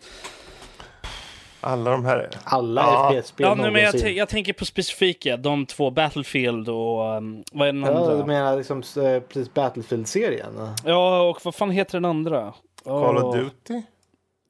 [1.62, 2.30] Alla de här.
[2.44, 3.12] Alla Ja.
[3.22, 7.18] FPS-spel Ja, men jag, jag tänker på specifika, de två Battlefield och...
[7.18, 8.16] Um, vad är den Ja, andra?
[8.18, 10.70] du menar liksom eh, precis Battlefield-serien?
[10.86, 12.54] Ja, och vad fan heter den andra?
[12.84, 13.82] Call of Åh, Duty?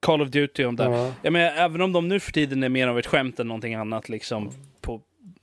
[0.03, 0.89] Call of Duty, om där.
[0.91, 1.11] Ja.
[1.21, 3.73] Ja, men även om de nu för tiden är mer av ett skämt än någonting
[3.75, 4.51] annat, liksom,
[4.81, 5.01] på,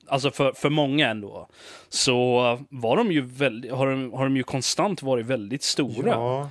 [0.09, 1.49] alltså för, för många ändå,
[1.89, 6.11] så var de ju väldigt, har, de, har de ju konstant varit väldigt stora.
[6.11, 6.49] Ja.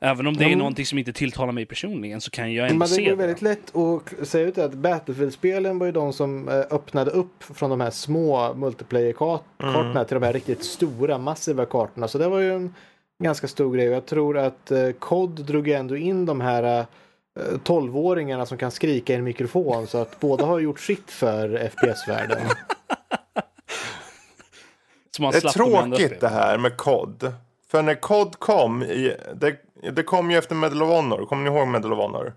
[0.00, 2.78] Även om det Ja, är någonting som inte tilltalar mig personligen så kan jag ändå
[2.78, 3.16] Men det se går det.
[3.16, 7.70] väldigt lätt att säga ut att Battlefield-spelen var ju de som eh, öppnade upp från
[7.70, 12.08] de här små multiplayer-kartorna till de här riktigt stora, massiva kartorna.
[12.08, 12.74] Så det var ju en
[13.24, 13.88] ganska stor grej.
[13.88, 16.86] Och Jag tror att eh, COD drog ändå in de här
[17.38, 19.86] eh, 12-åringarna som kan skrika i en mikrofon.
[19.86, 22.38] Så att båda har gjort sitt för FPS-världen.
[25.18, 27.32] Det är tråkigt det här med COD.
[27.70, 29.56] För när COD kom, i, det,
[29.92, 31.26] det kom ju efter Medal of Honor.
[31.26, 32.34] Kommer ni ihåg Medal of Honor?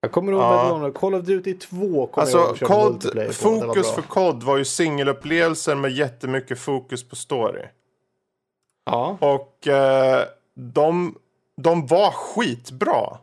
[0.00, 0.80] Jag kommer ihåg Ja.
[0.82, 0.92] ja.
[0.92, 4.56] Call of Duty 2 kommer jag Alltså ihåg att köra COD, fokus för COD var
[4.56, 7.62] ju singelupplevelser med jättemycket fokus på story.
[8.84, 9.18] Ja.
[9.20, 10.24] Och eh,
[10.54, 11.14] de,
[11.56, 13.18] de var skitbra.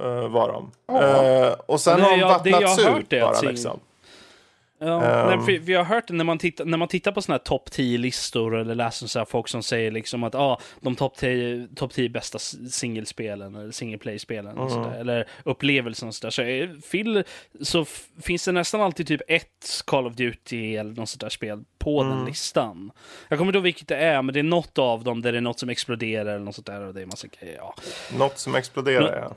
[0.00, 0.70] Eh, var de.
[0.98, 3.80] Eh, och sen Det har de jag- det jag vattnats ut att bara sing- liksom.
[4.80, 7.34] Ja, nej, för vi har hört det när man tittar, när man tittar på såna
[7.34, 11.16] här topp 10-listor eller läser så här folk som säger liksom att ah, de topp
[11.16, 12.38] 10, top 10 bästa
[12.70, 16.30] singelspelen eller single play-spelen och sådär, eller upplevelsen och sådär.
[16.30, 16.42] Så,
[16.90, 17.24] Phil,
[17.62, 17.84] så
[18.22, 22.02] finns det nästan alltid typ ett Call of Duty eller något sånt där spel på
[22.02, 22.90] den listan.
[23.28, 25.38] Jag kommer inte ihåg vilket det är, men det är något av dem där det
[25.38, 27.56] är något som exploderar eller något sånt där och det är massa grejer.
[27.56, 27.74] Ja,
[28.18, 29.34] Något som exploderar ja.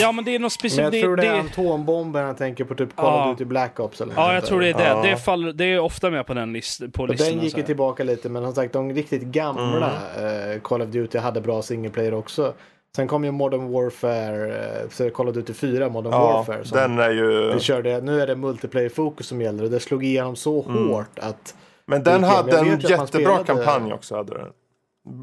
[0.00, 0.94] Ja men det är något Men specifikt.
[0.94, 3.24] jag tror det är det, atombomben jag tänker på typ Call Ja.
[3.30, 4.84] of Duty Black Ops eller något Ja, jag tror det är det.
[4.88, 5.02] Ja.
[5.02, 7.28] Det, faller, det är ofta med på den list, på Och listan.
[7.36, 10.50] den gick ju tillbaka lite men som sagt de riktigt gamla Mm.
[10.52, 12.52] eh, Call of Duty hade bra single player också.
[12.96, 14.48] Sen kom ju Modern Warfare,
[14.82, 16.64] eh, så Call of Duty 4 Modern Ja, Warfare.
[16.64, 17.52] Som den är ju...
[17.54, 20.88] vi körde, nu är det multiplayer-fokus som gäller och det slog igenom så Mm.
[20.88, 21.54] hårt att
[21.86, 24.16] Men den men hade en jättebra spelade- kampanj också.
[24.16, 24.48] Hade den.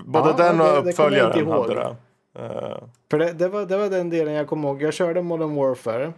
[0.05, 1.61] Både Ja, den det- och det uppföljaren ihåg.
[1.61, 1.95] hade det.
[2.39, 2.77] Eh,
[3.11, 4.81] För det, det, var, det var den delen jag kommer ihåg.
[4.81, 6.13] Jag körde Modern Warfare.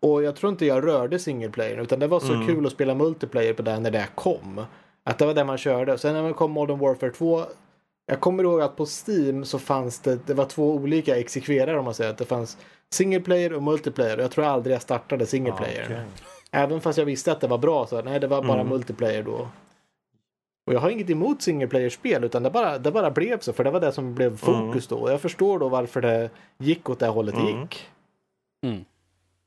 [0.00, 2.46] Och jag tror inte jag rörde single player utan det var så Mm.
[2.46, 4.64] kul att spela multiplayer på den när det kom.
[5.04, 5.98] Att det var det man körde.
[5.98, 7.42] Sen när man kom Modern Warfare 2.
[8.06, 11.84] Jag kommer ihåg att på Steam så fanns det, det var två olika exekverare om
[11.84, 12.10] man säger.
[12.10, 12.58] Att det fanns
[12.92, 14.18] single player och multiplayer.
[14.18, 15.84] Jag tror aldrig jag startade single player.
[15.84, 16.00] okej.
[16.50, 18.68] Även fast jag visste att det var bra så nej det var bara Mm.
[18.68, 19.48] multiplayer då.
[20.66, 23.64] Och jag har inget emot single player-spel utan det bara, det bara blev så för
[23.64, 24.96] det var det som blev fokus då.
[24.96, 27.60] Och jag förstår då varför det gick åt det hållet det Mm.
[27.60, 27.88] gick.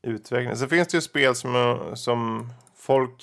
[0.08, 0.56] utveckling.
[0.56, 3.14] Så finns det ju spel som, som folk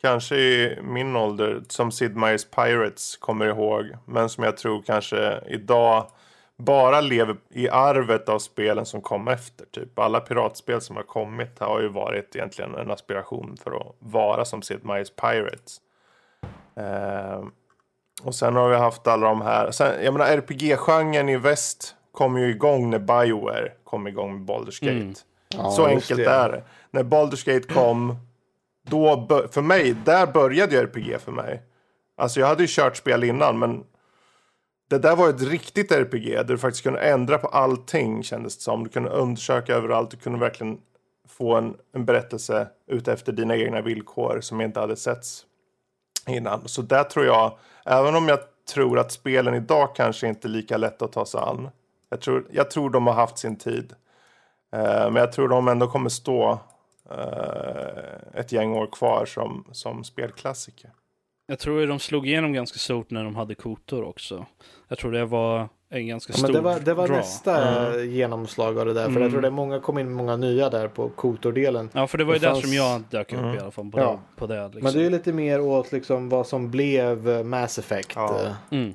[0.00, 3.86] kanske i min ålder som Sid Meier's Pirates kommer ihåg.
[4.06, 6.06] Men som jag tror kanske idag
[6.56, 9.66] bara lever i arvet av spelen som kom efter.
[9.66, 14.44] Typ alla piratspel som har kommit har ju varit egentligen en aspiration för att vara
[14.44, 15.80] som Sid Meier's Pirates.
[16.80, 17.44] Eh,
[18.22, 19.70] och sen har vi haft alla de här.
[19.70, 24.84] Sen, jag menar RPG-genren i väst kom ju igång när Bioware kom igång med Baldur's
[24.84, 24.96] Gate.
[24.96, 25.14] Mm.
[25.48, 26.30] Ja, Så enkelt det.
[26.30, 26.62] är det.
[26.90, 28.16] När Baldur's Gate kom,
[28.90, 31.62] då för mig, där började ju RPG för mig.
[32.16, 33.84] Alltså jag hade ju kört spel innan, men
[34.90, 38.62] det där var ett riktigt RPG där du faktiskt kunde ändra på allting kändes det
[38.62, 38.84] som.
[38.84, 40.78] Du kunde undersöka överallt, du kunde verkligen
[41.28, 45.46] få en, en berättelse utefter dina egna villkor som inte hade setts
[46.34, 46.68] innan.
[46.68, 48.38] Så där tror jag, även om jag
[48.74, 51.68] tror att spelen idag kanske inte är lika lätt att ta sig an.
[52.08, 53.94] Jag tror, jag tror de har haft sin tid.
[54.72, 56.58] Eh, men jag tror de ändå kommer stå
[57.10, 60.90] eh, ett gäng år kvar som, som spelklassiker.
[61.46, 64.46] Jag tror de slog igenom ganska stort när de hade kotor också.
[64.88, 67.16] Jag tror det var en ganska Ja, stor men det var, det var draw.
[67.18, 69.02] nästa genomslag av det där.
[69.04, 69.22] För Mm.
[69.22, 71.90] jag tror det är många kom in många nya där på Kotor-delen.
[71.92, 73.54] Ja, för det var ju Det där fanns- som jag dök upp Mm.
[73.54, 73.90] i alla fall.
[73.90, 74.10] På Ja.
[74.10, 74.82] det, på det, liksom.
[74.82, 78.12] Men det är ju lite mer åt liksom vad som blev eh, Mass Effect.
[78.14, 78.40] Ja.
[78.44, 78.78] eh.
[78.78, 78.94] Mm.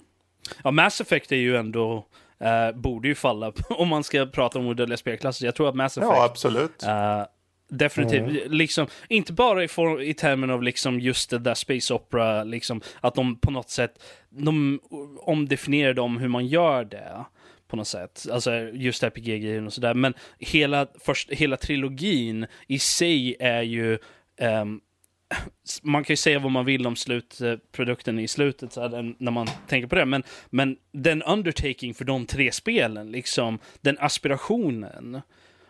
[0.63, 2.05] Ja, Mass Effect är ju ändå,
[2.39, 5.45] eh, borde ju falla om man ska prata om modella spelklasser.
[5.45, 6.83] Jag tror att Mass Effect Ja, absolut.
[6.83, 7.21] eh,
[7.67, 12.43] definitivt, liksom, inte bara i, form, i termen av liksom just det där Space Opera,
[12.43, 14.79] liksom, att de på något sätt, de
[15.19, 17.25] omdefinierade om hur man gör det
[17.67, 18.25] på något sätt.
[18.31, 19.93] Alltså just RPG-grejen och sådär.
[19.93, 23.97] Men hela, först, hela trilogin i sig är ju
[24.37, 24.81] ehm,
[25.83, 29.47] man kan ju säga vad man vill om slutprodukten i slutet så här, när man
[29.67, 35.21] tänker på det, men, men den undertaking för de tre spelen, liksom den aspirationen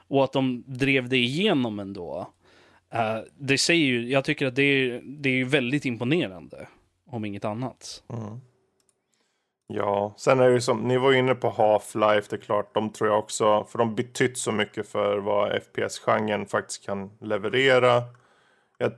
[0.08, 2.28] och att de drev det igenom ändå.
[2.94, 6.68] eh, det säger ju, jag tycker att det är, det är väldigt imponerande,
[7.12, 8.04] om inget annat.
[8.10, 8.40] Mm.
[9.68, 12.74] Ja, sen är det ju som, ni var ju inne på Half-Life, det är klart,
[12.74, 18.02] de tror jag också, för de betytt så mycket för vad FPS-genren faktiskt kan leverera.
[18.78, 18.92] Jag,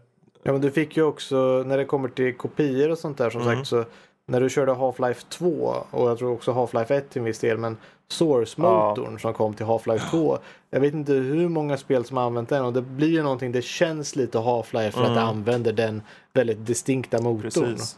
[0.43, 3.41] Ja men du fick ju också när det kommer till kopior och sånt där som
[3.41, 3.55] Mm.
[3.55, 3.85] sagt så
[4.25, 7.57] när du körde Half-Life 2 och jag tror också Half-Life 1 till en viss del
[7.57, 7.77] men
[8.11, 10.37] Source-motorn som kom till Half-Life 2.
[10.69, 13.51] Jag vet inte hur många spel som har använt den och det blir ju någonting,
[13.51, 15.27] det känns lite Half-Life för att det Mm.
[15.29, 16.01] använder den
[16.33, 17.41] väldigt distinkta motorn.
[17.75, 17.97] precis.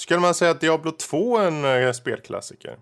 [0.00, 2.76] Skulle man säga att Diablo 2 är en eh, spelklassiker?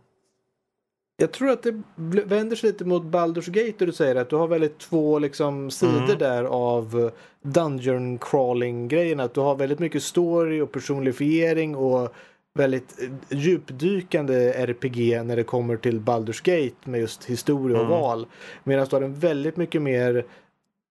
[1.18, 1.82] Jag tror att det
[2.24, 5.70] vänder sig lite mot Baldur's Gate där du säger att du har väldigt två liksom
[5.70, 6.18] sidor Mm.
[6.18, 7.10] där av
[7.42, 9.20] dungeon crawling grejen.
[9.20, 12.14] Att du har väldigt mycket story och personifiering och
[12.56, 18.00] väldigt eh, djupdykande RPG när det kommer till Baldur's Gate med just historia och Mm.
[18.00, 18.26] val.
[18.64, 20.24] Medan du har en väldigt mycket mer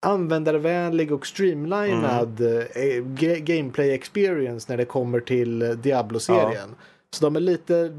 [0.06, 2.60] användarvänlig och streamlinad Mm.
[2.76, 6.76] eh, ga- gameplay experience när det kommer till eh, Diablo-serien.
[7.12, 7.92] Så de är lite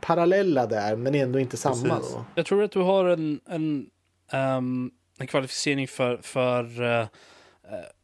[0.00, 2.12] parallella där men ändå inte samma Precis.
[2.14, 2.24] då.
[2.34, 3.86] Jag tror att du har en, en,
[4.32, 7.06] ehm, en kvalificering för, för uh,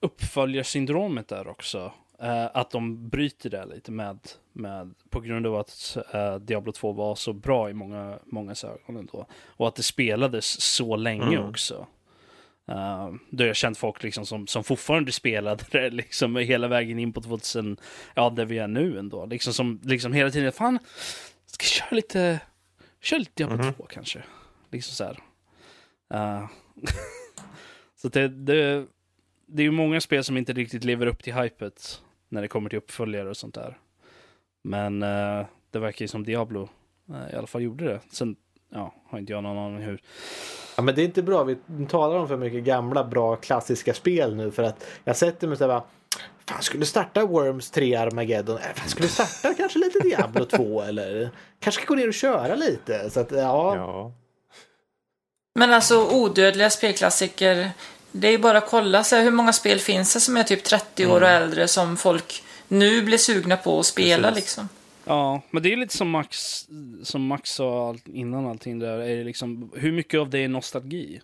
[0.01, 1.93] uppföljarsyndromet där också.
[2.21, 4.19] Eh, att de bryter det lite med,
[4.53, 8.97] med på grund av att eh, Diablo 2 var så bra i många, många ögon
[8.97, 9.27] ändå.
[9.47, 11.49] Och att det spelades så länge Mm.
[11.49, 11.87] också.
[12.69, 16.99] Uh, då har jag känt folk liksom som, som fortfarande spelade det liksom hela vägen
[16.99, 17.77] in på 2000,
[18.15, 19.27] ja där vi är nu ändå.
[19.27, 20.79] Liksom som liksom hela tiden, fan,
[21.47, 22.41] ska jag köra lite,
[23.01, 23.75] köra lite Diablo Mhm.
[23.75, 24.23] 2 kanske.
[24.71, 25.05] Liksom så.
[26.17, 26.45] Eh,
[27.97, 28.87] så det, det,
[29.47, 32.70] det är ju många spel som inte riktigt lever upp till hypet när det kommer
[32.70, 33.78] till uppföljare och sånt där.
[34.62, 36.69] Men eh, det verkar ju som Diablo
[37.09, 38.01] eh, i alla fall gjorde det.
[38.11, 38.36] Sen
[38.73, 40.02] ja, har inte jag någon aning hur.
[40.77, 41.44] Ja, men det är inte bra.
[41.44, 41.57] Vi
[41.89, 45.65] talar om för mycket gamla bra klassiska spel nu för att jag sätter mig så
[45.65, 45.85] här bara
[46.48, 48.57] Fan, skulle starta Worms 3 Armageddon?
[48.57, 51.31] Äh, Fan, skulle starta kanske lite Diablo 2 eller
[51.61, 53.11] kanske gå ner och köra lite.
[53.11, 54.12] Så att ja, Ja.
[55.55, 57.70] Men alltså odödliga spelklassiker.
[58.12, 60.43] Det är ju bara att kolla så här, hur många spel finns det som är
[60.43, 64.45] typ 30 år och äldre som folk nu blir sugna på att spela Precis.
[64.45, 64.69] liksom.
[65.05, 66.66] Ja, men det är lite som Max,
[67.03, 68.99] som Max sa innan allting där.
[68.99, 71.20] Är det liksom, hur mycket av det är nostalgi?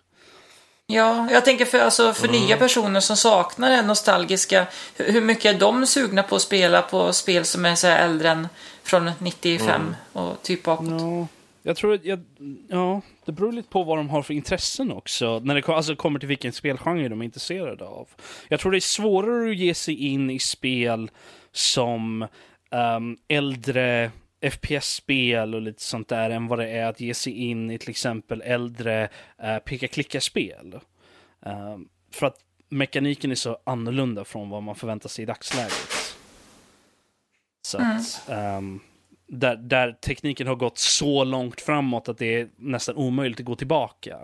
[0.89, 2.41] Ja, jag tänker för, alltså, för Mm.
[2.41, 4.67] nya personer som saknar det nostalgiska.
[4.95, 8.29] Hur, mycket är de sugna på att spela på spel som är så här äldre
[8.29, 8.47] än
[8.83, 9.95] från 95 Mm.
[10.13, 10.87] och typ bakåt?
[11.01, 11.27] Ja,
[11.63, 12.23] jag tror att jag,
[12.69, 15.39] ja, det beror lite på vad de har för intressen också.
[15.39, 18.09] När det alltså, kommer till vilken spelgenre de är intresserade av.
[18.47, 21.11] Jag tror det är svårare att ge sig in i spel
[21.51, 22.27] som
[22.71, 27.71] ehm, äldre FPS-spel och lite sånt där än vad det är att ge sig in
[27.71, 29.09] i till exempel äldre
[29.43, 30.79] uh, peka-klicka-spel.
[31.45, 32.37] Ehm, för att
[32.69, 36.15] mekaniken är så annorlunda från vad man förväntar sig i dagsläget.
[37.61, 38.79] Så att, ehm,
[39.27, 43.55] där, där tekniken har gått så långt framåt att det är nästan omöjligt att gå
[43.55, 44.17] tillbaka.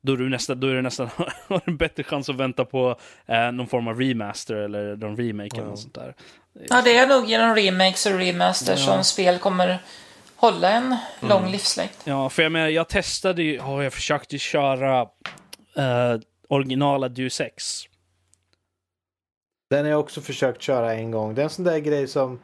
[0.00, 1.08] Då är, du nästan, då är det nästan
[1.48, 2.96] har en bättre chans att vänta på
[3.26, 6.14] eh, någon form av remaster eller någon remake eller något sånt där.
[6.68, 8.94] Ja, det är nog genom remakes och remasters Ja.
[8.94, 9.78] som spel kommer
[10.36, 11.52] hålla en lång Mm.
[11.52, 11.90] livslängd.
[12.04, 15.00] Ja, för jag menar, jag testade ju, ja, jag försökte köra
[15.76, 17.82] eh, originala Deus Ex.
[19.70, 21.34] Den har jag också försökt köra en gång.
[21.34, 22.40] Det är en sån där grej som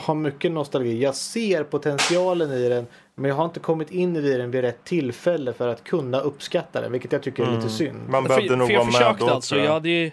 [0.00, 1.02] har mycket nostalgi.
[1.02, 4.84] Jag ser potentialen i den men jag har inte kommit in i den vid rätt
[4.84, 6.92] tillfälle för att kunna uppskatta den.
[6.92, 7.98] Vilket jag tycker är lite synd.
[7.98, 8.10] Mm.
[8.10, 9.74] Man För, behövde nog för jag vara med försökte då, alltså, tror jag jag.
[9.74, 10.10] hade ju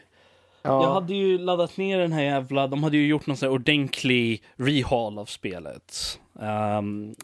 [0.66, 0.84] Ja.
[0.84, 3.54] Jag hade ju laddat ner den här jävla, de hade ju gjort någon sån här
[3.54, 6.20] ordentlig rehaul av spelet.
[6.42, 7.16] Ehm,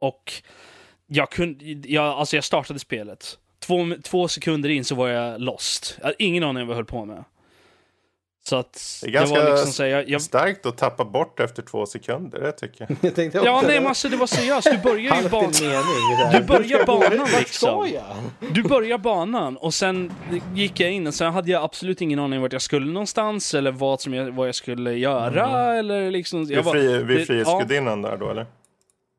[0.00, 0.32] och
[1.06, 3.38] jag kunde, jag, alltså jag startade spelet.
[3.58, 5.96] Två, två sekunder in så var jag lost.
[5.98, 7.24] Jag hade ingen aning om vad jag höll på med.
[8.44, 11.04] Så att Det är det, ganska var liksom så här, jag, jag, Starkt att tappa
[11.04, 12.96] bort efter två sekunder, det tycker jag.
[13.00, 14.68] Jag tänkte Ja, nej det men alltså det var seriöst.
[14.70, 15.52] Du börjar ju banan.
[16.32, 17.88] Du börjar banan liksom.
[18.52, 20.12] Du börjar banan och sen
[20.54, 23.72] gick jag in och sen hade jag absolut ingen aning vart jag skulle någonstans eller
[23.72, 26.44] vad, som jag, vad jag skulle göra eller liksom.
[26.44, 28.46] Jag var, fri, vid det- Frihetsgudinnan där då, eller?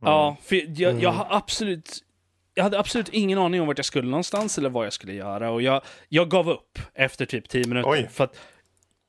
[0.01, 1.99] Ja, för jag, jag har absolut
[2.55, 5.51] jag hade absolut ingen aning om vart jag skulle någonstans eller vad jag skulle göra
[5.51, 7.89] och jag, jag gav upp efter typ 10 minuter.
[7.89, 8.09] Oj.
[8.13, 8.35] För att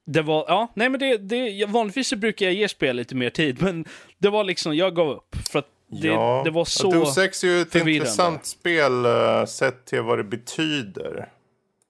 [0.05, 3.31] det var, ja, nej men det, det, vanligtvis så brukar jag ge spel lite mer
[3.31, 3.85] tid, men
[4.19, 5.37] det var liksom, jag gav upp.
[5.51, 5.69] För att
[6.03, 6.43] det, ja.
[6.45, 6.91] det var så...
[6.91, 11.29] Deus Ex är ju ett intressant spel uh, sett till vad det betyder.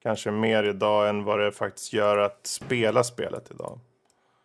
[0.03, 3.81] Kanske mer idag än vad det faktiskt gör att spela spelet idag.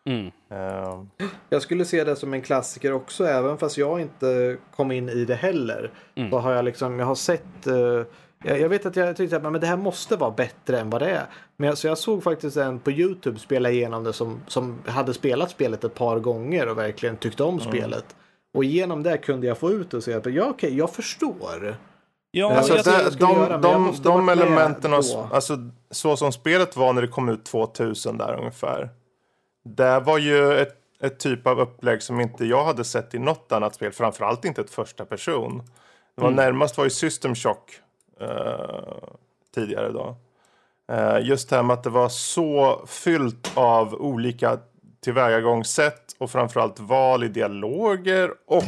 [0.05, 0.31] Mm.
[0.51, 1.03] Eh,
[1.49, 5.25] Jag skulle se det som en klassiker också även fast jag inte kom in i
[5.25, 5.91] det heller.
[6.15, 6.31] Mm.
[6.31, 8.03] Så har jag liksom, jag har sett eh,
[8.43, 11.01] jag, jag vet att jag tyckte att men det här måste vara bättre än vad
[11.01, 11.25] det är.
[11.57, 15.13] Men jag, så jag såg faktiskt en på Youtube spela igenom det som, som hade
[15.13, 18.15] spelat spelet ett par gånger och verkligen tyckte om spelet.
[18.53, 21.77] Och genom det kunde jag få ut och säga att ja okej, jag förstår.
[22.31, 22.83] Ja, alltså, jag
[23.13, 27.45] skulle de, göra, de, de elementen, alltså, så som spelet var när det kom ut
[27.45, 28.89] 2000 där ungefär.
[29.65, 33.51] Det var ju ett, ett typ av upplägg som inte jag hade sett i något
[33.51, 33.91] annat spel.
[33.91, 35.63] Framförallt inte ett första person.
[36.15, 37.81] Det var närmast var ju System Shock
[39.55, 40.15] tidigare då.
[40.91, 44.59] Eh, just det här med att det var så fyllt av olika
[45.01, 48.63] tillvägagångssätt och framförallt val i dialoger och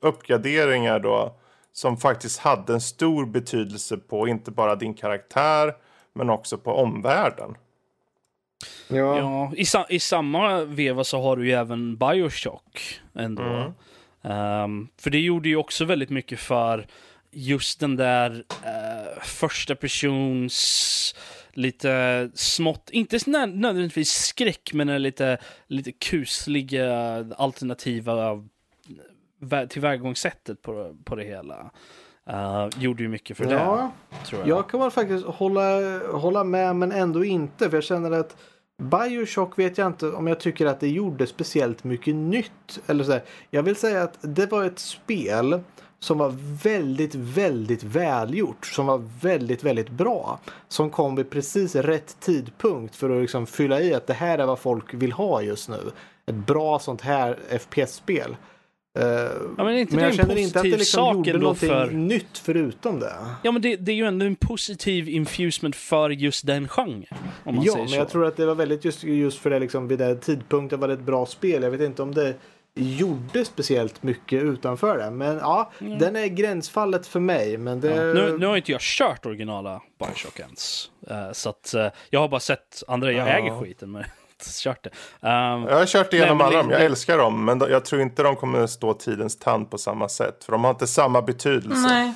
[0.00, 1.34] uppgraderingar då
[1.72, 5.74] som faktiskt hade en stor betydelse på inte bara din karaktär
[6.12, 7.54] men också på omvärlden.
[8.88, 9.18] Ja.
[9.18, 13.72] Ja, i, sa i samma veva så har du ju även Bioshock ändå.
[14.22, 16.86] Ehm, för det gjorde ju också väldigt mycket för
[17.32, 21.14] just den där eh, första persons
[21.52, 28.42] lite smått, inte nö- nödvändigtvis skräck, men en lite, lite kusliga alternativa
[29.40, 31.70] vä- tillvägagångssättet på, på det hela.
[32.30, 33.92] Eh, gjorde ju mycket för Ja.
[34.10, 34.48] det, tror jag.
[34.48, 37.70] Jag kan väl faktiskt hålla, hålla med men ändå inte.
[37.70, 38.36] För jag känner att
[38.82, 42.80] Bioshock vet jag inte om jag tycker att det gjorde speciellt mycket nytt.
[42.86, 43.22] Eller så här.
[43.50, 45.60] Jag vill säga att det var ett spel
[46.00, 48.66] som var väldigt, väldigt välgjort.
[48.66, 50.40] Som var väldigt, väldigt bra.
[50.68, 54.46] Som kom vid precis rätt tidpunkt för att liksom fylla i att det här är
[54.46, 55.80] vad folk vill ha just nu.
[56.26, 58.36] Ett bra sånt här FPS-spel.
[58.98, 59.04] Eh,
[59.58, 63.00] Ja, men inte men jag känner inte att det liksom gjorde någonting för- nytt förutom
[63.00, 63.12] det.
[63.42, 67.04] Ja, men det, det är ju ändå en positiv infusement för just den genren.
[67.44, 67.86] Ja, men så.
[67.96, 70.88] jag tror att det var väldigt just, just för det liksom vid den tidpunkten var
[70.88, 71.62] det ett bra spel.
[71.62, 72.34] Jag vet inte om det
[72.84, 75.10] gjorde speciellt mycket utanför det.
[75.10, 77.56] Men ja, den är gränsfallet för mig.
[77.58, 77.88] Men det...
[77.94, 78.02] Ja.
[78.02, 80.90] Nu, nu har inte jag kört originala Bioshock ens.
[81.10, 83.32] Eh, så att eh, jag har bara sett andra, jag Ja.
[83.32, 84.04] äger skiten men
[84.62, 84.90] kört det.
[85.28, 85.30] Um,
[85.68, 87.44] Jag har kört igenom Nej, alla det- dem, jag det- älskar dem.
[87.44, 90.44] Men jag tror inte de kommer stå tidens tand på samma sätt.
[90.44, 91.88] För de har inte samma betydelse.
[91.88, 92.12] Nej.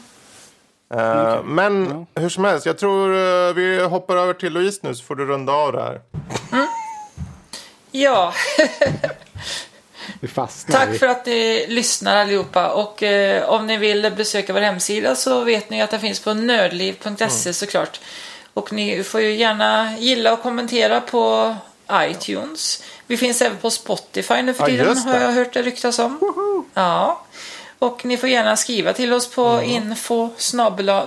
[0.94, 5.04] Eh, Men hur som helst, jag tror eh, vi hoppar över till Louise nu så
[5.04, 6.00] får du runda av det här.
[7.90, 8.32] Ja,
[10.20, 10.78] Vi fastnar.
[10.78, 12.70] tack för att ni lyssnar allihopa.
[12.70, 16.34] Och eh, om ni vill besöka vår hemsida så vet ni att den finns på
[16.34, 18.00] nördliv.se såklart.
[18.54, 21.56] Och ni får ju gärna gilla och kommentera på
[21.92, 22.82] iTunes.
[23.06, 25.98] Vi finns även på Spotify nu för Ja, tiden just har jag hört det ryktas
[25.98, 26.64] om.
[26.74, 27.24] Ja.
[27.78, 30.30] Och ni får gärna skriva till oss på info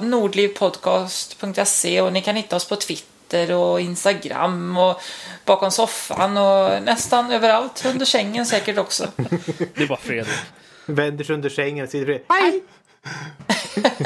[0.02, 5.02] nordlivpodcast.se och ni kan hitta oss på Twitter och Instagram och
[5.46, 7.86] bakom soffan och nästan överallt.
[7.86, 9.08] Under sängen säkert också.
[9.76, 10.36] Det är bara Fredrik.
[10.86, 11.88] Vänder sig under sängen.
[11.88, 12.26] Sitter bredvid.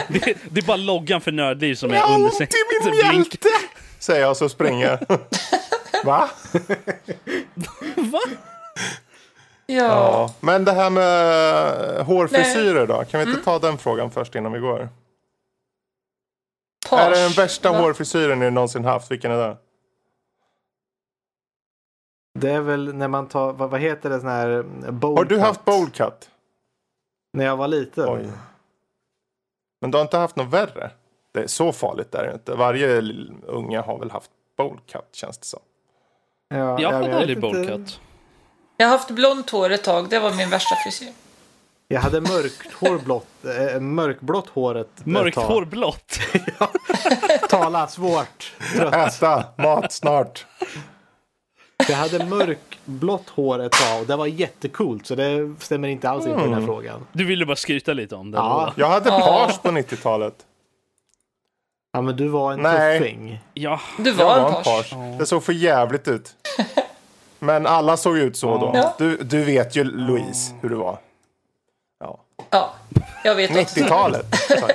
[0.08, 2.50] Det, det är bara loggan för Nördliv som är Jag har under ont sängen.
[2.84, 3.48] i min mjälte!
[4.00, 5.20] Säger jag och så springer jag.
[6.06, 6.30] Va?
[7.96, 8.20] Va?
[9.66, 9.76] Ja.
[9.76, 10.34] Ja.
[10.40, 12.94] Men det här med hårfrisyrer då?
[12.94, 13.30] Kan vi Mm.
[13.30, 14.90] inte ta den frågan först innan vi går?
[17.00, 17.78] Är det den värsta Va?
[17.80, 19.12] hårfrisyren ni någonsin haft?
[19.12, 19.58] Vilken är det?
[22.40, 25.36] Det är väl när man tar, vad, vad heter det, sån här bowl Har du
[25.36, 25.44] cut?
[25.46, 26.30] haft bowl cut?
[27.34, 28.10] När jag var liten.
[28.10, 28.30] Oj.
[29.82, 30.92] Men du har inte haft något värre?
[31.34, 32.56] Det är så farligt är det inte.
[32.56, 33.02] Varje
[33.46, 35.60] unge har väl haft bowl cut känns det som.
[36.48, 37.42] Ja, Jag hade aldrig inte.
[37.42, 38.00] bowlcut.
[38.78, 40.10] Jag har haft blont hår ett tag.
[40.10, 41.14] Det var min värsta frisyr.
[41.92, 43.28] Jag hade mörkt hår blått,
[43.74, 44.88] äh, mörkblått håret.
[45.04, 45.44] Mörkt tag.
[45.44, 46.20] hår blått.
[47.50, 48.54] Tala svårt.
[48.76, 48.94] Trött.
[48.94, 50.46] Äta mat snart.
[51.90, 56.26] Jag hade mörkblått hår ett tag och det var jättecoolt så det stämmer inte alls
[56.26, 57.08] in på den här frågan.
[57.12, 58.38] Du ville bara skryta lite om det.
[58.38, 58.74] Ja.
[58.76, 59.20] Jag hade Ja.
[59.48, 60.36] page på 90-talet.
[61.94, 63.00] Ja men du var en Nej.
[63.00, 63.40] tuffing.
[63.54, 63.80] Ja.
[63.98, 64.94] Du Jag var var en en page.
[65.20, 66.36] Det såg för jävligt ut.
[67.40, 68.72] Men alla såg ut så då.
[68.74, 68.96] Ja.
[68.98, 70.98] Du, du vet ju Louise hur det var.
[72.50, 72.74] Ja.
[72.90, 73.80] Ja, jag vet också.
[73.80, 74.26] 90-talet.
[74.48, 74.72] sa jag.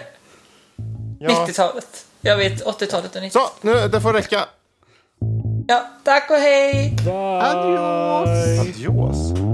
[1.18, 1.28] Ja.
[1.28, 2.06] 90-talet.
[2.20, 4.44] Jag vet 80-talet och 90 Så, nu, det får räcka.
[5.68, 6.96] Ja, tack och hej!
[7.40, 8.60] Adios!
[8.60, 9.45] Adios.